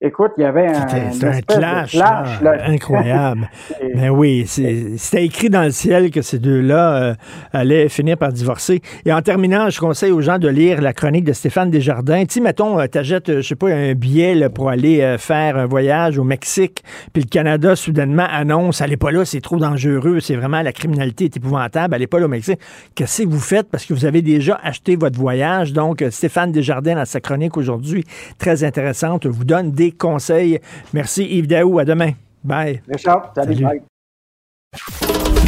[0.04, 0.88] Écoute, il y avait un,
[1.28, 1.96] un clash,
[2.66, 3.48] incroyable.
[3.96, 7.14] ben oui, c'était écrit dans le ciel que ces deux-là euh,
[7.54, 8.82] allaient finir par divorcer.
[9.06, 12.26] Et en terminant, je conseille aux gens de lire la chronique de Stéphane Desjardins.
[12.26, 16.18] Tu mettons, euh, t'achètes, euh, je sais pas, un billet pour aller faire un voyage
[16.18, 16.84] au Mexique,
[17.14, 21.26] puis le Canada soudainement annonce, allez pas là, c'est trop dangereux, c'est vraiment la criminalité
[21.26, 22.60] est épouvantable, allez pas là au Mexique.
[22.96, 23.70] Qu'est-ce que vous faites?
[23.70, 25.74] Parce que vous avez déjà acheté votre voyage?
[25.74, 28.04] Donc, Stéphane Desjardins, dans sa chronique aujourd'hui,
[28.40, 30.60] très intéressante, vous donne des conseils.
[30.94, 31.80] Merci Yves Daou.
[31.80, 32.12] À demain.
[32.44, 32.82] Bye.
[32.92, 33.56] Richard, salut.
[33.64, 33.82] Bye.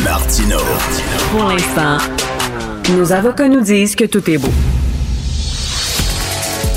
[0.03, 0.57] Martino.
[1.31, 1.97] Pour l'instant,
[2.91, 4.49] nos avocats nous disent que tout est beau.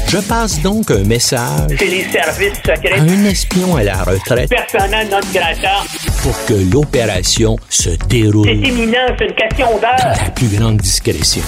[0.09, 2.93] Je passe donc un message C'est les services secrets.
[3.01, 5.83] à un espion à la retraite Personnel grata.
[6.23, 9.97] pour que l'opération se déroule C'est imminent, c'est une question dans d'heure.
[10.25, 11.43] la plus grande discrétion.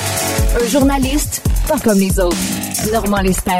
[0.60, 2.36] Un journaliste, pas comme les autres.
[2.92, 3.52] Normand Lester.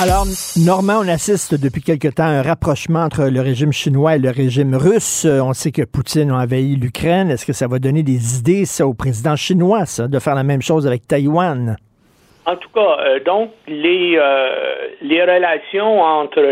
[0.00, 0.26] Alors,
[0.64, 4.30] Normand, on assiste depuis quelque temps à un rapprochement entre le régime chinois et le
[4.30, 5.24] régime russe.
[5.24, 7.32] Euh, on sait que Poutine a envahi l'Ukraine.
[7.32, 10.44] Est-ce que ça va donner des idées, ça, au président chinois, ça, de faire la
[10.44, 11.76] même chose avec Taïwan?
[12.46, 16.42] En tout cas, euh, donc, les, euh, les relations entre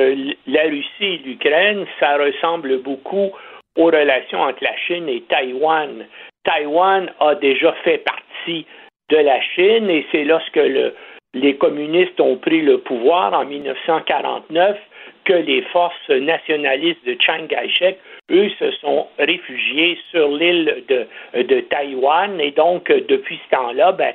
[0.49, 3.31] la Russie et l'Ukraine, ça ressemble beaucoup
[3.77, 6.05] aux relations entre la Chine et Taïwan.
[6.43, 8.67] Taïwan a déjà fait partie
[9.11, 10.95] de la Chine et c'est lorsque le,
[11.37, 14.79] les communistes ont pris le pouvoir en 1949
[15.25, 17.99] que les forces nationalistes de Chiang Kai-shek,
[18.31, 21.07] eux, se sont réfugiés sur l'île de,
[21.43, 22.41] de Taïwan.
[22.41, 24.15] Et donc, depuis ce temps-là, ben,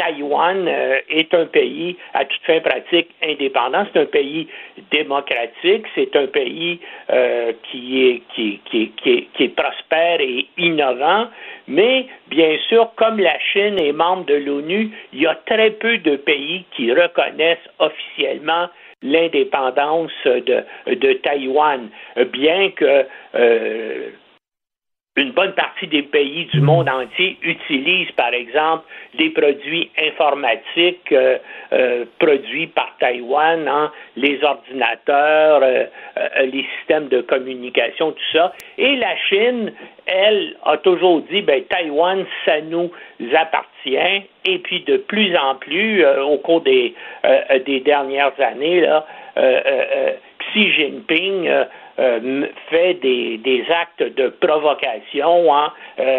[0.00, 3.86] Taïwan euh, est un pays à toute fin pratique indépendant.
[3.92, 4.48] C'est un pays
[4.90, 5.84] démocratique.
[5.94, 11.26] C'est un pays euh, qui, est, qui, qui, qui, qui, est prospère et innovant.
[11.68, 15.98] Mais bien sûr, comme la Chine est membre de l'ONU, il y a très peu
[15.98, 18.68] de pays qui reconnaissent officiellement
[19.02, 21.88] l'indépendance de, de Taïwan,
[22.32, 24.10] bien que euh,
[25.20, 28.84] une bonne partie des pays du monde entier utilisent, par exemple,
[29.18, 31.36] des produits informatiques euh,
[31.72, 35.84] euh, produits par Taïwan, hein, les ordinateurs, euh,
[36.42, 38.54] les systèmes de communication, tout ça.
[38.78, 39.72] Et la Chine,
[40.06, 42.90] elle, a toujours dit, ben, Taïwan, ça nous
[43.34, 44.24] appartient.
[44.46, 46.94] Et puis, de plus en plus, au cours des,
[47.66, 49.06] des dernières années, là,
[49.36, 51.48] Xi Jinping
[52.00, 55.54] euh, fait des, actes de provocation.
[55.54, 55.72] Hein.
[55.98, 56.18] Euh,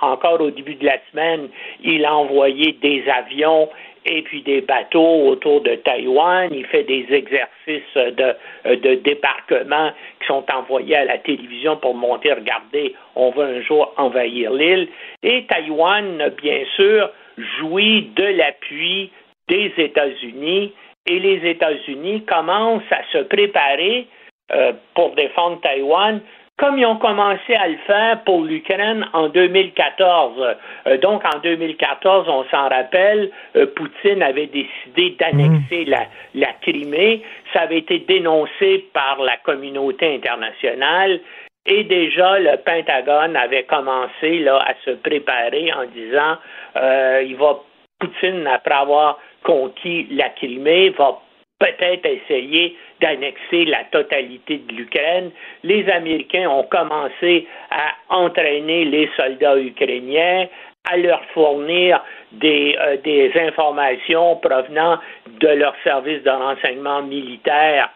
[0.00, 1.48] encore au début de la semaine,
[1.82, 3.68] il a envoyé des avions
[4.04, 6.50] et puis des bateaux autour de Taïwan.
[6.52, 12.32] Il fait des exercices de, de débarquement qui sont envoyés à la télévision pour montrer,
[12.32, 14.88] regardez, on va un jour envahir l'île.
[15.22, 17.10] Et Taïwan, bien sûr,
[17.58, 19.10] jouit de l'appui
[19.48, 20.72] des États-Unis
[21.06, 24.06] et les États-Unis commencent à se préparer
[24.52, 26.20] euh, pour défendre Taïwan
[26.58, 30.56] comme ils ont commencé à le faire pour l'Ukraine en 2014.
[30.86, 35.90] Euh, donc, en 2014, on s'en rappelle, euh, Poutine avait décidé d'annexer Mmh.
[35.90, 37.22] la, la Crimée.
[37.52, 41.20] Ça avait été dénoncé par la communauté internationale.
[41.66, 46.36] Et déjà, le Pentagone avait commencé là, à se préparer en disant
[46.76, 47.58] euh, il va
[47.98, 51.18] Poutine, après avoir conquis la Crimée, va
[51.58, 55.30] peut-être essayer d'annexer la totalité de l'Ukraine.
[55.62, 60.48] Les Américains ont commencé à entraîner les soldats ukrainiens,
[60.84, 62.02] à leur fournir
[62.32, 64.98] des, euh, informations provenant
[65.40, 67.90] de leur service de renseignement militaire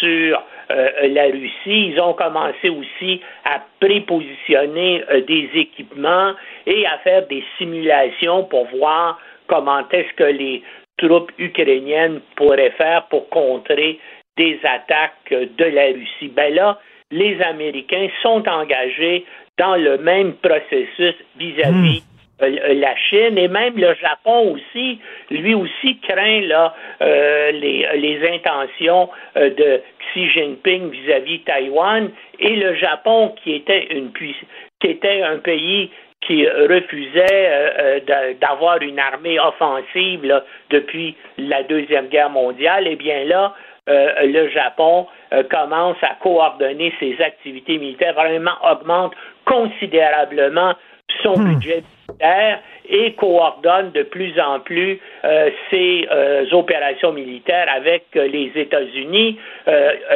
[0.00, 1.92] sur euh, la Russie.
[1.92, 6.32] Ils ont commencé aussi à prépositionner euh, des équipements
[6.66, 10.62] et à faire des simulations pour voir comment est-ce que les
[11.04, 13.98] troupes ukrainiennes pourraient faire pour contrer
[14.36, 16.32] des attaques de la Russie.
[16.34, 16.78] Ben là,
[17.10, 19.24] les Américains sont engagés
[19.58, 22.02] dans le même processus vis-à-vis
[22.42, 24.98] euh, la Chine et même le Japon aussi,
[25.30, 29.80] lui aussi craint là, euh, les, les intentions euh, de
[30.10, 32.10] Xi Jinping vis-à-vis Taïwan.
[32.40, 35.90] Et le Japon qui était une qui était un pays
[36.26, 43.24] qui refusait euh, euh, d'avoir une armée offensive depuis la Deuxième Guerre mondiale, eh bien
[43.24, 43.54] là,
[43.88, 45.06] euh, le Japon
[45.50, 49.14] commence à coordonner ses activités militaires, vraiment augmente
[49.46, 50.74] considérablement
[51.22, 58.04] son budget militaire et coordonne de plus en plus euh, ses euh, opérations militaires avec
[58.16, 59.38] euh, les États-Unis.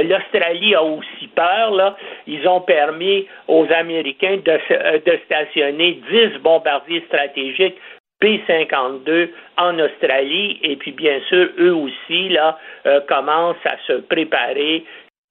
[0.03, 1.71] L'Australie a aussi peur.
[1.71, 1.97] Là.
[2.27, 7.77] Ils ont permis aux Américains de, de stationner 10 bombardiers stratégiques
[8.21, 14.85] P-52 en Australie et puis bien sûr eux aussi là euh, commencent à se préparer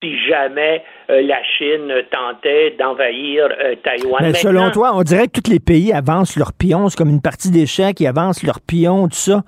[0.04, 4.22] si jamais euh, la Chine tentait d'envahir euh, Taïwan.
[4.22, 6.90] Mais selon Maintenant- toi, on dirait que tous les pays avancent leurs pions.
[6.90, 9.42] C'est comme une partie d'échecs, ils avancent leurs pions, tout ça.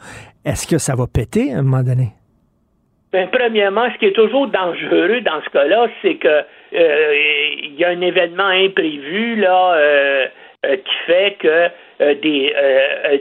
[0.46, 2.10] Est-ce que ça va péter à un moment donné?
[3.12, 7.14] Ben, premièrement, ce qui est toujours dangereux dans ce cas-là, c'est que euh,
[7.64, 10.28] il y a un événement imprévu là
[10.64, 11.48] qui fait que
[12.02, 13.18] euh, des, euh, euh,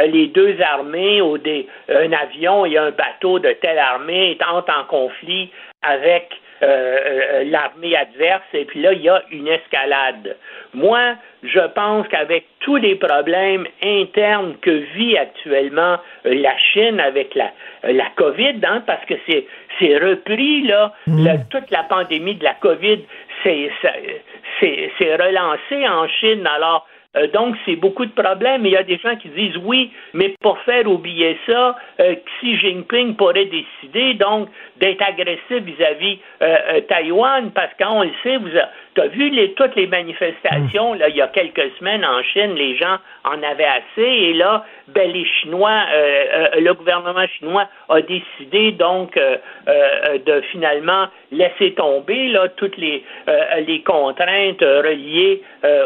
[0.00, 4.72] euh, les deux armées ou des, un avion et un bateau de telle armée entrent
[4.76, 5.50] en conflit
[5.82, 6.28] avec
[6.62, 10.36] euh, euh, l'armée adverse et puis là, il y a une escalade.
[10.74, 17.34] Moi, je pense qu'avec tous les problèmes internes que vit actuellement euh, la Chine avec
[17.34, 17.52] la,
[17.84, 19.46] la COVID, hein, parce que c'est
[19.78, 22.98] c'est repris, là, la- toute la pandémie de la COVID,
[23.44, 23.70] c'est
[24.60, 26.46] c'est c'est relancé en Chine.
[26.46, 26.86] Alors,
[27.16, 28.66] euh, donc, c'est beaucoup de problèmes.
[28.66, 32.14] Et il y a des gens qui disent oui, mais pour faire oublier ça, euh,
[32.40, 38.50] Xi Jinping pourrait décider donc d'être agressif vis-à-vis euh, Taïwan, parce qu'on le sait, vous
[38.94, 42.54] tu as vu les, toutes les manifestations là, il y a quelques semaines en Chine,
[42.54, 42.98] les gens
[43.28, 46.24] en avaient assez, et là, ben, les Chinois, euh,
[46.56, 49.36] euh, le gouvernement chinois a décidé donc euh,
[50.24, 53.04] de finalement laisser tomber toutes les,
[53.84, 55.42] contraintes reliées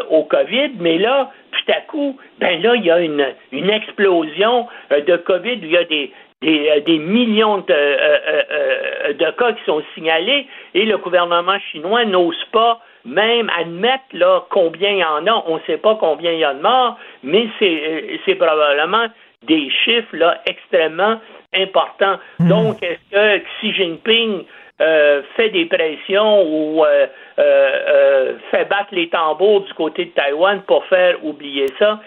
[0.09, 4.67] au COVID, mais là, tout à coup, ben là, il y a une, une explosion
[4.91, 10.47] de COVID, il y a des, millions de cas qui sont signalés.
[10.73, 15.43] Et le gouvernement chinois n'ose pas même admettre là, combien il y en a.
[15.47, 19.07] On ne sait pas combien il y a de morts, mais c'est euh, c'est probablement
[19.43, 21.19] des chiffres là, extrêmement
[21.53, 22.17] importants.
[22.39, 24.45] Donc, est-ce que Xi Jinping
[24.81, 27.07] euh, fait des pressions ou euh,
[27.39, 31.99] euh, euh, fait battre les tambours du côté de Taïwan pour faire oublier ça?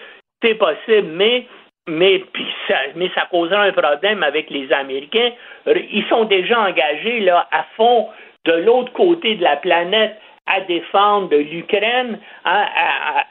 [0.43, 1.45] C'est possible, mais
[1.89, 5.31] mais, puis ça, mais ça posera un problème avec les Américains.
[5.67, 8.09] Ils sont déjà engagés là, à fond
[8.43, 10.17] de l'autre côté de la planète
[10.47, 12.65] à défendre l'Ukraine, à-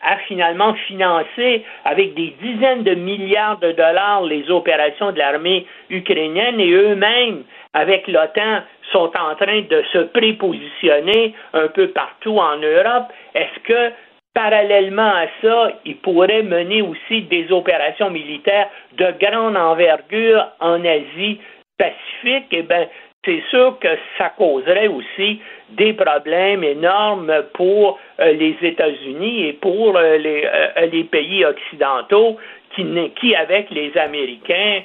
[0.02, 6.60] à finalement financer avec des dizaines de milliards de dollars les opérations de l'armée ukrainienne
[6.60, 7.44] et eux-mêmes,
[7.74, 8.62] avec l'OTAN,
[8.93, 13.12] sont en train de se prépositionner un peu partout en Europe.
[13.34, 13.93] Est-ce que
[14.34, 18.68] Parallèlement à ça, ils pourraient mener aussi des opérations militaires
[18.98, 21.40] de grande envergure en Asie
[21.78, 22.44] Pacifique?
[22.52, 22.86] Eh bien,
[23.27, 25.40] c'est sûr que ça causerait aussi
[25.70, 32.39] des problèmes énormes pour euh, les États-Unis et pour euh, les, euh, les pays occidentaux
[32.74, 32.86] qui,
[33.20, 34.82] qui, avec les Américains,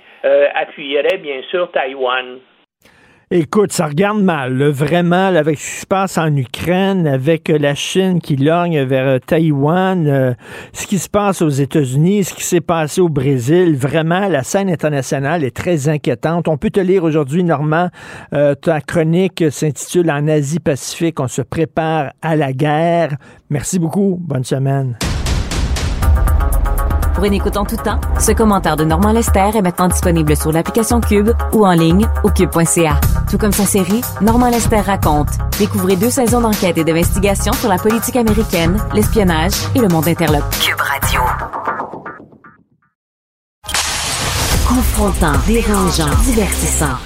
[0.55, 2.39] appuieraient bien sûr Taïwan.
[3.33, 7.49] Écoute, ça regarde mal, là, vraiment, là, avec ce qui se passe en Ukraine, avec
[7.49, 10.33] euh, la Chine qui lorgne vers euh, Taïwan, euh,
[10.73, 13.77] ce qui se passe aux États-Unis, ce qui s'est passé au Brésil.
[13.77, 16.49] Vraiment, la scène internationale est très inquiétante.
[16.49, 17.87] On peut te lire aujourd'hui, Normand,
[18.33, 23.15] euh, ta chronique s'intitule En Asie-Pacifique, on se prépare à la guerre.
[23.49, 24.17] Merci beaucoup.
[24.19, 24.97] Bonne semaine.
[27.13, 30.51] Pour une écoute en tout temps, ce commentaire de Normand Lester est maintenant disponible sur
[30.51, 32.99] l'application Cube ou en ligne au cube.ca.
[33.29, 35.29] Tout comme sa série, Normand Lester raconte.
[35.59, 40.49] Découvrez deux saisons d'enquête et d'investigation sur la politique américaine, l'espionnage et le monde interlope.
[40.61, 41.21] Cube Radio.
[44.67, 46.97] Confrontant, dérangeant, divertissant.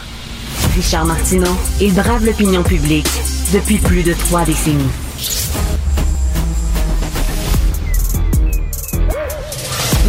[0.76, 3.10] Richard Martineau, il brave l'opinion publique
[3.54, 4.92] depuis plus de trois décennies.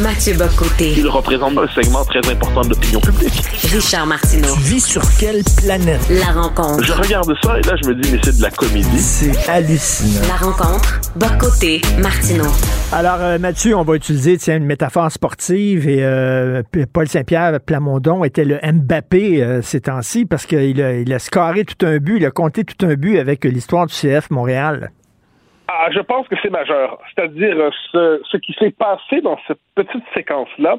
[0.02, 0.92] Mathieu Bocoté.
[0.96, 3.42] Il représente un segment très important de l'opinion publique.
[3.72, 4.52] Richard Martineau.
[4.54, 6.00] Tu vis sur quelle planète?
[6.10, 6.84] La rencontre.
[6.84, 8.98] Je regarde ça et là, je me dis, mais c'est de la comédie.
[8.98, 10.28] C'est hallucinant.
[10.28, 11.00] La rencontre.
[11.16, 11.80] Bocoté.
[11.98, 12.44] Martineau.
[12.92, 16.62] Alors, euh, Mathieu, on va utiliser tiens, une métaphore sportive et euh,
[16.92, 21.64] Paul Saint-Pierre Plamondon était le Mbappé euh, ces temps-ci parce qu'il a, il a scoré
[21.64, 24.90] tout un but, il a compté tout un but avec l'histoire du CF Montréal.
[25.68, 26.98] Ah, je pense que c'est majeur.
[27.08, 30.78] C'est-à-dire, euh, ce, ce qui s'est passé dans cette petite séquence-là,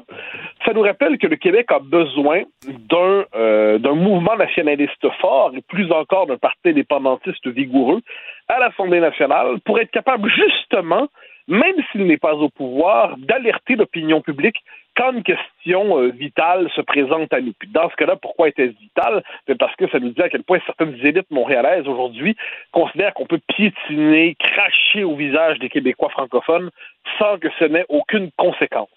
[0.64, 5.62] ça nous rappelle que le Québec a besoin d'un euh, d'un mouvement nationaliste fort et
[5.68, 8.00] plus encore d'un parti indépendantiste vigoureux
[8.48, 11.08] à l'Assemblée nationale pour être capable justement,
[11.48, 14.62] même s'il n'est pas au pouvoir, d'alerter l'opinion publique
[14.96, 17.52] quand une question euh, vitale se présente à nous.
[17.68, 19.22] Dans ce cas-là, pourquoi était-ce vital?
[19.58, 22.36] Parce que ça nous dit à quel point certaines élites montréalaises aujourd'hui
[22.72, 26.70] considèrent qu'on peut piétiner, cracher au visage des Québécois francophones
[27.18, 28.90] sans que ce n'ait aucune conséquence.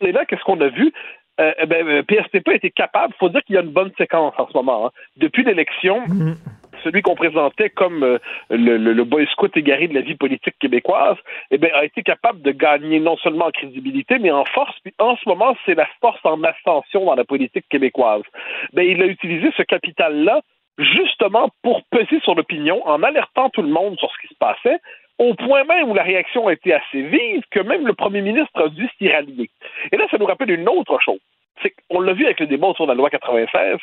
[0.00, 0.92] Et là, qu'est-ce qu'on a vu?
[1.40, 3.92] Euh, eh ben, euh, PSPP a été capable, faut dire qu'il y a une bonne
[3.96, 4.86] séquence en ce moment.
[4.86, 4.90] hein.
[5.16, 6.02] Depuis l'élection,
[6.84, 8.18] celui qu'on présentait comme euh,
[8.50, 11.16] le, boy scout égaré de la vie politique québécoise,
[11.50, 14.76] eh a été capable de gagner non seulement en crédibilité, mais en force.
[14.82, 18.22] Puis en ce moment, c'est la force en ascension dans la politique québécoise.
[18.72, 20.40] Ben, il a utilisé ce capital-là
[20.78, 24.78] justement pour peser sur l'opinion en alertant tout le monde sur ce qui se passait,
[25.18, 28.62] au point même où la réaction a été assez vive que même le premier ministre
[28.62, 29.50] a dû s'y rallier.
[29.90, 31.18] Et là, ça nous rappelle une autre chose.
[31.90, 33.76] Qu'on l'a vu avec le débat autour de la loi 96.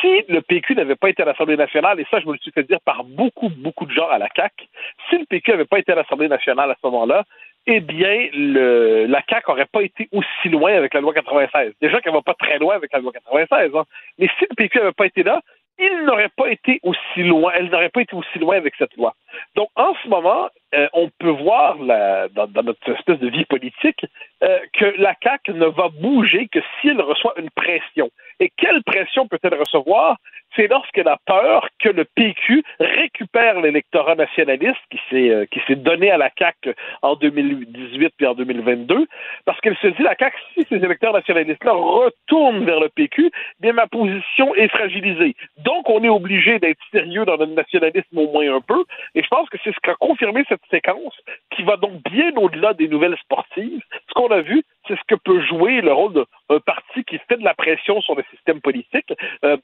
[0.00, 2.50] Si le PQ n'avait pas été à l'Assemblée nationale, et ça, je me le suis
[2.50, 4.66] fait dire par beaucoup, beaucoup de gens à la CAQ,
[5.08, 7.24] si le PQ n'avait pas été à l'Assemblée nationale à ce moment-là,
[7.66, 11.72] eh bien, la CAQ n'aurait pas été aussi loin avec la loi 96.
[11.80, 13.84] Déjà qu'elle va pas très loin avec la loi 96, hein.
[14.18, 15.40] mais si le PQ n'avait pas été là,
[15.78, 19.14] il n'aurait pas été aussi loin, elle n'aurait pas été aussi loin avec cette loi.
[19.56, 24.04] Donc, en ce moment, euh, on peut voir dans, notre espèce de vie politique
[24.42, 28.10] euh, que la CAQ ne va bouger que si elle reçoit une pression.
[28.40, 30.16] Et quelle pression peut-elle recevoir?
[30.56, 35.76] C'est lorsqu'elle a peur que le PQ récupère l'électorat nationaliste qui s'est euh, qui s'est
[35.76, 39.06] donné à la CAQ en 2018 puis en 2022,
[39.44, 43.30] parce qu'elle se dit la CAQ si ces électeurs nationalistes-là retournent vers le PQ,
[43.60, 45.34] bien ma position est fragilisée.
[45.58, 48.84] Donc on est obligé d'être sérieux dans notre nationalisme au moins un peu.
[49.14, 51.14] Et je pense que c'est ce qu'a confirmé cette séquence
[51.54, 53.82] qui va donc bien au-delà des nouvelles sportives.
[54.08, 57.36] Ce qu'on a vu, c'est ce que peut jouer le rôle d'un parti qui fait
[57.36, 59.12] de la pression sur le système politique.
[59.44, 59.56] Euh,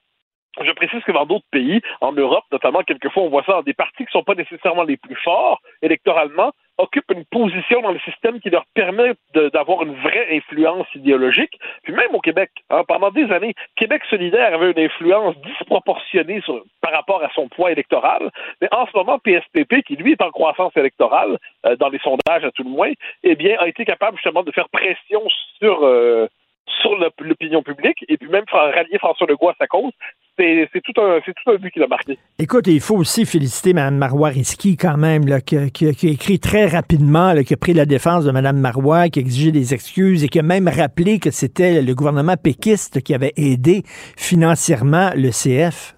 [0.63, 3.99] je précise que dans d'autres pays, en Europe notamment, quelquefois on voit ça des partis
[3.99, 8.41] qui ne sont pas nécessairement les plus forts électoralement, occupent une position dans le système
[8.41, 11.59] qui leur permet d'avoir une vraie influence idéologique.
[11.83, 16.43] Puis même au Québec, hein, pendant des années, Québec solidaire avait une influence disproportionnée
[16.81, 18.31] par rapport à son poids électoral.
[18.61, 22.45] Mais en ce moment, PSPP, qui lui est en croissance électorale, euh, dans les sondages
[22.45, 25.23] à tout le moins, eh bien, a été capable justement de faire pression
[25.59, 25.85] sur...
[25.85, 26.29] Euh,
[26.81, 29.93] sur l'opinion publique et puis même rallier François Legault à sa cause,
[30.39, 32.19] c'est tout, un, tout un but qu'il a marqué.
[32.39, 37.35] Écoute, il faut aussi féliciter Mme Marois Risky quand même, qui, a écrit très rapidement,
[37.43, 40.39] qui a pris la défense de Mme Marois, qui a exigé des excuses et qui
[40.39, 43.83] a même rappelé que c'était le gouvernement péquiste qui avait aidé
[44.17, 45.95] financièrement le CF.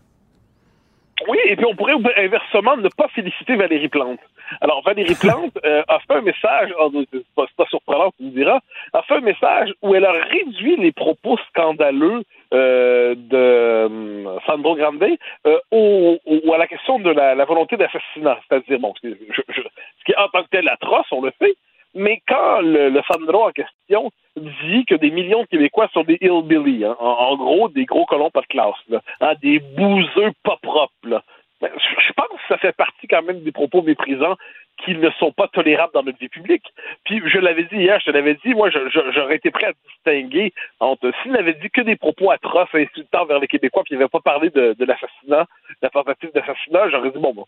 [1.52, 4.20] Et puis on pourrait inversement ne pas féliciter Valérie Plante.
[4.62, 8.30] Alors, Valérie Plante euh, a fait un message, oh, c'est pas, pas, surprenant, tu me
[8.30, 8.60] diras,
[8.94, 12.22] a fait un message où elle a réduit les propos scandaleux
[12.54, 15.04] euh, de euh, Sandro Grande
[15.46, 18.38] euh, au, au, à la question de la, la volonté d'assassinat.
[18.48, 21.54] C'est-à-dire, bon, je, je, ce qui est en tant que tel atroce, on le fait,
[21.94, 26.16] mais quand le, le Sandro en question dit que des millions de Québécois sont des
[26.22, 30.32] hillbilly, hein, en, en, gros, des gros colons pas de classe, là, hein, des bouseux
[30.42, 31.22] pas propres, là.
[31.62, 34.36] Ben, je pense que ça fait partie quand même des propos méprisants
[34.84, 36.64] qu'ils ne sont pas tolérables dans notre vie publique.
[37.04, 40.52] Puis je l'avais dit hier, je te l'avais dit, moi j'aurais été prêt à distinguer
[40.80, 44.08] entre s'il n'avait dit que des propos atroces, insultants vers les Québécois, puis il n'avait
[44.08, 47.46] pas parlé de, de l'assassinat, de la tentative d'assassinat, j'aurais dit bon bon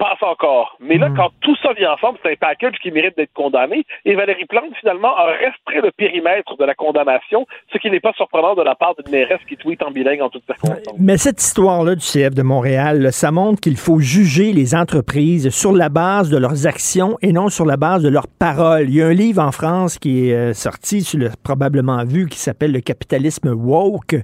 [0.00, 0.76] passe encore.
[0.80, 1.16] Mais là, Hmm.
[1.16, 3.84] quand tout ça vient ensemble, c'est un package qui mérite d'être condamné.
[4.06, 8.12] Et Valérie Plante, finalement, a restreint le périmètre de la condamnation, ce qui n'est pas
[8.16, 10.94] surprenant de la part d'une mairesse qui tweet en bilingue en toutes circonstances.
[10.98, 15.50] Mais cette histoire-là du CF de Montréal, là, ça montre qu'il faut juger les entreprises
[15.50, 18.86] sur la base de leurs actions et non sur la base de leurs paroles.
[18.88, 22.26] Il y a un livre en France qui est euh, sorti, tu l'as probablement vu,
[22.28, 24.14] qui s'appelle Le capitalisme woke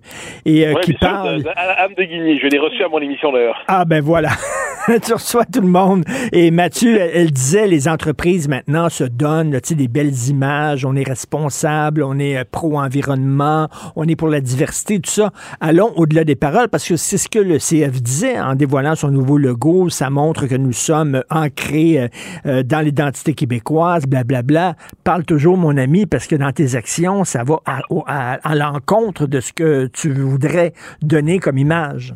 [0.46, 1.38] et euh, Ouais, qui parle...
[1.38, 3.62] de- de- Anne de Guigny, je l'ai reçu à mon émission d'ailleurs.
[3.68, 4.30] Ah ben voilà,
[5.04, 6.04] tu reçois tout monde.
[6.32, 11.06] Et Mathieu, elle, disait, les entreprises maintenant se donnent là, des belles images, on est
[11.06, 15.32] responsable, on est euh, pro-environnement, on est pour la diversité, tout ça.
[15.60, 19.10] Allons au-delà des paroles, parce que c'est ce que le CF disait en dévoilant son
[19.10, 22.08] nouveau logo, ça montre que nous sommes ancrés euh,
[22.46, 24.76] euh, dans l'identité québécoise, blablabla.
[25.04, 29.52] Parle toujours, mon ami, parce que dans tes actions, ça va à l'encontre de ce
[29.52, 30.72] que tu voudrais
[31.02, 32.14] donner comme image.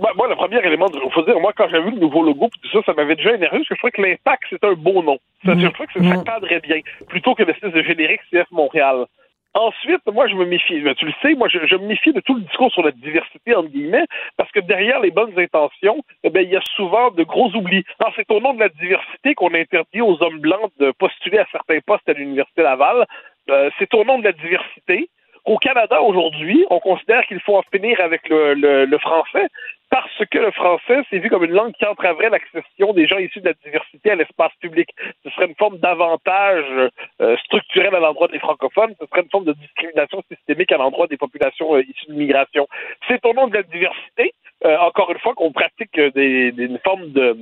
[0.00, 2.48] Moi, moi, le premier élément, il faut dire, moi, quand j'ai vu le nouveau logo,
[2.62, 5.02] tout ça, ça m'avait déjà énervé, parce que je trouvais que l'impact, c'était un beau
[5.02, 5.18] nom.
[5.44, 9.06] Ça, Je trouvais que ça, ça cadrait bien, plutôt que l'espèce de générique CF Montréal.
[9.54, 10.80] Ensuite, moi, je me méfie.
[10.80, 12.90] Ben, Tu le sais, moi, je, je me méfie de tout le discours sur la
[12.90, 14.04] diversité, entre guillemets,
[14.36, 17.82] parce que derrière les bonnes intentions, eh ben, il y a souvent de gros oublis.
[17.98, 21.46] Alors, c'est au nom de la diversité qu'on interdit aux hommes blancs de postuler à
[21.50, 23.06] certains postes à l'Université Laval.
[23.48, 25.08] Euh, c'est au nom de la diversité
[25.44, 29.46] qu'au Canada, aujourd'hui, on considère qu'il faut en finir avec le, le- le français
[29.90, 33.40] parce que le français, c'est vu comme une langue qui entraverait l'accession des gens issus
[33.40, 34.88] de la diversité à l'espace public.
[35.24, 36.90] Ce serait une forme d'avantage
[37.20, 41.06] euh, structurel à l'endroit des francophones, ce serait une forme de discrimination systémique à l'endroit
[41.06, 42.66] des populations euh, issues de l'immigration.
[43.08, 44.32] C'est au nom de la diversité,
[44.64, 47.36] euh, encore une fois, qu'on pratique euh, des, des- une forme de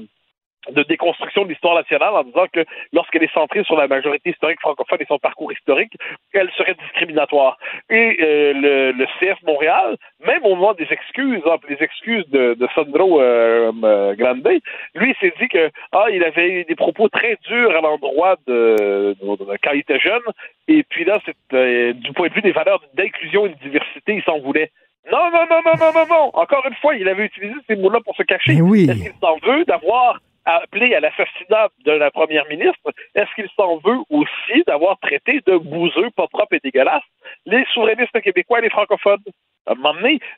[0.71, 4.61] de déconstruction de l'histoire nationale en disant que lorsqu'elle est centrée sur la majorité historique
[4.61, 5.93] francophone et son parcours historique,
[6.33, 7.59] elle serait discriminatoire.
[7.91, 9.97] Et euh, le, le CF Montréal,
[10.27, 14.47] même au moment des excuses, hein, les excuses de, de Sandro euh, euh, Grande,
[14.95, 19.15] lui s'est dit que ah il avait eu des propos très durs à l'endroit de,
[19.21, 20.23] de- de- quand il était jeune,
[20.69, 24.15] et puis là c'est euh, du point de vue des valeurs d'inclusion et de diversité,
[24.15, 24.71] il s'en voulait.
[25.13, 26.31] Non, non, non, non, non, non, non.
[26.33, 28.63] Encore une fois, il avait utilisé ces mots-là pour se cacher.
[28.63, 28.85] oui.
[28.89, 32.91] Est-ce qu'il s'en veut d'avoir appelé à l'assassinat de la première ministre?
[33.15, 37.03] Est-ce qu'il s'en veut aussi d'avoir traité de bouseux, pas propres et dégueulasses
[37.47, 39.23] les souverainistes québécois et les francophones?
[39.67, 39.75] À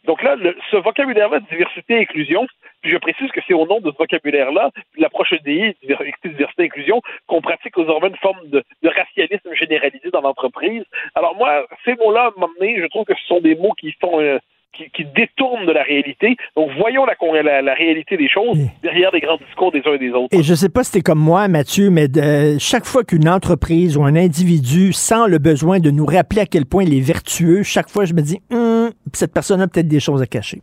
[0.04, 2.46] donc là, le- ce vocabulaire-là de diversité et inclusion,
[2.80, 6.66] puis je précise que c'est au nom de ce vocabulaire-là, l'approche EDI, diver- diversité et
[6.66, 10.84] inclusion, qu'on pratique désormais une forme de, de racialisme généralisé dans l'entreprise.
[11.16, 14.20] Alors moi, ces mots-là, à je trouve que ce sont des mots qui font...
[14.20, 14.38] euh,
[14.76, 16.36] qui, qui détournent de la réalité.
[16.56, 19.98] Donc, voyons la, la, la réalité des choses derrière les grands discours des uns et
[19.98, 20.36] des autres.
[20.36, 23.96] Et je sais pas si t'es comme moi, Mathieu, mais de- chaque fois qu'une entreprise
[23.96, 27.62] ou un individu sent le besoin de nous rappeler à quel point il est vertueux,
[27.62, 30.60] chaque fois je me dis, Hum, cette personne a peut-être des choses à cacher.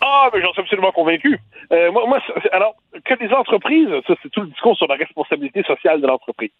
[0.00, 1.38] Ah, mais j'en suis absolument convaincu.
[1.72, 4.96] Euh, moi, moi, c'est- alors, que les entreprises, ça, c'est tout le discours sur la
[4.96, 6.50] responsabilité sociale de l'entreprise.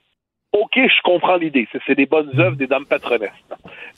[0.53, 1.67] OK, je comprends l'idée.
[1.73, 3.31] C'est, c'est des bonnes œuvres des dames patronesses.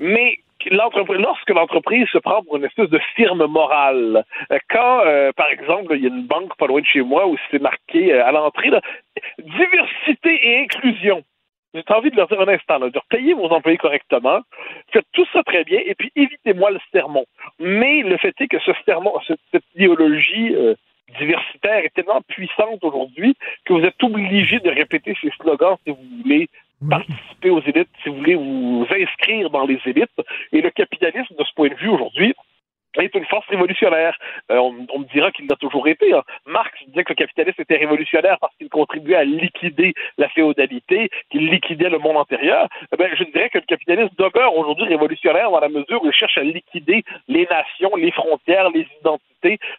[0.00, 0.38] Mais
[0.70, 5.94] lorsque l'entreprise se prend pour une espèce de firme morale, euh, quand, euh, par exemple,
[5.96, 8.32] il y a une banque pas loin de chez moi où c'est marqué euh, à
[8.32, 8.70] l'entrée,
[9.38, 11.22] diversité et inclusion.
[11.74, 14.40] J'ai envie de leur dire un instant, là, de payer vos employés correctement,
[14.92, 17.24] faites tout ça très bien, et puis évitez-moi le sermon.
[17.58, 20.54] Mais le fait est que ce sermon, cette, idéologie
[21.18, 26.22] diversitaire est tellement puissante aujourd'hui que vous êtes obligé de répéter ces slogans si vous
[26.22, 26.48] voulez
[26.88, 30.20] participer aux élites, si vous voulez vous inscrire dans les élites.
[30.52, 32.34] Et le capitalisme, de ce point de vue aujourd'hui,
[33.02, 34.16] est une force révolutionnaire.
[34.50, 36.12] Euh, on, me dira qu'il l'a toujours été.
[36.12, 36.22] hein.
[36.46, 41.50] Marx disait que le capitalisme était révolutionnaire parce qu'il contribuait à liquider la féodalité, qu'il
[41.50, 42.68] liquidait le monde antérieur.
[42.92, 46.12] Eh ben, je dirais que le capitalisme demeure aujourd'hui révolutionnaire dans la mesure où il
[46.12, 49.33] cherche à liquider les nations, les frontières, les identités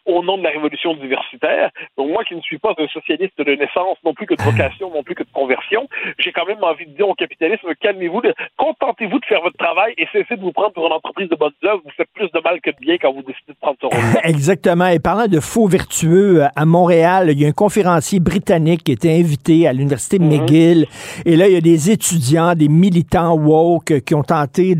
[0.05, 1.69] au nom de la révolution diversitaire.
[1.97, 4.91] Donc moi qui ne suis pas un socialiste de naissance, non plus que de vocation,
[4.93, 5.87] non plus que de conversion,
[6.19, 8.21] j'ai quand même envie de dire au capitalisme, calmez-vous,
[8.57, 11.51] contentez-vous de faire votre travail et cessez de vous prendre pour une entreprise de bonnes
[11.65, 11.81] œuvres.
[11.83, 14.21] Vous faites plus de mal que de bien quand vous décidez de prendre ce rôle
[14.23, 14.87] Exactement.
[14.87, 18.91] Et parlant de faux vertueux, euh, à Montréal, il y a un conférencier britannique qui
[18.91, 20.27] était invité à l'Université Mhm.
[20.27, 20.85] McGill.
[21.25, 24.75] Et là, il y a des étudiants, des militants woke qui ont tenté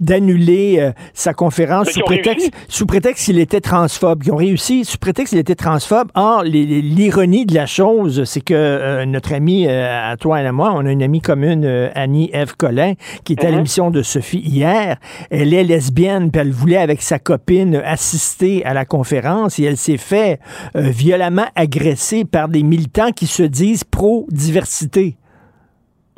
[0.00, 2.66] d'annuler euh, sa conférence prétexte, réussi.
[2.68, 4.17] sous prétexte qu'il était transphobe.
[4.22, 6.08] Qui ont réussi, sous prétexte qu'il était transphobe.
[6.14, 10.52] Or, l'ironie de la chose, c'est que euh, notre ami, euh, à toi et à
[10.52, 13.56] moi, on a une amie commune, euh, Annie Eve Collin, qui était à Mhm.
[13.56, 14.96] l'émission de Sophie hier.
[15.30, 19.76] Elle est lesbienne, puis elle voulait, avec sa copine, assister à la conférence, et elle
[19.76, 20.40] s'est fait
[20.76, 25.16] euh, violemment agresser par des militants qui se disent pro-diversité.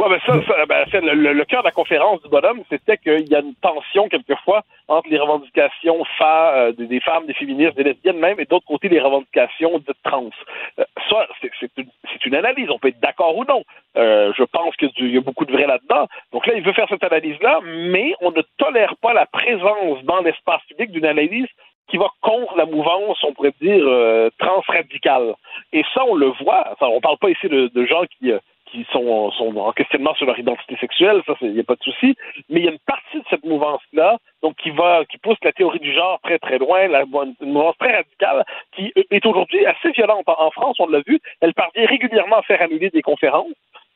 [0.00, 2.96] Ouais, ben ça, ça ben, le, le- le cœur de la conférence du bonhomme, c'était
[2.96, 7.76] qu'il y a une tension quelquefois entre les revendications fa- euh, des, femmes, des féministes,
[7.76, 10.30] des lesbiennes même, et d'autre côté les revendications de trans.
[10.78, 12.70] Euh, ça, c'est une, analyse.
[12.70, 13.62] On peut être d'accord ou non.
[13.98, 16.06] Euh, je pense qu'il y a beaucoup de vrai là-dedans.
[16.32, 20.22] Donc là, il veut faire cette analyse-là, mais on ne tolère pas la présence dans
[20.22, 21.48] l'espace public d'une analyse
[21.88, 23.84] qui va contre la mouvance, on pourrait dire,
[24.38, 25.34] transradicale.
[25.74, 26.64] Et ça, on le voit.
[26.72, 28.32] Enfin, on parle pas ici de, de gens qui,
[28.70, 31.82] qui sont, sont en questionnement sur leur identité sexuelle, ça, il n'y a pas de
[31.82, 32.16] souci.
[32.48, 35.52] Mais il y a une partie de cette mouvance-là, donc qui va, qui pousse la
[35.52, 38.44] théorie du genre très très loin, la, une mouvance très radicale,
[38.74, 40.24] qui est aujourd'hui assez violente.
[40.26, 43.52] En, France, on l'a vu, elle parvient régulièrement à faire annuler des conférences.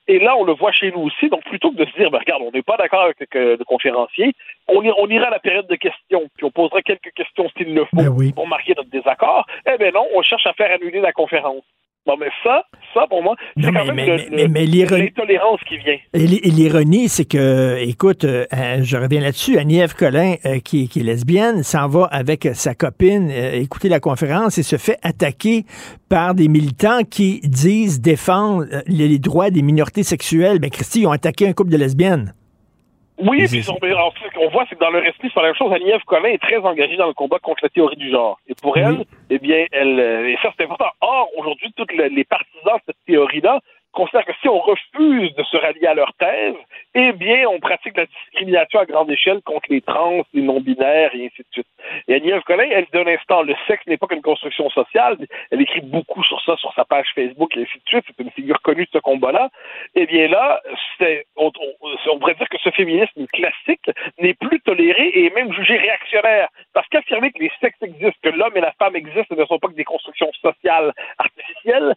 [0.07, 1.31] Et là, on le voit chez nous aussi.
[1.31, 3.65] Donc, plutôt que de se dire, ben, regarde, on n'est pas d'accord avec le, le
[3.65, 4.33] conférencier,
[4.69, 7.73] on, ira- on ira à la période de questions, puis on posera quelques questions s'il
[7.75, 8.03] le faut
[8.33, 9.47] pour marquer notre désaccord.
[9.67, 11.65] Eh bien non, on cherche à faire annuler la conférence.
[12.07, 12.63] Bon, mais ça,
[12.93, 13.97] ça, pour moi, c'est quand mais- même
[14.31, 15.97] mais- le- mais- l'intolérance qui vient.
[16.13, 20.59] Et l'i- et l'ironie, c'est que, écoute, euh, euh, je reviens là-dessus, Annie-Ève Collin, euh,
[20.59, 24.77] qui, qui est lesbienne, s'en va avec sa copine euh, écouter la conférence et se
[24.77, 25.65] fait attaquer
[26.11, 30.59] par des militants qui disent défendre les, les droits des minorités sexuelles.
[30.59, 32.35] Ben, Christy, ils ont attaqué un couple de lesbiennes.
[33.19, 33.75] Oui, puis on,
[34.35, 35.73] qu'on voit, c'est que dans leur esprit, c'est la même chose.
[35.73, 38.39] Agnès Collin est très engagée dans le combat contre la théorie du genre.
[38.49, 40.91] Et pour elle, eh bien, elle, et ça c'est important.
[41.01, 43.61] Or, aujourd'hui, tous le- les partisans de cette théorie-là
[43.95, 46.55] considèrent que si on refuse de se rallier à leur thèse,
[46.95, 51.27] eh bien, on pratique la discrimination à grande échelle contre les trans, les non-binaires et
[51.27, 51.67] ainsi de suite.
[52.09, 55.17] Et Agnès Collin, elle, d'un instant, le sexe n'est pas qu'une construction sociale.
[55.51, 58.05] Elle écrit beaucoup sur ça sur sa page Facebook et ainsi de suite.
[58.07, 59.51] C'est une figure connue de ce combat-là.
[59.95, 60.61] Eh bien là,
[60.99, 61.51] c'est, on,
[61.83, 66.49] on- on pourrait dire que ce féminisme classique n'est plus toléré et même jugé réactionnaire.
[66.73, 69.69] Parce qu'affirmer que les sexes existent, que l'homme et la femme existent ne sont pas
[69.69, 71.95] que des constructions sociales artificielles,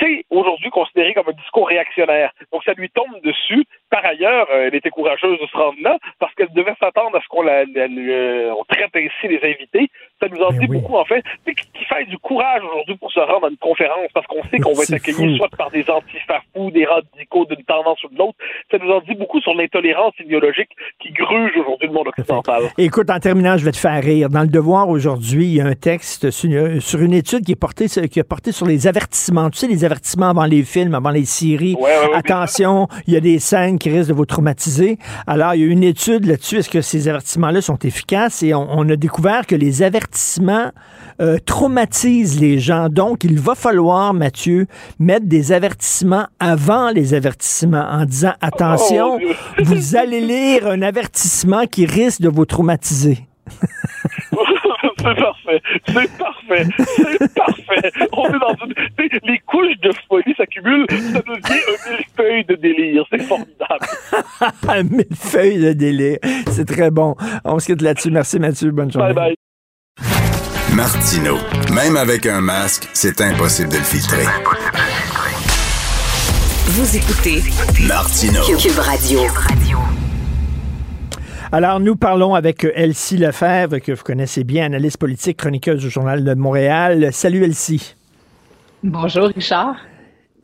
[0.00, 2.30] c'est aujourd'hui considéré comme un discours réactionnaire.
[2.52, 3.64] Donc ça lui tombe dessus.
[3.90, 7.20] Par ailleurs, euh, elle était courageuse de se rendre là parce qu'elle devait s'attendre à
[7.20, 9.88] ce qu'on la, la- la- on traite ainsi les invités.
[10.20, 11.22] Ça nous en dit beaucoup en fait.
[11.46, 14.58] C'est qu'il faille du courage aujourd'hui pour se rendre à une conférence parce qu'on sait
[14.58, 18.36] qu'on va être accueilli soit par des antifafous, des radicaux d'une tendance ou de l'autre.
[18.70, 22.62] Ça nous en dit beaucoup sur l'intolérance idéologique qui gruge aujourd'hui le monde occidental.
[22.78, 24.28] Écoute, en terminant, je vais te faire rire.
[24.30, 27.52] Dans le Devoir aujourd'hui, il y a un texte sur une, sur une étude qui
[27.52, 29.50] est portée qui est portée sur les avertissements.
[29.50, 31.74] Tu sais, les avertissements avant les films, avant les séries.
[31.74, 34.98] Ouais, ouais, ouais, Attention, il y a des scènes qui risquent de vous traumatiser.
[35.26, 36.56] Alors, il y a une étude là-dessus.
[36.58, 38.42] Est-ce que ces avertissements-là sont efficaces?
[38.42, 40.70] Et on, on a découvert que les avertissements
[41.20, 42.88] euh, traumatisent les gens.
[42.88, 44.66] Donc, il va falloir, Mathieu,
[44.98, 49.64] mettre des avertissements avant les avertissements en disant attention, Oh, Dieu.
[49.64, 53.26] vous allez lire un avertissement qui risque de vous traumatiser.
[55.06, 56.66] c'est parfait, c'est parfait,
[56.96, 57.90] c'est parfait.
[58.12, 58.74] On est dans une...
[59.24, 63.04] Les couches de folie s'accumulent, ça devient un millefeuille de délire.
[63.10, 63.86] C'est formidable.
[64.90, 66.20] Mille feuilles de délai.
[66.50, 67.14] C'est très bon.
[67.44, 68.10] On se quitte là-dessus.
[68.10, 68.70] Merci Mathieu.
[68.70, 69.14] Bonne journée.
[69.14, 69.36] Bye bye.
[70.74, 71.38] Martino.
[71.72, 74.24] Même avec un masque, c'est impossible de le filtrer.
[76.66, 77.42] Vous écoutez
[77.86, 78.42] Martino.
[78.58, 79.20] Cube Radio.
[81.58, 86.22] Alors, nous parlons avec Elsie Lefebvre, que vous connaissez bien, analyste politique, chroniqueuse du Journal
[86.22, 87.08] de Montréal.
[87.14, 87.94] Salut Elsie.
[88.82, 89.76] Bonjour Richard.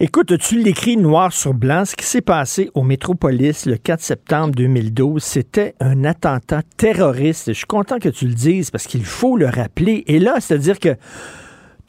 [0.00, 1.84] Écoute, tu l'écris noir sur blanc?
[1.84, 7.48] Ce qui s'est passé au Métropolis le 4 septembre 2012, c'était un attentat terroriste.
[7.48, 10.04] Je suis content que tu le dises parce qu'il faut le rappeler.
[10.06, 10.96] Et là, c'est-à-dire que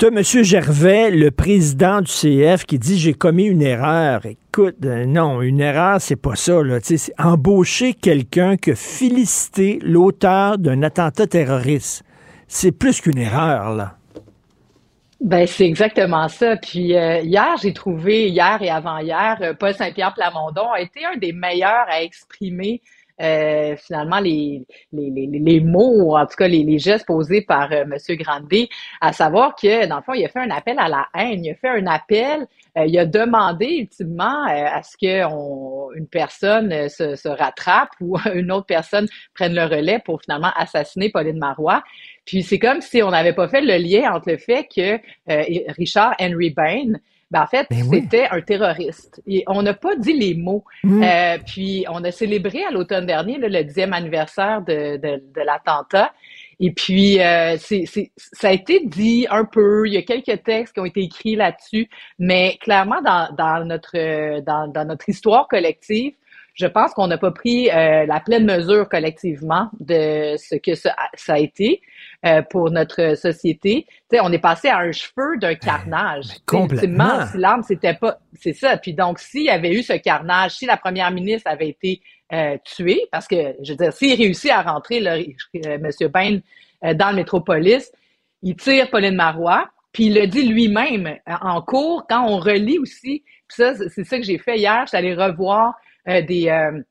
[0.03, 0.43] tu M.
[0.43, 4.25] Gervais, le président du CF, qui dit j'ai commis une erreur.
[4.25, 6.61] Écoute, euh, non, une erreur, c'est pas ça.
[6.61, 6.79] Là.
[6.81, 12.03] C'est embaucher quelqu'un que féliciter l'auteur d'un attentat terroriste.
[12.49, 13.95] C'est plus qu'une erreur, là.
[15.21, 16.57] Ben c'est exactement ça.
[16.57, 21.15] Puis euh, hier, j'ai trouvé hier et avant-hier, euh, Paul Saint-Pierre Plamondon a été un
[21.15, 22.81] des meilleurs à exprimer
[23.21, 27.85] euh, finalement les, les, les, les mots, en tout cas les, gestes posés par euh,
[27.85, 28.69] Monsieur Grandet,
[29.01, 31.51] à savoir que dans le fond, il a fait un appel à la haine, il
[31.51, 36.89] a fait un appel, euh, il a demandé ultimement à ce que on, une personne
[36.89, 41.83] se, se rattrape ou une autre personne prenne le relais pour finalement assassiner Pauline Marois.
[42.25, 44.99] Puis c'est comme si on n'avait pas fait le lien entre le fait que
[45.73, 46.93] Richard Henry Bain,
[47.33, 49.21] ben en fait, c'était un terroriste.
[49.25, 50.63] Et on n'a pas dit les mots.
[50.85, 55.41] Euh, puis on a célébré à l'automne dernier là, le dixième anniversaire de, de, de
[55.41, 56.13] l'attentat.
[56.59, 59.87] Et puis, euh, c'est, c'est, ça a été dit un peu.
[59.87, 61.89] Il y a quelques textes qui ont été écrits là-dessus,
[62.19, 66.13] mais clairement, dans, dans notre dans, dans notre histoire collective,
[66.53, 70.95] je pense qu'on n'a pas pris euh, la pleine mesure collectivement de ce que ça,
[71.15, 71.81] ça a été
[72.25, 73.85] euh, pour notre société.
[74.09, 76.25] Tu sais, on est passé à un cheveu d'un carnage.
[76.45, 77.25] complètement.
[77.27, 78.77] Si l'arme, c'était pas, c'est ça.
[78.77, 82.01] Puis donc, s'il y avait eu ce carnage, si la première ministre avait été
[82.31, 85.23] euh, tuée, parce que, je veux dire, s'il réussit à rentrer, là, euh,
[85.55, 85.89] M.
[86.13, 86.39] Bain,
[86.83, 87.91] euh, dans le métropolis,
[88.41, 93.23] il tire Pauline Marois, puis il le dit lui-même en cours, quand on relit aussi,
[93.47, 95.75] puis ça, c'est ça que j'ai fait hier, je suis allée revoir
[96.09, 96.81] euh, des, euh,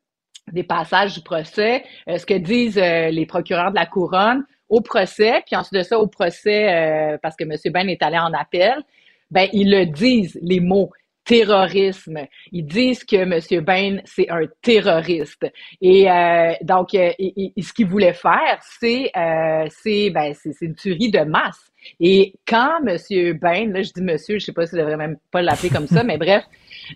[0.53, 5.43] des passages du procès, euh, ce que disent les procureurs de la couronne au procès,
[5.47, 7.57] puis ensuite de ça au procès, parce que M.
[7.73, 8.82] Ben est allé en appel,
[9.31, 10.90] ben ils le disent, les mots
[11.24, 12.27] terrorisme.
[12.51, 13.65] Ils disent que M.
[13.65, 15.47] Bain, c'est un terroriste.
[15.81, 21.20] Et euh, donc, euh, ce qu'il voulait faire, c'est euh, c'est ben, une tuerie de
[21.20, 21.70] masse.
[22.01, 23.39] Et quand M.
[23.39, 25.86] Bain, là, je dis monsieur, je sais pas si je devrais même pas l'appeler comme
[25.86, 26.44] ça, mais bref,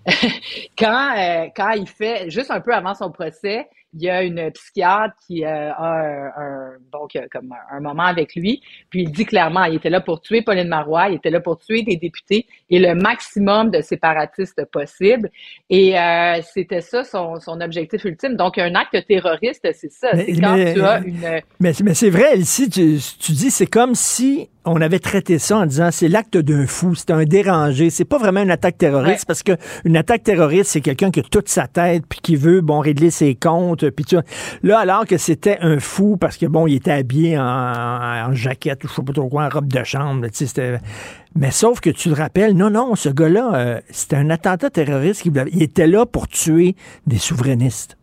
[0.79, 3.67] quand, euh, quand il fait, juste un peu avant son procès,
[3.97, 8.35] il y a une psychiatre qui euh, a un, donc euh, comme un moment avec
[8.35, 11.41] lui, puis il dit clairement, il était là pour tuer Pauline Marois, il était là
[11.41, 15.31] pour tuer des députés et le maximum de séparatistes possible.
[15.71, 15.95] Et
[16.43, 18.37] c'était ça son, son objectif ultime.
[18.37, 21.41] Donc un acte terroriste, c'est ça, c'est quand tu as une.
[21.61, 25.59] Mais, mais c'est vrai, ici, tu, tu dis, c'est comme si on avait traité ça
[25.59, 27.89] en disant c'est l'acte d'un fou, c'est un dérangé.
[27.91, 29.53] C'est pas vraiment une attaque terroriste parce que
[29.85, 33.11] une attaque terroriste, c'est quelqu'un qui a toute sa tête puis qui veut bon régler
[33.11, 33.86] ses comptes.
[33.91, 34.17] Tu
[34.63, 38.89] là, alors que c'était un fou parce que bon, il était habillé en, jaquette ou
[38.89, 40.27] je sais pas trop quoi, en robe de chambre.
[41.35, 45.23] Mais sauf que tu le rappelles, non, non, ce gars-là, euh, c'était un attentat terroriste.
[45.23, 46.77] Qui, il était là pour tuer
[47.07, 47.97] des souverainistes.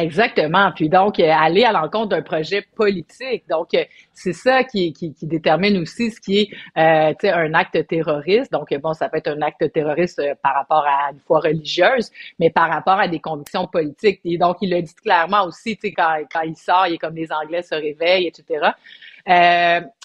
[0.00, 0.72] Exactement.
[0.74, 3.44] Puis donc, euh, aller à l'encontre d'un projet politique.
[3.48, 6.48] Donc, euh, c'est ça qui, détermine aussi ce qui est
[6.78, 8.52] euh, un acte terroriste.
[8.52, 12.50] Donc, bon, ça peut être un acte terroriste par rapport à une foi religieuse, mais
[12.50, 14.20] par rapport à des convictions politiques.
[14.24, 17.30] Et donc, il le dit clairement aussi, quand, quand il sort, il est comme les
[17.32, 18.70] Anglais se réveillent, etc.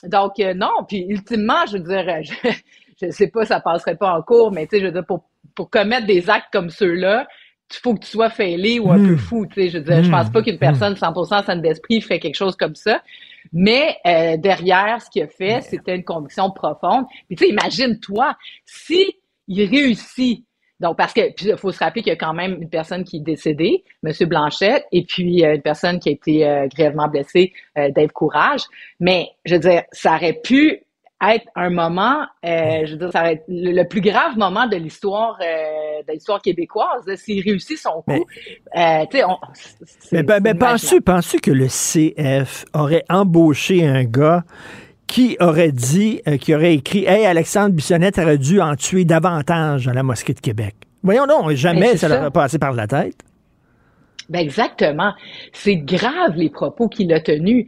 [0.04, 0.84] Donc, non.
[0.88, 2.52] Puis, ultimement, je veux dire, je,
[3.02, 5.24] je sais pas, ça passerait pas en cours, mais tu sais, je veux dire, pour,
[5.70, 7.28] commettre des actes comme ceux-là,
[7.74, 9.18] faut que tu sois fêlé ou un peu hmm.
[9.18, 10.60] fou, tu sais, je veux dire, je pense pas qu'une hmm.
[10.60, 13.02] personne 100% saine d'esprit fait quelque chose comme ça.
[13.54, 17.06] Mais euh, derrière, ce qu'il a fait, c'était une conviction profonde.
[17.28, 18.36] Puis tu sais, imagine-toi,
[18.66, 19.16] si
[19.48, 20.46] il réussit,
[20.80, 23.18] donc parce que il faut se rappeler qu'il y a quand même une personne qui
[23.18, 24.14] est décédée, M.
[24.28, 28.62] Blanchette, et puis euh, une personne qui a été euh, grièvement blessée, Dave Courage.
[29.00, 30.85] Mais je veux dire, ça aurait pu
[31.22, 34.76] être un moment, euh, je veux dire, ça va être le, plus grave moment de
[34.76, 37.04] l'histoire euh, de l'histoire québécoise.
[37.16, 38.26] S'il réussit son coup,
[38.78, 39.24] euh, tu sais,
[40.12, 44.44] mais, ben, ben, penses-tu, penses que le CF aurait embauché un gars
[45.08, 49.94] qui aurait dit, qui aurait écrit, hey, Alexandre Bissonnette aurait dû en tuer davantage à
[49.94, 50.76] la mosquée de Québec.
[51.04, 53.16] Voyons non, jamais ça leur passé par la tête.
[54.28, 55.14] Ben exactement.
[55.54, 57.68] C'est grave les propos qu'il a tenus.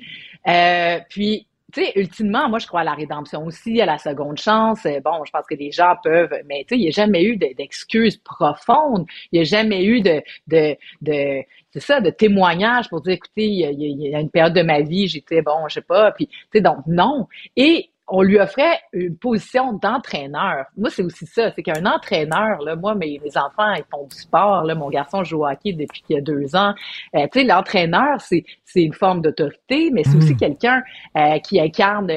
[1.10, 4.86] puis tu sais, ultimement, moi, je crois à la rédemption aussi, à la seconde chance.
[4.86, 7.24] Euh, bon, je pense que les gens peuvent, mais tu sais, il n'y a jamais
[7.24, 9.06] eu d'excuses profondes.
[9.32, 13.48] Il n'y a jamais eu de, de, de c'est ça, de témoignages pour dire, écoutez,
[13.48, 16.36] il y, a, une période de ma vie, j'étais, bon, je sais pas, puis, tu
[16.54, 17.28] sais, donc, non.
[17.58, 20.66] Et on lui offrait une position d'entraîneur.
[20.78, 21.52] Moi, c'est aussi ça.
[21.56, 24.64] C'est qu'un entraîneur, là, moi, mes, mes, enfants, ils font du sport.
[24.64, 26.74] Là, mon garçon joue au hockey depuis qu'il y a deux ans.
[27.16, 30.38] Euh, tu sais, l'entraîneur, c'est, c'est une forme d'autorité, mais c'est aussi hmm.
[30.38, 30.84] quelqu'un
[31.18, 32.10] euh, qui incarne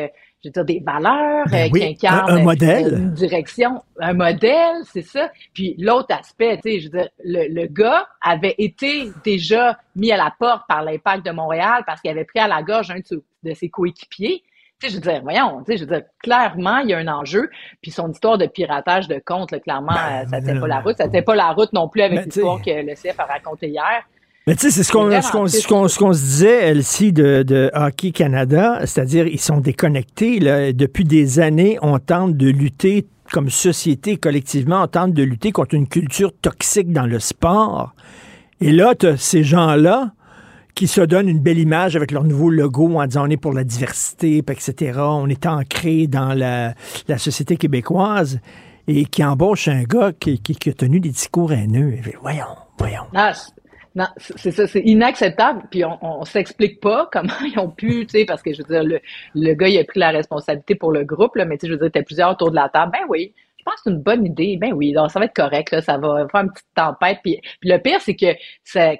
[0.43, 2.95] je veux dire, des valeurs, ben euh, qui incarne un, modèle.
[2.95, 5.31] une direction, un modèle, c'est ça.
[5.53, 10.11] Puis l'autre aspect, tu sais, je veux dire, le, le, gars avait été déjà mis
[10.13, 13.01] à la porte par l'impact de Montréal parce qu'il avait pris à la gorge un
[13.01, 14.43] de ses coéquipiers.
[14.81, 16.99] Tu sais, je veux dire, voyons, tu sais, je veux dire, clairement, il y a
[16.99, 17.51] un enjeu.
[17.83, 20.97] Puis son histoire de piratage de compte, clairement, ben, euh, ça ne pas la route.
[20.97, 24.03] Ça ne pas la route non plus avec l'histoire que le CF a raconté hier.
[24.47, 28.81] Mais tu sais, c'est ce qu'on ce qu'on se disait, Elsie, de, de Hockey Canada,
[28.87, 30.41] c'est-à-dire ils sont déconnectés.
[30.41, 30.73] Là.
[30.73, 35.75] Depuis des années, on tente de lutter comme société, collectivement, on tente de lutter contre
[35.75, 37.95] une culture toxique dans le sport.
[38.61, 40.13] Et là, tu ces gens-là
[40.75, 43.53] qui se donnent une belle image avec leur nouveau logo en disant on est pour
[43.53, 44.99] la diversité, etc.
[45.01, 46.75] On est ancré dans la,
[47.19, 48.41] société québécoise
[48.89, 51.95] et qui embauche un gars qui, a tenu des discours haineux.
[52.21, 52.45] voyons,
[52.79, 53.05] voyons.
[53.97, 55.63] Non, c'est ça, c'est inacceptable.
[55.71, 59.01] Puis on, s'explique pas comment ils ont pu, tu sais, parce que je veux dire,
[59.35, 61.79] le, gars, il a pris la responsabilité pour le groupe, mais tu sais, je veux
[61.79, 62.93] dire, t'as plusieurs autour de la table.
[62.93, 63.35] Ben oui,
[63.83, 64.57] c'est une bonne idée.
[64.61, 67.19] Ben oui, donc ça va être correct, ça va faire une petite tempête.
[67.23, 68.27] Puis, le pire, c'est que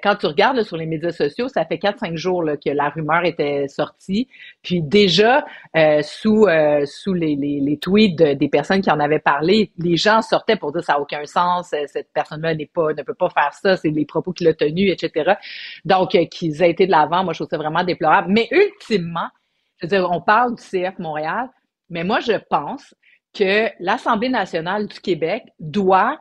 [0.03, 3.67] quand tu regardes sur les médias sociaux, ça fait 4-5 jours que la rumeur était
[3.67, 4.27] sortie.
[4.61, 5.45] Puis déjà,
[5.75, 10.21] euh, sous euh, sous les, tweets de- des personnes qui en avaient parlé, les gens
[10.21, 13.29] sortaient pour dire ça n'a aucun sens, euh, cette personne-là n'est pas ne peut pas
[13.29, 15.33] faire ça, c'est les propos qu'il a tenus, etc.
[15.85, 18.27] Donc, qu'ils aient été de l'avant, moi, je trouve ça vraiment déplorable.
[18.31, 19.27] Mais ultimement,
[19.79, 21.49] je veux dire, on parle du CF Montréal,
[21.89, 22.93] mais moi, je pense
[23.33, 26.19] que l'Assemblée nationale du Québec doit,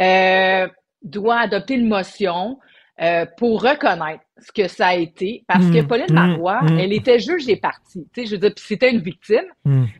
[0.00, 0.66] euh,
[1.02, 2.58] doit adopter une motion
[3.02, 6.78] euh, pour reconnaître ce que ça a été, parce que Mm, Pauline mm, Marois, mm.
[6.78, 8.08] elle était juge des partis.
[8.14, 9.44] Tu sais, je veux dire, c'était une victime.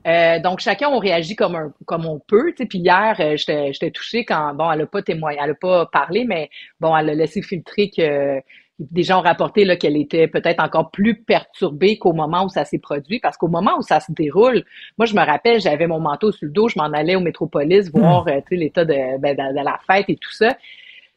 [0.06, 2.52] Euh, donc chacun on réagit comme un, comme on peut.
[2.52, 5.50] Tu sais, puis hier, euh, j'étais j'étais touchée quand bon, elle a pas témoigné, elle
[5.50, 6.48] a pas parlé, mais
[6.80, 8.40] bon, elle a laissé filtrer que
[8.78, 12.64] des gens ont rapporté là qu'elle était peut-être encore plus perturbée qu'au moment où ça
[12.64, 14.64] s'est produit, parce qu'au moment où ça se déroule,
[14.98, 17.90] moi je me rappelle, j'avais mon manteau sur le dos, je m'en allais au Métropolis
[17.90, 20.56] voir euh, tu sais l'état de, ben, de de la fête et tout ça.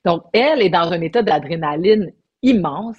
[0.05, 2.11] Donc elle est dans un état d'adrénaline
[2.41, 2.97] immense.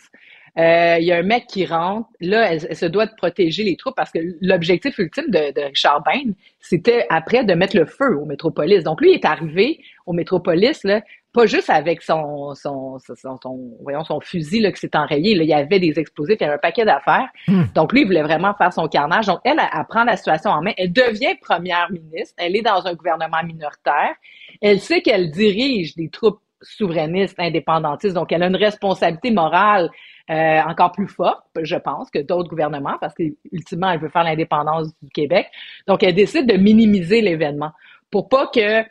[0.58, 2.08] Euh, Il y a un mec qui rentre.
[2.20, 5.66] Là, elle, elle se doit de protéger les troupes parce que l'objectif ultime de, de
[5.66, 8.82] Richard Bain, c'était après de mettre le feu au Métropolis.
[8.82, 11.02] Donc, lui il est arrivé au Métropolis, là,
[11.32, 15.34] pas juste avec son, son, son, son- voyons, son fusil là, qui s'est enrayé.
[15.34, 17.28] Là, il y avait des explosifs, il y avait un paquet d'affaires.
[17.46, 17.64] Hmm.
[17.74, 19.26] Donc, lui, il voulait vraiment faire son carnage.
[19.26, 20.72] Donc, elle, elle, elle prend la situation en main.
[20.76, 22.34] Elle devient première ministre.
[22.36, 24.14] Elle est dans un gouvernement minoritaire.
[24.60, 28.14] Elle sait qu'elle dirige des troupes souverainistes, indépendantistes.
[28.14, 29.90] Donc, elle a une responsabilité morale
[30.30, 34.88] euh, encore plus forte, je pense, que d'autres gouvernements, parce qu'ultimement, elle veut faire l'indépendance
[35.02, 35.46] du Québec.
[35.86, 37.72] Donc, elle décide de minimiser l'événement
[38.10, 38.84] pour pas que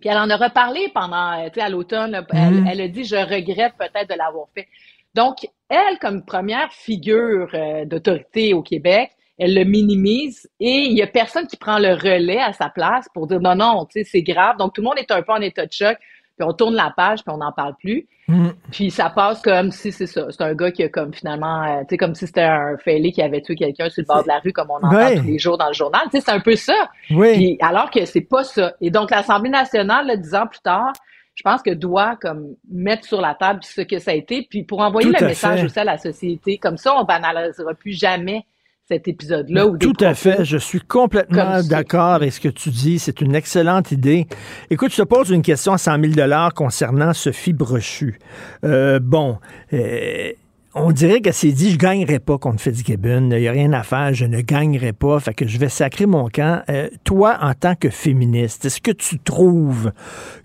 [0.00, 2.24] puis elle en a reparlé pendant, euh, tu sais, à l'automne.
[2.32, 4.68] Elle, elle a dit, je regrette peut-être de l'avoir fait.
[5.14, 11.02] Donc, elle, comme première figure euh, d'autorité au Québec, elle le minimise et il y
[11.02, 14.08] a personne qui prend le relais à sa place pour dire non, non, tu sais,
[14.10, 14.56] c'est grave.
[14.56, 15.96] Donc, tout le monde est un peu en état de choc,
[16.36, 18.06] puis on tourne la page, puis on n'en parle plus.
[18.28, 18.48] Hmm.
[18.70, 20.26] Puis ça passe comme si c'est ça.
[20.30, 23.12] C'est un gars qui a comme finalement, euh, tu sais, comme si c'était un fêlé
[23.12, 25.16] qui avait tué quelqu'un sur le bord de la rue, comme on entend Ouais.
[25.18, 26.00] tous les jours dans le journal.
[26.04, 26.88] Tu sais, c'est un peu ça.
[27.10, 27.32] Oui.
[27.34, 28.72] Puis, alors que c'est pas ça.
[28.80, 30.92] Et donc, l'Assemblée nationale, là, dix ans plus tard,
[31.34, 34.64] je pense que doit comme mettre sur la table ce que ça a été, puis
[34.64, 35.66] pour envoyer Tout le message fait.
[35.66, 36.58] aussi à la société.
[36.58, 38.44] Comme ça, on banalisera plus jamais
[38.92, 39.66] cet épisode-là.
[39.66, 40.44] ou Tout à fait.
[40.44, 42.98] Je suis complètement d'accord avec ce que tu dis.
[42.98, 44.26] C'est une excellente idée.
[44.70, 48.18] Écoute, je te pose une question à 100 000 concernant Sophie Brochu.
[48.64, 49.38] Euh, bon,
[49.72, 50.32] euh,
[50.74, 53.30] on dirait qu'elle s'est dit, je gagnerai pas contre Fitzgibbon.
[53.30, 54.14] Il n'y a rien à faire.
[54.14, 55.20] Je ne gagnerai pas.
[55.20, 56.62] Fait que je vais sacrer mon camp.
[56.70, 59.92] Euh, toi, en tant que féministe, est-ce que tu trouves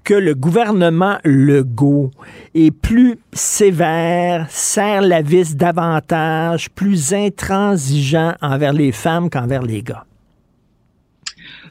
[0.04, 2.12] que le gouvernement Legault
[2.54, 10.06] est plus sévère, serre la vis davantage, plus intransigeant envers les femmes qu'envers les gars?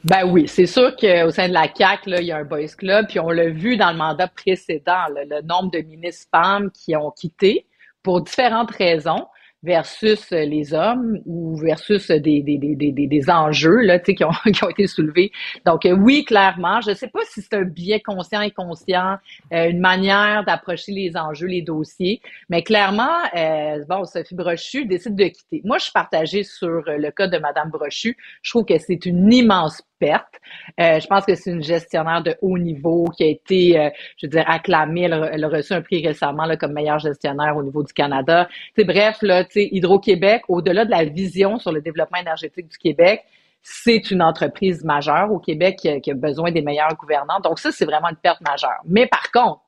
[0.05, 3.07] Ben oui, c'est sûr qu'au sein de la CAC, il y a un boys club,
[3.09, 6.95] puis on l'a vu dans le mandat précédent, là, le nombre de ministres femmes qui
[6.95, 7.66] ont quitté
[8.07, 9.27] pour différentes raisons
[9.63, 14.23] versus euh, les hommes ou versus euh, des, des, des, des, des- enjeux là, qui,
[14.23, 15.33] ont, qui ont été soulevés.
[15.65, 19.17] Donc euh, oui, clairement, je ne sais pas si c'est un biais conscient et inconscient,
[19.53, 25.17] euh, une manière d'approcher les enjeux, les dossiers, mais clairement, euh, bon, Sophie Brochu décide
[25.17, 25.63] de quitter.
[25.65, 28.17] Moi, je suis partagée sur euh, le cas de Madame Brochu.
[28.43, 30.41] Je trouve que c'est une immense perte.
[30.81, 34.27] Euh, je pense que c'est une gestionnaire de haut niveau qui a été, euh, je
[34.27, 35.03] veux dire, acclamée.
[35.03, 38.49] Elle a, reçu un prix récemment comme meilleure gestionnaire au niveau du Canada.
[38.75, 43.25] Tu sais, bref, là, Hydro-Québec, au-delà de la vision sur le développement énergétique du Québec,
[43.63, 47.41] c'est une entreprise majeure au Québec qui a, qui a besoin des meilleurs gouvernants.
[47.41, 48.81] Donc ça, c'est vraiment une perte majeure.
[48.85, 49.61] Mais par contre,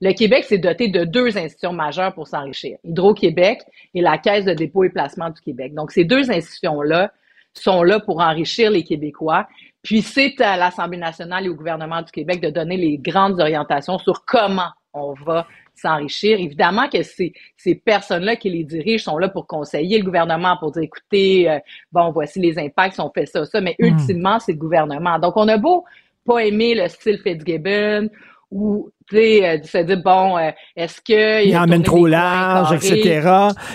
[0.00, 2.76] le Québec s'est doté de deux institutions majeures pour s'enrichir.
[2.84, 3.62] Hydro-Québec
[3.94, 5.74] et la Caisse de dépôt et placement du Québec.
[5.74, 7.12] Donc, ces deux institutions-là
[7.54, 9.46] sont là pour enrichir les Québécois.
[9.82, 13.98] Puis, c'est à l'Assemblée nationale et au gouvernement du Québec de donner les grandes orientations
[13.98, 16.38] sur comment on va s'enrichir.
[16.38, 20.70] Évidemment que ces, ces personnes-là qui les dirigent sont là pour conseiller le gouvernement, pour
[20.72, 21.58] dire, écoutez, euh,
[21.90, 23.86] bon, voici les impacts si on fait ça, ça, mais Mm.
[23.86, 25.18] ultimement, c'est le gouvernement.
[25.18, 25.84] Donc, on a beau
[26.24, 28.08] pas aimer le style Fitzgibbon
[28.52, 31.44] ou, tu sais, euh, se dire, bon, euh, est-ce que...
[31.46, 33.26] il a emmène trop large, etc.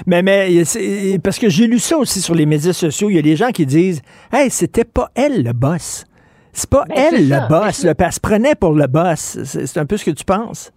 [0.05, 3.19] Mais, mais c'est- parce que j'ai lu ça aussi sur les médias sociaux, il y
[3.19, 4.01] a des gens qui disent
[4.31, 6.05] Hey, c'était pas elle le boss.
[6.53, 7.41] C'est pas Ben, elle ça.
[7.41, 7.81] le boss.
[7.81, 9.37] puis elle se prenait pour le boss.
[9.43, 10.71] C'est un peu ce que tu penses?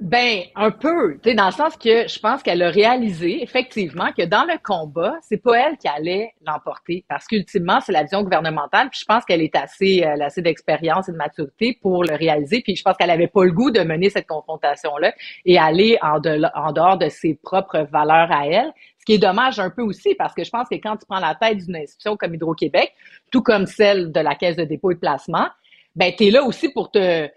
[0.00, 4.12] Ben, un peu, tu sais, dans le sens que je pense qu'elle a réalisé effectivement
[4.16, 8.22] que dans le combat, c'est pas elle qui allait l'emporter, parce qu'ultimement, c'est la vision
[8.22, 8.90] gouvernementale.
[8.90, 12.04] Puis je pense qu'elle est assez, euh, elle a assez d'expérience et de maturité pour
[12.04, 12.60] le réaliser.
[12.62, 15.12] Puis je pense qu'elle avait pas le goût de mener cette confrontation-là
[15.44, 18.72] et aller en, de- en dehors de ses propres valeurs à elle.
[19.00, 21.18] Ce qui est dommage un peu aussi, parce que je pense que quand tu prends
[21.18, 22.92] la tête d'une institution comme Hydro-Québec,
[23.32, 25.48] tout comme celle de la Caisse de dépôt et de placement,
[25.96, 27.28] ben, tu es là aussi pour te,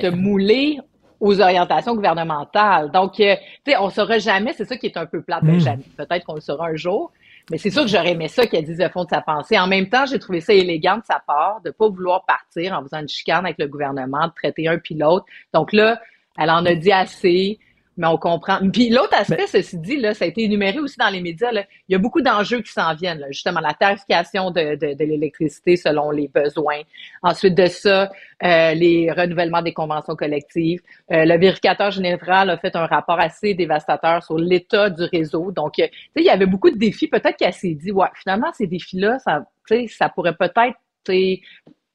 [0.00, 0.80] te mouler
[1.24, 2.90] aux orientations gouvernementales.
[2.90, 3.34] Donc, euh,
[3.64, 5.58] tu sais, on saura jamais, c'est ça qui est un peu plate, Hmm.
[5.58, 5.84] jamais.
[5.96, 7.12] Peut-être qu'on le saura un jour,
[7.50, 9.58] mais c'est sûr que j'aurais aimé ça qu'elle dise le fond de sa pensée.
[9.58, 12.82] En même temps, j'ai trouvé ça élégant de sa part de pas vouloir partir en
[12.82, 15.24] faisant une chicane avec le gouvernement, de traiter un puis l'autre.
[15.54, 15.98] Donc là,
[16.38, 17.58] elle en a dit assez.
[17.96, 18.58] Mais on comprend.
[18.72, 21.52] Puis l'autre aspect, ceci dit, là, ça a été énuméré aussi dans les médias.
[21.52, 21.64] Là.
[21.88, 23.20] Il y a beaucoup d'enjeux qui s'en viennent.
[23.20, 23.26] Là.
[23.30, 26.80] Justement, la tarification de, de, de l'électricité selon les besoins.
[27.22, 28.10] Ensuite de ça,
[28.42, 30.80] euh, les renouvellements des conventions collectives.
[31.12, 35.52] Euh, le vérificateur général a fait un rapport assez dévastateur sur l'état du réseau.
[35.52, 37.08] Donc, euh, tu sais, il y avait beaucoup de défis.
[37.08, 39.44] Peut-être qu'elle s'est dit, ouais, finalement, ces défis-là, ça,
[39.88, 40.76] ça pourrait peut-être,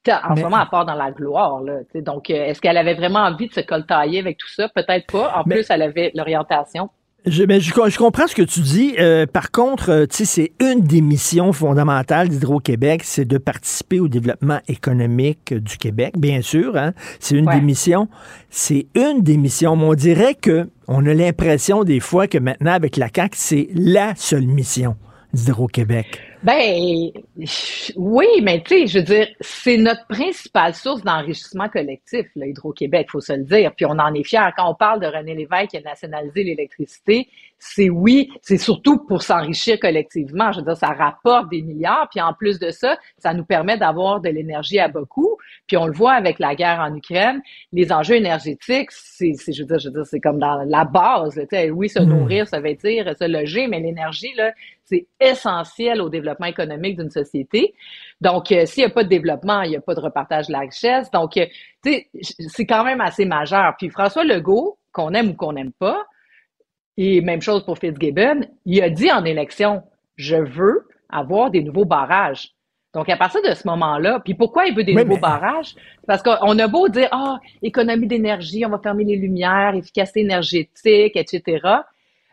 [0.08, 1.60] en Mais- ce moment, à part dans la gloire.
[1.62, 4.68] Là, donc, euh, est-ce qu'elle avait vraiment envie de se coltailler avec tout ça?
[4.74, 5.32] Peut-être pas.
[5.36, 6.88] En plus, elle avait l'orientation.
[7.26, 8.94] Je, ben, je, je comprends ce que tu dis.
[8.98, 14.60] Euh, par contre, euh, c'est une des missions fondamentales d'Hydro-Québec, c'est de participer au développement
[14.68, 16.78] économique du Québec, bien sûr.
[16.78, 18.08] Hein, c'est une des missions.
[18.48, 19.76] C'est une des missions.
[19.76, 23.68] Mais on dirait que on a l'impression des fois que maintenant, avec la CAQ, c'est
[23.74, 24.96] la seule mission
[25.32, 26.20] d'Hydro-Québec.
[26.42, 27.10] Ben
[27.96, 33.08] oui, mais tu sais, je veux dire, c'est notre principale source d'enrichissement collectif, là, Hydro-Québec,
[33.10, 33.72] faut se le dire.
[33.76, 34.50] Puis on en est fiers.
[34.56, 37.28] Quand on parle de René Lévesque qui a nationalisé l'électricité,
[37.58, 40.50] c'est oui, c'est surtout pour s'enrichir collectivement.
[40.52, 42.08] Je veux dire, ça rapporte des milliards.
[42.10, 45.36] Puis en plus de ça, ça nous permet d'avoir de l'énergie à bas coût.
[45.66, 47.42] Puis on le voit avec la guerre en Ukraine,
[47.72, 51.34] les enjeux énergétiques, c'est, je veux dire, je veux dire, c'est comme dans la base.
[51.34, 52.08] Tu sais, oui, se Mm.
[52.08, 54.52] nourrir, se vêtir, se loger, mais l'énergie, là,
[54.90, 57.74] c'est essentiel au développement économique d'une société.
[58.20, 60.52] Donc, euh, s'il n'y a pas de développement, il n'y a pas de repartage de
[60.52, 61.10] la richesse.
[61.10, 61.46] Donc, euh,
[61.84, 62.08] tu sais,
[62.48, 63.74] c'est quand même assez majeur.
[63.78, 66.04] Puis François Legault, qu'on aime ou qu'on n'aime pas,
[66.96, 69.82] et même chose pour Fitzgibbon, il a dit en élection,
[70.16, 72.50] je veux avoir des nouveaux barrages.
[72.92, 75.76] Donc, à partir de ce moment-là, puis pourquoi il veut des Oui, nouveaux mais- barrages?
[76.08, 81.12] Parce qu'on a beau dire, ah, économie d'énergie, on va fermer les lumières, efficacité énergétique,
[81.14, 81.60] etc.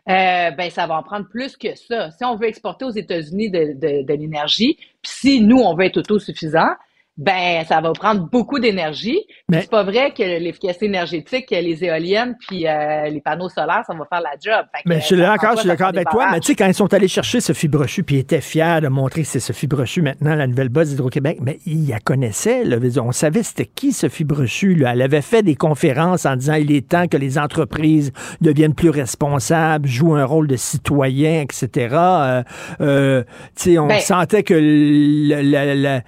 [0.08, 2.10] Euh, ben, ça va en prendre plus que ça.
[2.10, 5.98] Si on veut exporter aux États-Unis de, de, de l'énergie, si nous, on veut être
[5.98, 6.70] autosuffisant,
[7.18, 9.18] ben, ça va prendre beaucoup d'énergie.
[9.48, 13.92] Mais- c'est pas vrai que l'efficacité énergétique, les éoliennes, puis euh, les panneaux solaires, ça
[13.94, 14.64] va faire la job.
[14.74, 16.28] Fait Mais je suis prend je suis d'accord avec toi.
[16.32, 18.88] Mais tu sais, quand ils sont allés chercher Sophie Brochu, puis ils étaient fiers de
[18.88, 22.64] montrer que c'est Sophie Brochu maintenant, la nouvelle boss d'Hydro-Québec, mais ils la connaissaient.
[22.64, 22.76] là.
[23.02, 24.74] On savait c'était qui Sophie Brochu.
[24.74, 24.92] là.
[24.92, 28.90] Elle avait fait des conférences en disant il est temps que les entreprises deviennent plus
[28.90, 31.96] responsables, jouent un rôle de citoyen, etc.
[31.98, 32.42] Euh,
[32.80, 33.22] euh,
[33.56, 36.00] tu sais, on Ben- sentait que le- la, la-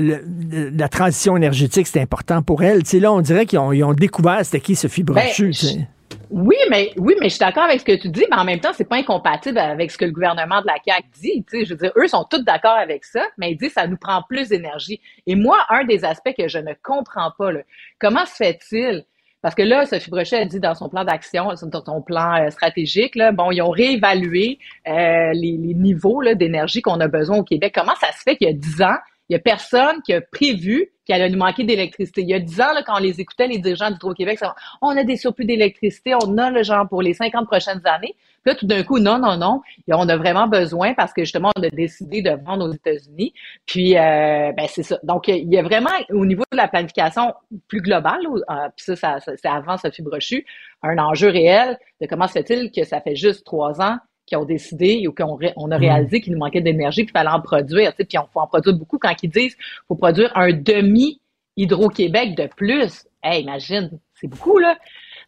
[0.00, 0.16] la-
[0.50, 2.82] la- transition énergétique, c'était important pour elle.
[2.94, 5.46] Là, on dirait qu'ils ont, découvert c'était qui Sophie Brochu.
[5.46, 5.88] Ben, sais.
[6.30, 8.60] Oui, mais oui, mais je suis d'accord avec ce que tu dis, mais en même
[8.60, 11.44] temps, c'est pas incompatible avec ce que le gouvernement de la CAQ dit.
[11.48, 13.80] Tu sais, je veux dire, eux sont tous d'accord avec ça, mais ils disent que
[13.80, 15.00] ça nous prend plus d'énergie.
[15.26, 17.60] Et moi, un des aspects que je ne comprends pas, là,
[17.98, 19.04] comment se fait-il?
[19.40, 22.50] Parce que là, Sophie Brochet a dit dans son plan d'action, dans son plan euh,
[22.50, 24.92] stratégique, là, bon, ils ont réévalué euh,
[25.32, 27.72] les, les niveaux d'énergie qu'on a besoin au Québec.
[27.74, 28.96] Comment ça se fait qu'il y a 10 ans,
[29.28, 32.22] il y a personne qui a prévu qu'il allait nous manquer d'électricité.
[32.22, 34.90] Il y a 10 ans, là, quand on les écoutait, les dirigeants d'Hydro-Québec, ça, on
[34.96, 38.14] a des surplus d'électricité, on a le genre pour les 50 prochaines années.
[38.44, 41.50] Puis là, tout d'un coup, non, non, non, on a vraiment besoin parce que justement,
[41.56, 43.32] on a décidé de vendre aux États-Unis.
[43.66, 44.98] Puis, euh, ben, c'est ça.
[45.02, 47.34] Donc, il y a vraiment, au niveau de la planification
[47.68, 50.44] plus globale, euh, puis ça, ça, ça- c'est avant Sophie Brochu,
[50.82, 53.96] un enjeu réel de comment se fait-il que ça fait juste trois ans
[54.28, 57.30] qui ont décidé ou qu'on ré- on a réalisé qu'il nous manquait d'énergie qu'il fallait
[57.30, 57.90] en produire.
[57.92, 60.52] tu sais, Puis on faut en produire beaucoup quand ils disent qu'il faut produire un
[60.52, 61.20] demi
[61.56, 63.06] Hydro-Québec de plus.
[63.22, 64.76] Hey, imagine, c'est beaucoup, là.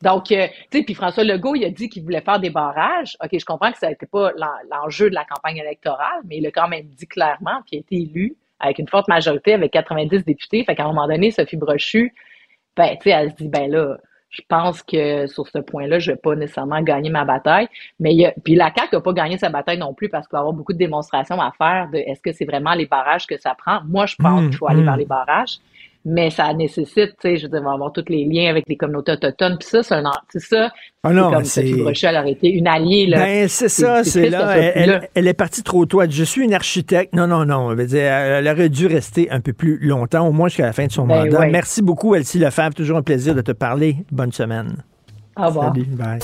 [0.03, 3.17] Donc, euh, tu sais, puis François Legault, il a dit qu'il voulait faire des barrages.
[3.23, 6.47] OK, je comprends que ça n'était pas l'en- l'enjeu de la campagne électorale, mais il
[6.47, 9.73] a quand même dit clairement, puis il a été élu avec une forte majorité, avec
[9.73, 10.65] 90 députés.
[10.65, 12.15] Fait qu'à un moment donné, Sophie Brochu,
[12.77, 13.97] ben, tu sais, elle se dit, ben là,
[14.31, 17.69] je pense que sur ce point-là, je vais pas nécessairement gagner ma bataille.
[17.99, 20.27] Mais il y a, puis la CAQ n'a pas gagné sa bataille non plus parce
[20.27, 22.87] qu'il va y avoir beaucoup de démonstrations à faire de est-ce que c'est vraiment les
[22.87, 23.81] barrages que ça prend.
[23.87, 24.87] Moi, je pense Mm, qu'il faut aller mm.
[24.87, 25.59] vers les barrages.
[26.07, 28.65] Mais ça nécessite, tu sais, je veux dire, il va avoir tous les liens avec
[28.69, 29.59] les communautés autochtones.
[29.59, 30.71] Puis ça, c'est un, c'est ça.
[31.05, 33.19] Ah non, c'est comme Sophie aurait été une alliée, là.
[33.19, 34.57] Ben, c'est ça, c'est là.
[34.57, 35.31] Elle, là.
[35.31, 36.01] est partie trop tôt.
[36.09, 37.15] Je suis une architecte.
[37.15, 37.75] Non, non, non.
[37.75, 40.93] Dire, elle aurait dû rester un peu plus longtemps, au moins jusqu'à la fin de
[40.93, 41.41] son Ben, mandat.
[41.41, 41.51] ouais.
[41.51, 42.75] Merci beaucoup, Elsie Lefebvre.
[42.75, 43.97] Toujours un plaisir de te parler.
[44.11, 44.83] Bonne semaine.
[45.37, 45.75] Au revoir.
[45.75, 46.19] Salut, bye.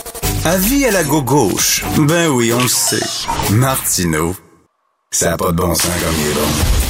[0.47, 1.85] Avis à la gauche.
[1.98, 3.27] Ben oui, on le sait.
[3.53, 4.35] Martineau,
[5.11, 6.86] ça n'a pas de bon sens comme il est bon.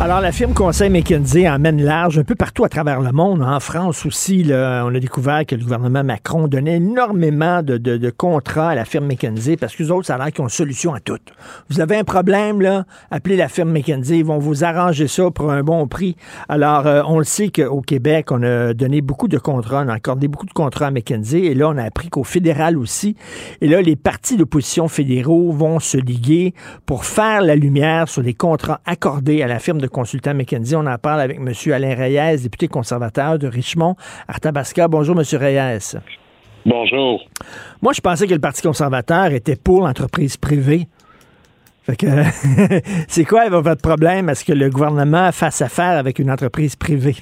[0.00, 3.42] Alors, la firme Conseil McKinsey emmène large un peu partout à travers le monde.
[3.42, 7.96] En France aussi, là, on a découvert que le gouvernement Macron donnait énormément de, de,
[7.96, 10.50] de contrats à la firme McKinsey parce que les autres, ça a qu'ils ont une
[10.50, 11.16] solution à tout.
[11.70, 14.18] Vous avez un problème, appelez la firme McKinsey.
[14.18, 16.16] Ils vont vous arranger ça pour un bon prix.
[16.48, 19.94] Alors, euh, on le sait qu'au Québec, on a donné beaucoup de contrats, on a
[19.94, 21.44] accordé beaucoup de contrats à McKinsey.
[21.44, 23.16] Et là, on a appris qu'au fédéral aussi.
[23.60, 26.52] Et là, les partis d'opposition fédéraux vont se liguer
[26.84, 30.76] pour faire la lumière sur les contrats accordés à la firme de consultants McKinsey.
[30.76, 31.52] On en parle avec M.
[31.72, 33.96] Alain Reyes, député conservateur de Richmond,
[34.28, 34.88] Arthabasca.
[34.88, 35.24] Bonjour, M.
[35.38, 35.96] Reyes.
[36.66, 37.22] Bonjour.
[37.82, 40.88] Moi, je pensais que le Parti conservateur était pour l'entreprise privée.
[41.82, 42.06] Fait que,
[43.08, 44.30] c'est quoi votre problème?
[44.30, 47.16] Est-ce que le gouvernement fasse affaire avec une entreprise privée?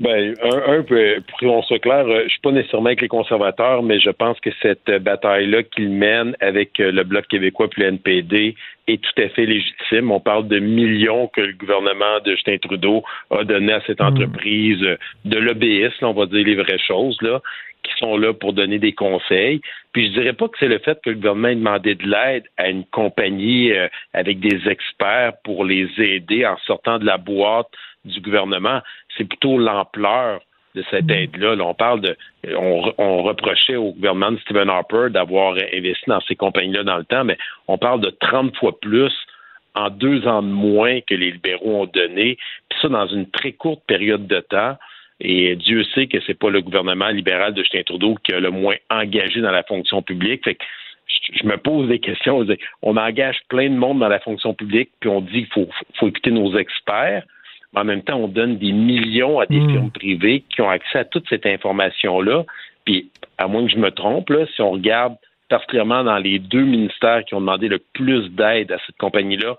[0.00, 3.08] Ben, un, un peu, pour qu'on soit clair, euh, je suis pas nécessairement avec les
[3.08, 7.82] conservateurs, mais je pense que cette bataille-là qu'ils mènent avec euh, le Bloc québécois puis
[7.82, 8.54] le NPD
[8.88, 10.10] est tout à fait légitime.
[10.10, 14.82] On parle de millions que le gouvernement de Justin Trudeau a donné à cette entreprise
[14.84, 14.96] euh,
[15.26, 17.42] de l'obéisme, on va dire les vraies choses, là,
[17.82, 19.60] qui sont là pour donner des conseils.
[19.92, 22.44] Puis je dirais pas que c'est le fait que le gouvernement ait demandé de l'aide
[22.56, 23.72] à une compagnie
[24.14, 27.68] avec des experts pour les aider en sortant de la boîte
[28.04, 28.80] du gouvernement,
[29.16, 30.40] c'est plutôt l'ampleur
[30.74, 31.56] de cette aide-là.
[31.58, 32.16] on parle de,
[32.56, 37.24] on, reprochait au gouvernement de Stephen Harper d'avoir investi dans ces compagnies-là dans le temps,
[37.24, 39.12] mais on parle de 30 fois plus
[39.74, 42.38] en deux ans de moins que les libéraux ont donné,
[42.68, 44.76] puis ça dans une très courte période de temps.
[45.20, 48.50] Et Dieu sait que c'est pas le gouvernement libéral de Justin Trudeau qui a le
[48.50, 50.44] moins engagé dans la fonction publique.
[50.44, 50.64] Fait que
[51.34, 52.46] je me pose des questions.
[52.82, 56.08] On engage plein de monde dans la fonction publique, puis on dit qu'il faut, faut
[56.08, 57.24] écouter nos experts
[57.74, 61.04] en même temps, on donne des millions à des firmes privées qui ont accès à
[61.04, 62.44] toute cette information-là.
[62.84, 65.14] Puis, à moins que je me trompe, là, si on regarde
[65.48, 69.56] particulièrement dans les deux ministères qui ont demandé le plus d'aide à cette compagnie-là,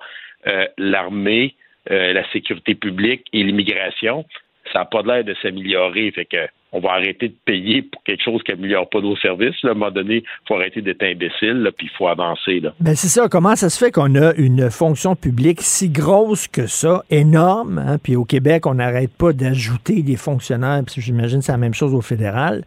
[0.47, 1.55] euh, l'armée,
[1.89, 4.25] euh, la sécurité publique et l'immigration,
[4.72, 6.11] ça n'a pas l'air de s'améliorer.
[6.11, 9.56] Fait que on va arrêter de payer pour quelque chose qui n'améliore pas nos services.
[9.64, 12.61] À un moment donné, il faut arrêter d'être imbécile, puis il faut avancer.
[12.80, 13.27] Ben c'est ça.
[13.27, 17.98] Comment ça se fait qu'on a une fonction publique si grosse que ça, énorme, hein?
[18.02, 21.73] puis au Québec, on n'arrête pas d'ajouter des fonctionnaires, puis j'imagine que c'est la même
[21.73, 22.64] chose au fédéral.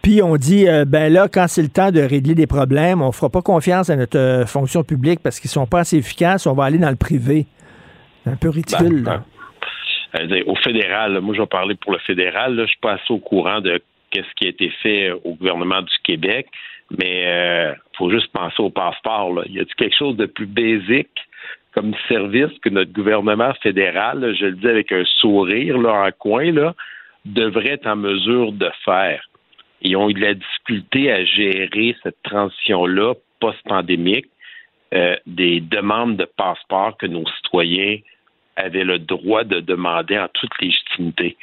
[0.00, 3.10] Puis on dit, euh, ben là, quand c'est le temps de régler des problèmes, on
[3.10, 6.54] fera pas confiance à notre euh, fonction publique parce qu'ils sont pas assez efficaces, on
[6.54, 7.46] va aller dans le privé.
[8.24, 9.02] C'est un peu ridicule.
[9.02, 9.24] Ben,
[10.14, 13.12] euh, au fédéral, moi je vais parler pour le fédéral, là, je suis pas assez
[13.12, 13.80] au courant de
[14.10, 16.48] qu'est-ce qui a été fait au gouvernement du Québec,
[16.98, 19.32] mais euh, faut juste penser au passeport.
[19.32, 19.42] Là.
[19.48, 21.08] Y a quelque chose de plus basique
[21.72, 26.50] comme service que notre gouvernement fédéral, je le dis avec un sourire là, en coin,
[26.50, 26.74] là,
[27.24, 29.22] devrait être en mesure de faire.
[29.82, 34.26] Ils ont eu de la difficulté à gérer cette transition-là post-pandémique,
[34.92, 37.98] euh, des demandes de passeport que nos citoyens
[38.60, 41.36] avait le droit de demander en toute légitimité.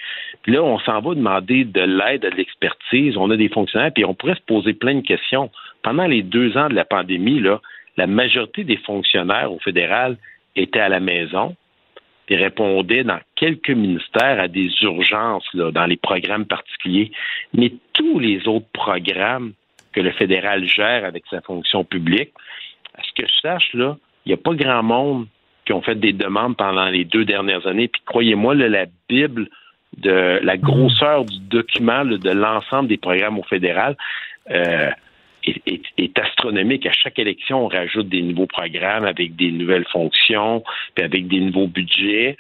[0.44, 3.18] Puis là, on s'en va demander de l'aide, de l'expertise.
[3.18, 5.52] On a des fonctionnaires, puis on pourrait se poser plein de questions.
[5.84, 7.62] Pendant les deux ans de la pandémie, là,
[7.98, 10.18] la majorité des fonctionnaires au fédéral
[10.56, 11.56] étaient à la maison
[12.30, 17.12] et répondaient dans quelques ministères à des urgences là, dans les programmes particuliers.
[17.54, 19.54] Mais tous les autres programmes
[19.94, 22.32] que le fédéral gère avec sa fonction publique,
[22.96, 23.96] à ce que je sache, il
[24.28, 25.28] n'y a pas grand monde
[25.68, 27.90] qui ont fait des demandes pendant les deux dernières années.
[27.90, 29.50] Puis croyez-moi, la Bible
[29.98, 33.98] de la grosseur du document de l'ensemble des programmes au fédéral
[34.50, 34.90] euh,
[35.46, 36.86] est, astronomique.
[36.86, 40.64] À chaque élection, on rajoute des nouveaux programmes avec des nouvelles fonctions,
[40.96, 42.38] puis avec des nouveaux budgets.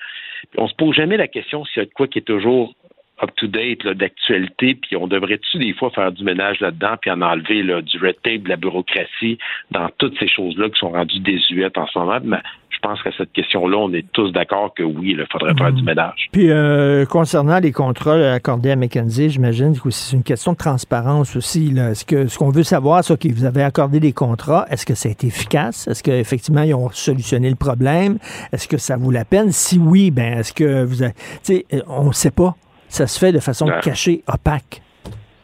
[0.57, 2.75] On on se pose jamais la question s'il y a de quoi qui est toujours
[3.21, 7.81] up-to-date d'actualité, puis on devrait-tu des fois faire du ménage là-dedans, puis en enlever là,
[7.81, 9.37] du red tape, de la bureaucratie,
[9.71, 12.19] dans toutes ces choses-là qui sont rendues désuètes en ce moment?
[12.23, 12.37] Mais
[12.69, 15.81] je pense qu'à cette question-là, on est tous d'accord que oui, il faudrait faire du
[15.81, 16.29] ménage.
[16.31, 21.35] Puis euh, concernant les contrats accordés à McKenzie, j'imagine que c'est une question de transparence
[21.35, 21.73] aussi.
[21.75, 24.93] Est-ce que ce qu'on veut savoir, c'est que vous avez accordé des contrats, est-ce que
[24.93, 25.87] ça a été efficace?
[25.87, 28.19] Est-ce qu'effectivement, ils ont solutionné le problème?
[28.53, 29.51] Est-ce que ça vaut la peine?
[29.51, 31.13] Si oui, ben est-ce que vous avez.
[31.43, 32.55] Tu sais, on ne sait pas
[32.87, 34.81] ça se fait de façon cachée, opaque.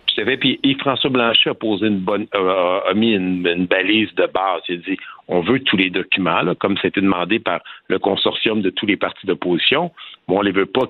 [0.07, 4.27] Tout à Puis Yves-François Blanchet a posé une bonne, euh, a mis une, balise de
[4.27, 4.61] base.
[4.69, 4.97] Il a dit
[5.27, 8.97] on veut tous les documents, là, comme c'était demandé par le consortium de tous les
[8.97, 9.91] partis d'opposition,
[10.27, 10.85] mais on les veut pas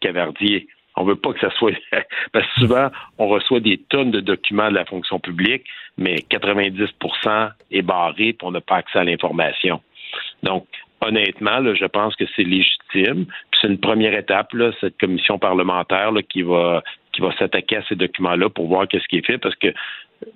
[0.00, 0.68] cavardier.
[0.98, 1.72] On veut pas que ça soit
[2.32, 5.64] parce que souvent on reçoit des tonnes de documents de la fonction publique,
[5.96, 9.80] mais 90% est barré et on n'a pas accès à l'information.
[10.42, 10.66] Donc,
[11.00, 13.26] honnêtement, là, je pense que c'est légitime.
[13.60, 16.82] c'est une première étape, là, cette commission parlementaire là, qui va
[17.12, 19.38] qui va s'attaquer à ces documents-là pour voir qu'est-ce qui est fait.
[19.38, 19.68] Parce que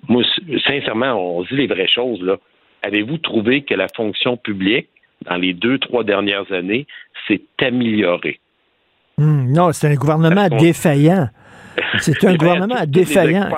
[0.07, 0.23] moi,
[0.65, 2.21] sincèrement, on dit les vraies choses.
[2.23, 2.37] Là.
[2.81, 4.87] Avez-vous trouvé que la fonction publique
[5.25, 6.87] dans les deux, trois dernières années,
[7.27, 8.39] s'est amélioré.
[9.17, 11.27] Hmm, non, c'est un gouvernement défaillant.
[11.99, 13.49] C'est un gouvernement défaillant.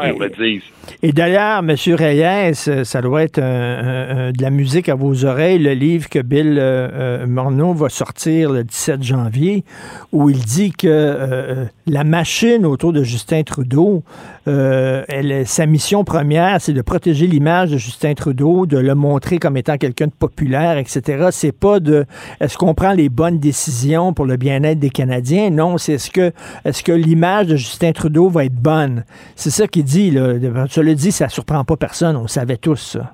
[1.02, 1.76] Et, d'ailleurs, M.
[1.96, 6.58] Reyes, euh, ça doit être de la musique à vos oreilles, le livre que Bill
[6.60, 9.64] euh, euh, Morneau va sortir le 17 janvier,
[10.12, 14.04] où il dit que la machine autour de Justin Trudeau,
[14.46, 19.58] elle, sa mission première, c'est de protéger l'image de Justin Trudeau, de le montrer comme
[19.58, 21.28] étant quelqu'un de populaire, etc.
[21.32, 22.06] C'est pas de
[22.40, 25.50] est-ce qu'on prend les bonnes décisions pour le bien-être des Canadiens?
[25.50, 26.32] Non, c'est est-ce que
[26.66, 29.04] est-ce que l'image de Justin Trudeau va être bonne.
[29.36, 30.12] C'est ça qu'il dit.
[30.12, 30.34] Là.
[30.40, 32.16] Je le dis, ça surprend pas personne.
[32.16, 33.14] On savait tous ça.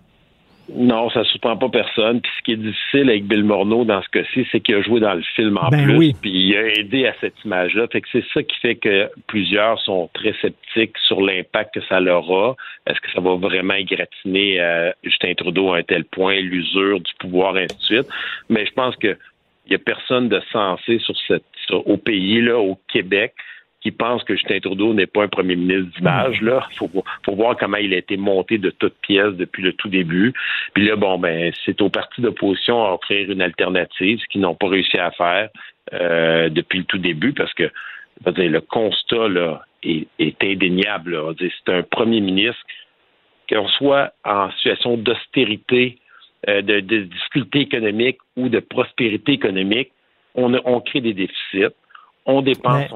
[0.76, 2.22] Non, ça ne surprend pas personne.
[2.22, 5.00] Puis ce qui est difficile avec Bill Morneau dans ce cas-ci, c'est qu'il a joué
[5.00, 6.14] dans le film en ben plus.
[6.22, 7.88] Puis il a aidé à cette image-là.
[7.92, 12.00] Fait que c'est ça qui fait que plusieurs sont très sceptiques sur l'impact que ça
[12.00, 12.56] leur a.
[12.86, 17.12] Est-ce que ça va vraiment égratiner euh, Justin Trudeau à un tel point, l'usure du
[17.20, 18.08] pouvoir, et ainsi de suite.
[18.50, 19.18] Mais je pense que
[19.66, 23.34] il n'y a personne de sensé sur cette, au pays, là, au Québec,
[23.82, 26.42] qui pense que Justin Trudeau n'est pas un premier ministre d'image.
[26.42, 26.90] Là, faut,
[27.26, 30.34] faut voir comment il a été monté de toutes pièces depuis le tout début.
[30.74, 34.56] Puis là, bon, ben, c'est au parti d'opposition à offrir une alternative, ce qu'ils n'ont
[34.56, 35.50] pas réussi à faire
[35.94, 37.72] euh, depuis le tout début, parce que
[38.28, 41.18] dire, le constat là est, indéniable.
[41.40, 42.62] C'est un premier ministre
[43.50, 45.98] qu'on soit en situation d'austérité,
[46.50, 49.92] euh, de, de difficulté économique ou de prospérité économique,
[50.36, 51.74] on, on crée des déficits
[52.26, 52.90] on dépense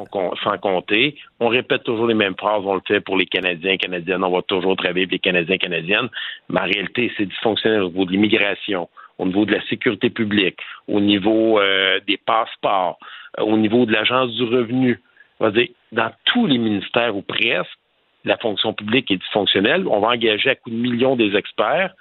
[0.43, 4.23] sans compter, on répète toujours les mêmes phrases, on le fait pour les Canadiens, Canadiennes,
[4.23, 6.09] on va toujours travailler pour les Canadiens, Canadiennes,
[6.49, 10.59] mais en réalité, c'est dysfonctionnel au niveau de l'immigration, au niveau de la sécurité publique,
[10.87, 12.99] au niveau euh, des passeports,
[13.39, 15.01] euh, au niveau de l'agence du revenu.
[15.39, 17.77] On va dire, dans tous les ministères ou presque,
[18.25, 19.87] la fonction publique est dysfonctionnelle.
[19.87, 21.93] On va engager à coups de millions des experts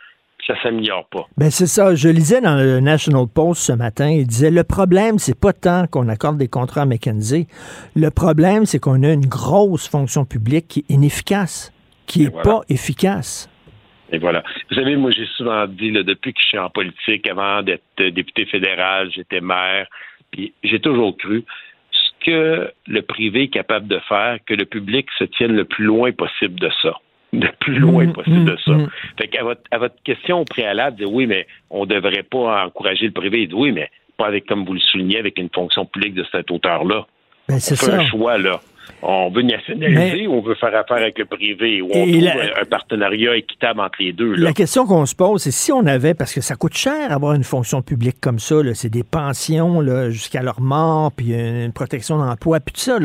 [0.47, 1.27] ça s'améliore pas.
[1.37, 1.95] Ben c'est ça.
[1.95, 5.87] Je lisais dans le National Post ce matin, il disait le problème, c'est pas tant
[5.87, 7.47] qu'on accorde des contrats à McKenzie.
[7.95, 11.73] Le problème, c'est qu'on a une grosse fonction publique qui est inefficace,
[12.07, 13.49] qui est pas efficace.
[14.11, 14.43] Et voilà.
[14.69, 18.45] Vous savez, moi, j'ai souvent dit, depuis que je suis en politique, avant d'être député
[18.45, 19.87] fédéral, j'étais maire,
[20.31, 21.45] puis j'ai toujours cru
[21.91, 25.85] ce que le privé est capable de faire, que le public se tienne le plus
[25.85, 26.99] loin possible de ça
[27.33, 28.73] le plus loin mm, possible de ça.
[28.73, 28.91] Mm, mm.
[29.19, 32.67] Fait qu'à votre, à votre question au préalable, de oui, mais on ne devrait pas
[32.67, 33.49] encourager le privé.
[33.53, 37.07] oui, mais pas avec, comme vous le soulignez, avec une fonction publique de cette hauteur-là.
[37.49, 38.01] Ben, c'est ça.
[38.01, 38.61] un choix, là
[39.03, 42.29] on veut nationaliser ou on veut faire affaire avec le privé ou on trouve
[42.61, 44.35] un partenariat équitable entre les deux.
[44.35, 47.35] La question qu'on se pose, c'est si on avait, parce que ça coûte cher avoir
[47.35, 52.61] une fonction publique comme ça, c'est des pensions jusqu'à leur mort, puis une protection d'emploi,
[52.61, 52.99] puis tout ça,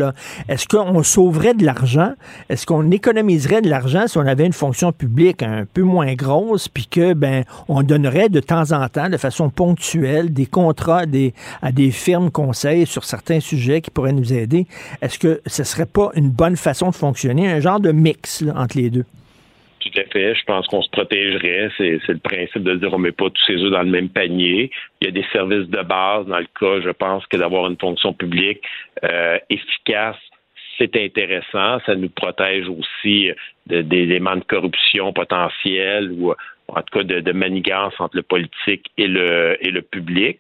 [0.48, 2.14] est-ce qu'on sauverait de l'argent?
[2.49, 6.68] Est-ce qu'on économiserait de l'argent si on avait une fonction publique un peu moins grosse,
[6.68, 11.34] puis que ben on donnerait de temps en temps, de façon ponctuelle, des contrats des,
[11.62, 14.68] à des firmes conseils sur certains sujets qui pourraient nous aider?
[15.02, 18.89] Est-ce que serait pas une bonne façon de fonctionner, un genre de mix entre les
[18.89, 19.06] deux.
[19.80, 20.35] Tout à fait.
[20.35, 21.69] Je pense qu'on se protégerait.
[21.77, 24.72] C'est, le principe de dire on met pas tous ses œufs dans le même panier.
[25.02, 27.77] Il y a des services de base dans le cas, je pense, que d'avoir une
[27.77, 28.61] fonction publique
[29.03, 30.18] euh, efficace,
[30.77, 31.80] c'est intéressant.
[31.85, 33.31] Ça nous protège aussi
[33.68, 36.34] d'éléments de, corruption potentiels ou
[36.68, 40.39] en tout cas de, de manigance entre le politique et le, et le public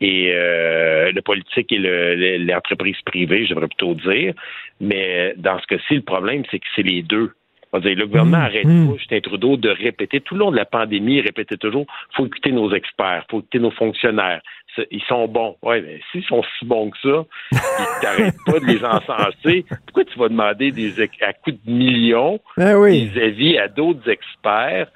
[0.00, 4.34] et euh, le politique et l'entreprise privée, je devrais plutôt dire.
[4.80, 7.32] Mais dans ce cas-ci, le problème, c'est que c'est les deux.
[7.78, 8.88] Dire, le gouvernement mmh, arrête mmh.
[8.88, 11.86] pas, Justin Trudeau, de répéter tout le long de la pandémie, il répétait toujours
[12.16, 14.42] faut écouter nos experts, faut écouter nos fonctionnaires.
[14.90, 15.56] Ils sont bons.
[15.62, 19.64] Oui, mais s'ils sont si bons que ça, ils t'arrêtent pas de les encenser.
[19.86, 24.88] Pourquoi tu vas demander des à coups de millions ben des avis à d'autres experts?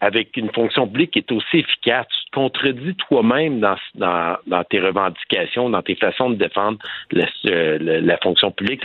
[0.00, 2.06] Avec une fonction publique qui est aussi efficace.
[2.08, 6.78] Tu te contredis toi-même dans, tes revendications, dans tes façons de défendre
[7.14, 8.84] euh, la fonction publique.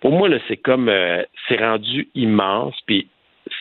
[0.00, 2.74] pour moi, c'est comme euh, c'est rendu immense.
[2.86, 3.08] Puis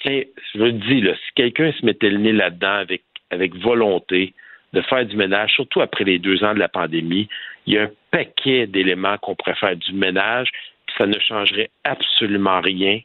[0.03, 0.23] je
[0.55, 4.33] le dis, si quelqu'un se mettait le nez là-dedans avec, avec volonté
[4.73, 7.29] de faire du ménage, surtout après les deux ans de la pandémie,
[7.65, 10.49] il y a un paquet d'éléments qu'on pourrait faire du ménage,
[10.85, 12.99] puis ça ne changerait absolument rien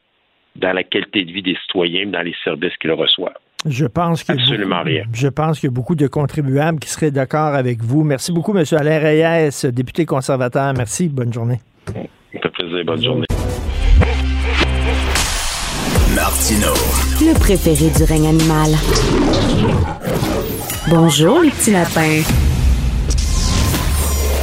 [0.55, 3.33] dans la qualité de vie des citoyens, dans les services qu'ils reçoivent.
[3.65, 5.03] Je pense que Absolument rien.
[5.13, 8.03] Je pense qu'il y a beaucoup de contribuables qui seraient d'accord avec vous.
[8.03, 8.63] Merci beaucoup, M.
[8.71, 10.73] Alain Reyes, député conservateur.
[10.75, 11.09] Merci.
[11.09, 11.59] Bonne journée.
[11.85, 11.93] Ça
[12.41, 12.85] fait plaisir.
[12.85, 13.25] Bonne journée.
[16.15, 16.73] Martino.
[17.21, 18.71] Le préféré du règne animal.
[20.89, 22.50] Bonjour, les petits lapins.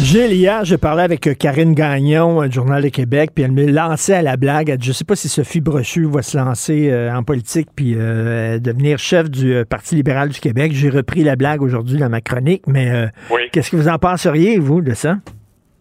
[0.00, 3.66] Gilles, hier, j'ai parlé avec euh, Karine Gagnon, du Journal de Québec, puis elle me
[3.70, 4.68] lançait à la blague.
[4.68, 7.94] Elle dit, je sais pas si Sophie Brochu va se lancer euh, en politique puis
[7.96, 10.72] euh, devenir chef du euh, Parti libéral du Québec.
[10.74, 13.42] J'ai repris la blague aujourd'hui dans ma chronique, mais euh, Oui.
[13.52, 15.14] qu'est-ce que vous en penseriez, vous, de ça?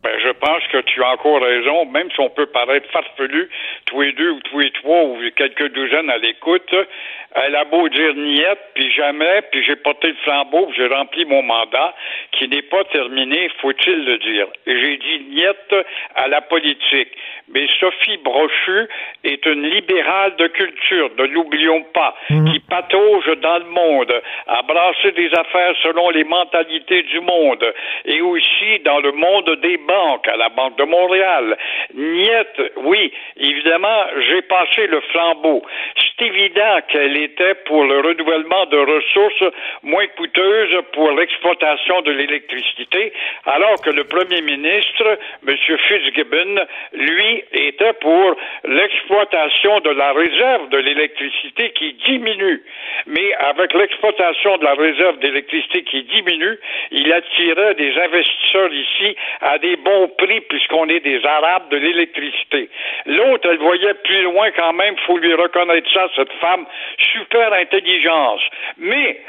[0.03, 3.49] Ben, je pense que tu as encore raison, même si on peut paraître farfelu,
[3.85, 6.69] tous les deux ou tous les trois ou quelques douzaines à l'écoute.
[7.35, 11.25] Elle a beau dire niette, puis jamais, puis j'ai porté le flambeau, puis j'ai rempli
[11.25, 11.95] mon mandat,
[12.31, 14.47] qui n'est pas terminé, faut-il le dire.
[14.67, 15.75] Et j'ai dit niette
[16.15, 17.09] à la politique.
[17.49, 18.87] Mais Sophie Brochu
[19.23, 24.13] est une libérale de culture, ne l'oublions pas, qui patauge dans le monde,
[24.47, 27.65] à brasser des affaires selon les mentalités du monde,
[28.05, 31.57] et aussi dans le monde des banques, à la Banque de Montréal.
[31.93, 35.63] Niette, oui, évidemment, j'ai passé le flambeau.
[35.95, 43.13] C'est évident qu'elle était pour le renouvellement de ressources moins coûteuses pour l'exploitation de l'électricité,
[43.45, 45.17] alors que le premier ministre,
[45.47, 45.55] M.
[45.87, 48.35] Fitzgibbon, lui, était pour
[48.65, 52.61] l'exploitation de la réserve de l'électricité qui diminue.
[53.07, 56.57] Mais avec l'exploitation de la réserve d'électricité qui diminue,
[56.91, 62.69] il attirait des investisseurs ici à des bons prix puisqu'on est des Arabes de l'électricité.
[63.05, 66.65] L'autre, elle voyait plus loin quand même, faut lui reconnaître ça, cette femme,
[67.13, 68.41] super intelligence.
[68.77, 69.21] Mais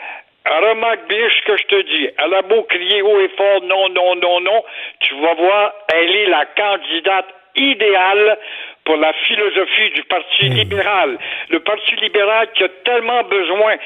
[0.47, 2.09] Remarque bien ce que je te dis.
[2.19, 4.62] Elle a beau crier haut et fort non, non, non, non.
[5.01, 8.39] Tu vas voir, elle est la candidate idéale
[8.85, 11.19] pour la philosophie du Parti libéral.
[11.48, 13.77] Le Parti libéral qui a tellement besoin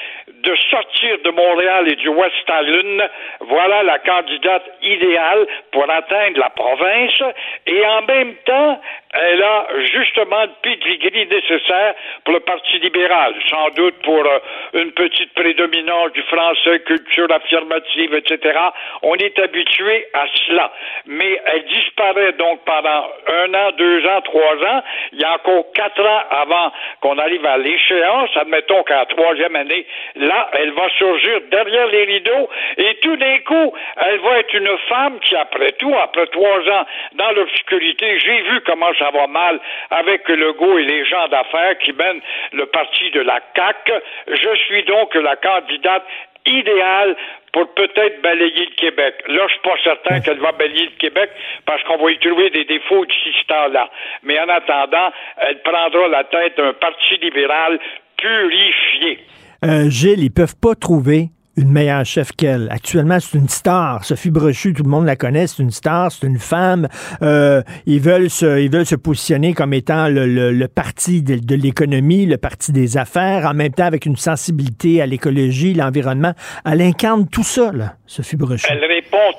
[0.42, 3.10] de sortir de Montréal et du West Island,
[3.40, 7.22] voilà la candidate idéale pour atteindre la province
[7.66, 8.80] et en même temps,
[9.14, 11.94] elle a justement le pedigree nécessaire
[12.24, 14.38] pour le Parti libéral, sans doute pour euh,
[14.74, 18.58] une petite prédominance du français, culture affirmative, etc.
[19.02, 20.72] On est habitué à cela.
[21.06, 24.82] Mais elle disparaît donc pendant un an, deux ans, trois ans.
[25.12, 28.30] Il y a encore quatre ans avant qu'on arrive à l'échéance.
[28.36, 29.86] Admettons qu'à la troisième année,
[30.16, 34.78] là, elle va surgir derrière les rideaux et tout d'un coup, elle va être une
[34.88, 39.60] femme qui, après tout, après trois ans dans l'obscurité, j'ai vu comment ça va mal
[39.90, 42.20] avec Legault et les gens d'affaires qui mènent
[42.52, 43.92] le parti de la CAQ.
[44.28, 46.04] Je suis donc la candidate
[46.48, 47.16] idéale
[47.52, 49.14] pour peut-être balayer le Québec.
[49.28, 51.30] Là, je suis pas certain qu'elle va balayer le Québec
[51.66, 53.88] parce qu'on va y trouver des défauts d'ici ce temps-là.
[54.22, 57.78] Mais en attendant, elle prendra la tête d'un parti libéral
[58.16, 59.18] purifié.
[59.64, 62.68] Euh, Gilles, ils peuvent pas trouver une meilleure chef qu'elle.
[62.70, 64.04] Actuellement, c'est une star.
[64.04, 66.88] Sophie Brochu, tout le monde la connaît, c'est une star, c'est une femme.
[67.22, 71.54] Euh, ils veulent se, ils veulent se positionner comme étant le, le, le parti de,
[71.54, 76.32] l'économie, le parti des affaires, en même temps avec une sensibilité à l'écologie, l'environnement.
[76.64, 78.66] Elle incarne tout ça, là, Sophie Brochu.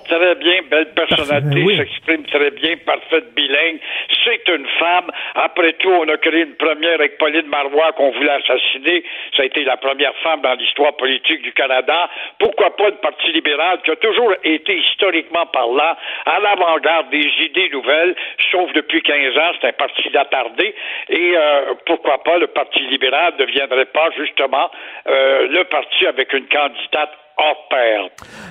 [0.08, 1.78] Très bien, belle personnalité, oui.
[1.78, 3.80] s'exprime très bien, parfaite bilingue.
[4.24, 5.10] C'est une femme.
[5.36, 9.04] Après tout, on a créé une première avec Pauline Marois qu'on voulait assassiner.
[9.36, 12.10] Ça a été la première femme dans l'histoire politique du Canada.
[12.40, 15.96] Pourquoi pas le Parti libéral qui a toujours été historiquement parlant
[16.26, 18.16] à l'avant-garde des idées nouvelles,
[18.52, 20.76] sauf depuis 15 ans, c'est un parti d'attardé.
[21.10, 24.70] Et euh, pourquoi pas le Parti libéral ne deviendrait pas justement
[25.08, 27.12] euh, le parti avec une candidate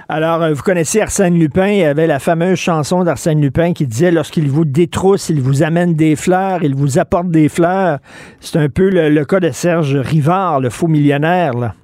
[0.09, 1.69] Alors, euh, vous connaissez Arsène Lupin.
[1.69, 5.62] Il y avait la fameuse chanson d'Arsène Lupin qui disait lorsqu'il vous détrousse, il vous
[5.62, 7.98] amène des fleurs, il vous apporte des fleurs.
[8.40, 11.74] C'est un peu le, le cas de Serge Rivard, le faux millionnaire, là.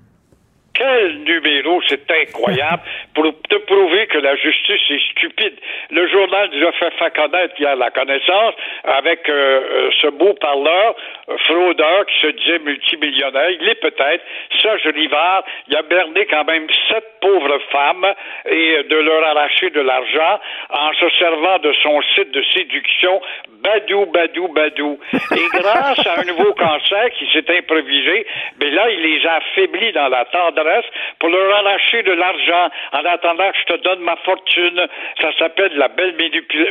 [0.75, 2.83] Quel numéro, c'est incroyable,
[3.15, 5.55] pour te prouver que la justice est stupide.
[5.91, 10.35] Le journal nous a fait faire connaître hier la connaissance avec euh, euh, ce beau
[10.35, 10.97] parleur,
[11.29, 13.51] euh, fraudeur qui se disait multimillionnaire.
[13.51, 14.25] Il est peut-être.
[14.61, 18.07] Serge Rivard, il a berné quand même sept pauvres femmes
[18.51, 20.41] et de leur arracher de l'argent
[20.71, 23.21] en se servant de son site de séduction
[23.65, 24.99] Badou, Badou, Badou.
[25.13, 28.27] Et grâce à un nouveau cancer qui s'est improvisé,
[28.61, 30.85] mais là, il les a affaiblis dans la tendresse
[31.19, 34.87] pour leur arracher de l'argent en attendant que je te donne ma fortune.
[35.21, 36.15] Ça s'appelle la belle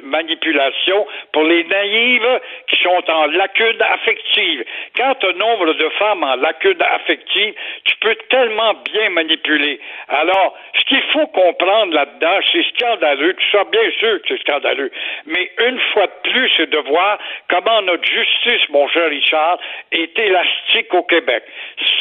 [0.04, 4.64] manipulation pour les naïves qui sont en lacune affective.
[4.96, 7.56] Quand un nombre de femmes en lacune affective,
[7.86, 9.80] tu peux tellement bien manipuler.
[10.10, 13.34] Alors, ce qu'il faut comprendre là-dedans, c'est scandaleux.
[13.34, 14.92] Tu sais bien sûr que c'est scandaleux.
[15.26, 17.18] Mais une fois de plus, c'est de voir
[17.50, 19.58] comment notre justice, mon cher Richard,
[19.92, 21.44] est élastique au Québec.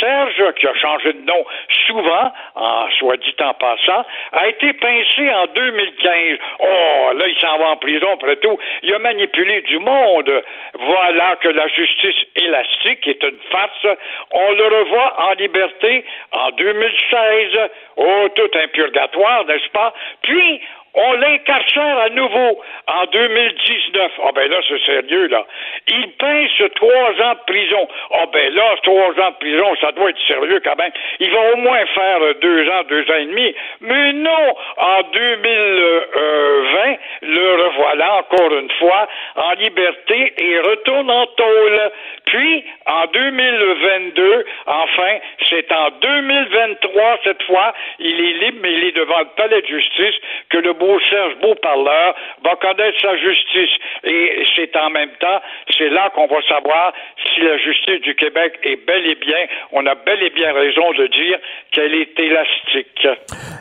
[0.01, 1.45] Serge, qui a changé de nom
[1.87, 6.39] souvent, en soit dit en passant, a été pincé en 2015.
[6.59, 8.59] Oh, là, il s'en va en prison après tout.
[8.83, 10.43] Il a manipulé du monde.
[10.75, 13.87] Voilà que la justice élastique est une farce.
[14.31, 17.71] On le revoit en liberté en 2016.
[17.97, 19.93] Oh, tout un purgatoire, n'est-ce pas?
[20.23, 20.61] Puis,
[20.95, 24.13] on l'incarcère à nouveau en 2019.
[24.25, 25.47] Ah ben là, c'est sérieux, là.
[25.89, 27.89] Il pince trois ans de prison.
[28.13, 30.93] Ah ben là, trois ans de prison, ça doit être sérieux quand même.
[31.21, 33.55] Il va au moins faire deux ans, deux ans et demi.
[33.81, 41.91] Mais non, en 2020, le revoilà encore une fois en liberté et retourne en tôle.
[42.27, 48.97] Puis, en 2022, enfin, c'est en 2023, cette fois, il est libre, mais il est
[48.97, 50.15] devant le palais de justice
[50.51, 53.71] que le beau Serge Beauparleur va connaître sa justice.
[54.03, 55.41] Et c'est en même temps,
[55.79, 56.93] c'est là qu'on va savoir
[57.23, 60.91] si la justice du Québec est bel et bien, on a bel et bien raison
[60.99, 61.39] de dire
[61.71, 63.07] qu'elle est élastique.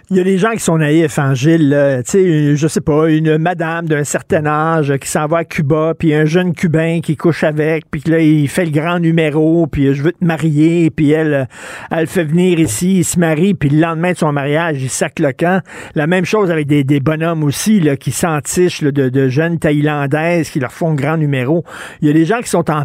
[0.09, 1.33] Il y a des gens qui sont naïfs, hein.
[1.35, 1.57] Tu
[2.05, 6.13] sais, je sais pas, une madame d'un certain âge qui s'en va à Cuba, puis
[6.13, 10.01] un jeune Cubain qui couche avec, puis là, il fait le grand numéro, puis je
[10.01, 11.47] veux te marier, puis elle,
[11.91, 15.19] elle fait venir ici, il se marie, puis le lendemain de son mariage, il sac
[15.19, 15.61] le camp.
[15.95, 16.99] La même chose avec des, des
[17.43, 21.63] aussi, là, qui s'entichent de, de jeunes Thaïlandaises qui leur font grand numéro.
[22.01, 22.83] Il y a des gens qui sont en,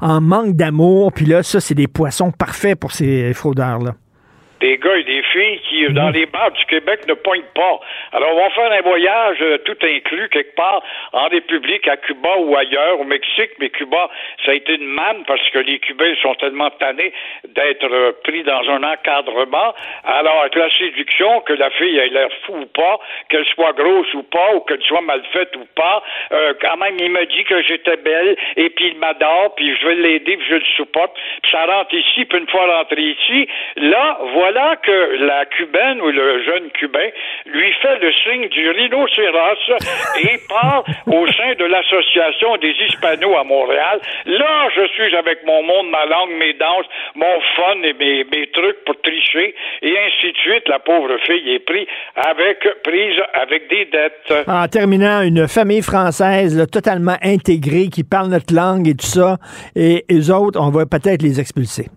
[0.00, 3.94] en manque d'amour, puis là, ça, c'est des poissons parfaits pour ces fraudeurs-là
[4.60, 7.80] des gars et des filles qui, dans les bars du Québec, ne pointent pas.
[8.12, 10.82] Alors, on va faire un voyage euh, tout inclus quelque part
[11.12, 14.10] en République, à Cuba ou ailleurs, au Mexique, mais Cuba,
[14.44, 17.12] ça a été une manne parce que les Cubains sont tellement tannés
[17.48, 19.74] d'être euh, pris dans un encadrement.
[20.04, 22.98] Alors, avec la séduction, que la fille ait l'air fou ou pas,
[23.28, 26.02] qu'elle soit grosse ou pas, ou qu'elle soit mal faite ou pas,
[26.32, 29.86] euh, quand même, il me dit que j'étais belle, et puis il m'adore, puis je
[29.86, 33.48] vais l'aider, puis je le supporte, puis ça rentre ici, puis une fois rentré ici,
[33.76, 37.10] là, voilà voilà que la cubaine ou le jeune cubain
[37.44, 39.72] lui fait le signe du rhinocéros
[40.22, 44.00] et part au sein de l'association des hispanos à Montréal.
[44.24, 48.46] Là, je suis avec mon monde, ma langue, mes danses, mon fun et mes, mes
[48.52, 50.66] trucs pour tricher et ainsi de suite.
[50.68, 54.46] La pauvre fille est prise avec, prise avec des dettes.
[54.46, 59.36] En terminant, une famille française totalement intégrée qui parle notre langue et tout ça,
[59.76, 61.88] et les autres, on va peut-être les expulser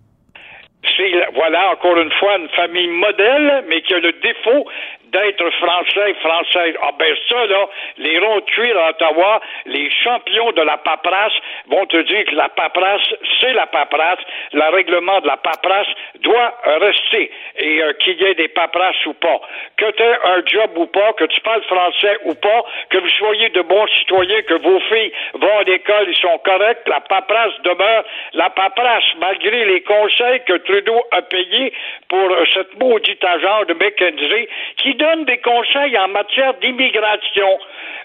[1.34, 4.66] voilà encore une fois une famille modèle, mais qui a le défaut
[5.12, 6.74] d'être français, française.
[6.82, 7.68] Ah ben ça, là,
[7.98, 11.34] les ronds de cuir à Ottawa, les champions de la paperasse
[11.68, 13.08] vont te dire que la paperasse,
[13.40, 14.20] c'est la paperasse.
[14.52, 15.88] Le règlement de la paperasse
[16.20, 17.30] doit rester.
[17.58, 19.40] Et euh, qu'il y ait des paperasses ou pas.
[19.76, 23.10] Que tu aies un job ou pas, que tu parles français ou pas, que vous
[23.10, 27.60] soyez de bons citoyens, que vos filles vont à l'école, ils sont corrects, la paperasse
[27.64, 31.72] demeure la paperasse, malgré les conseils que Trudeau a payés
[32.08, 34.48] pour euh, cette maudite agent de McKenzie
[34.78, 37.58] qui donne des conseils en matière d'immigration.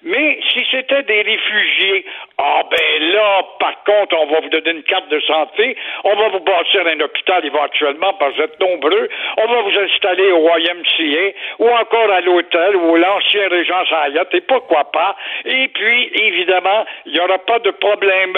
[0.03, 2.06] Mais si c'était des réfugiés,
[2.38, 6.30] ah ben là, par contre, on va vous donner une carte de santé, on va
[6.30, 10.49] vous bâtir un hôpital éventuellement parce que vous êtes nombreux, on va vous installer au
[10.57, 15.15] YMCA ou encore à l'hôtel ou l'ancien Régence Hayat et pourquoi pas.
[15.45, 18.38] Et puis, évidemment, il n'y aura pas de problème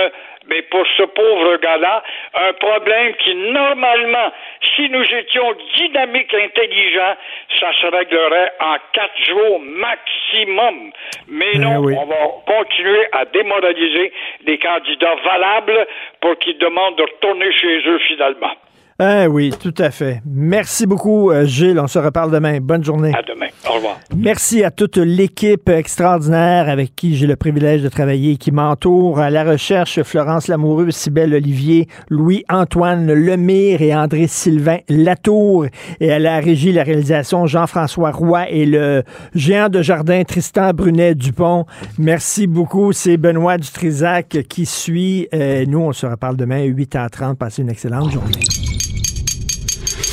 [0.50, 2.04] mais pour ce pauvre gars-là,
[2.34, 4.32] un problème qui, normalement,
[4.76, 7.16] si nous étions dynamiques et intelligents,
[7.60, 10.92] ça se réglerait en quatre jours maximum.
[11.28, 12.16] Mais eh non, on va
[12.46, 14.12] continuer à démoraliser
[14.46, 15.88] des candidats valables
[16.22, 18.56] pour qu'ils demandent de retourner chez eux finalement.
[19.02, 20.22] Eh oui, tout à fait.
[20.26, 21.80] Merci beaucoup, euh, Gilles.
[21.80, 22.60] On se reparle demain.
[22.60, 23.14] Bonne journée.
[23.18, 23.48] À demain.
[23.70, 23.98] Au revoir.
[24.14, 29.20] Merci à toute l'équipe extraordinaire avec qui j'ai le privilège de travailler, qui m'entoure.
[29.20, 35.68] À la recherche, Florence Lamoureux, Cybelle Olivier, Louis-Antoine Lemire et André-Sylvain Latour.
[36.02, 39.04] Et à la régie, la réalisation, Jean-François Roy et le
[39.34, 41.66] géant de jardin, Tristan Brunet-Dupont.
[41.98, 42.92] Merci beaucoup.
[42.92, 45.30] C'est Benoît Dutrisac qui suit.
[45.34, 47.36] Euh, nous, on se reparle demain à 8h30.
[47.36, 48.69] Passez une excellente journée.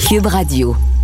[0.06, 0.95] Cube Radio.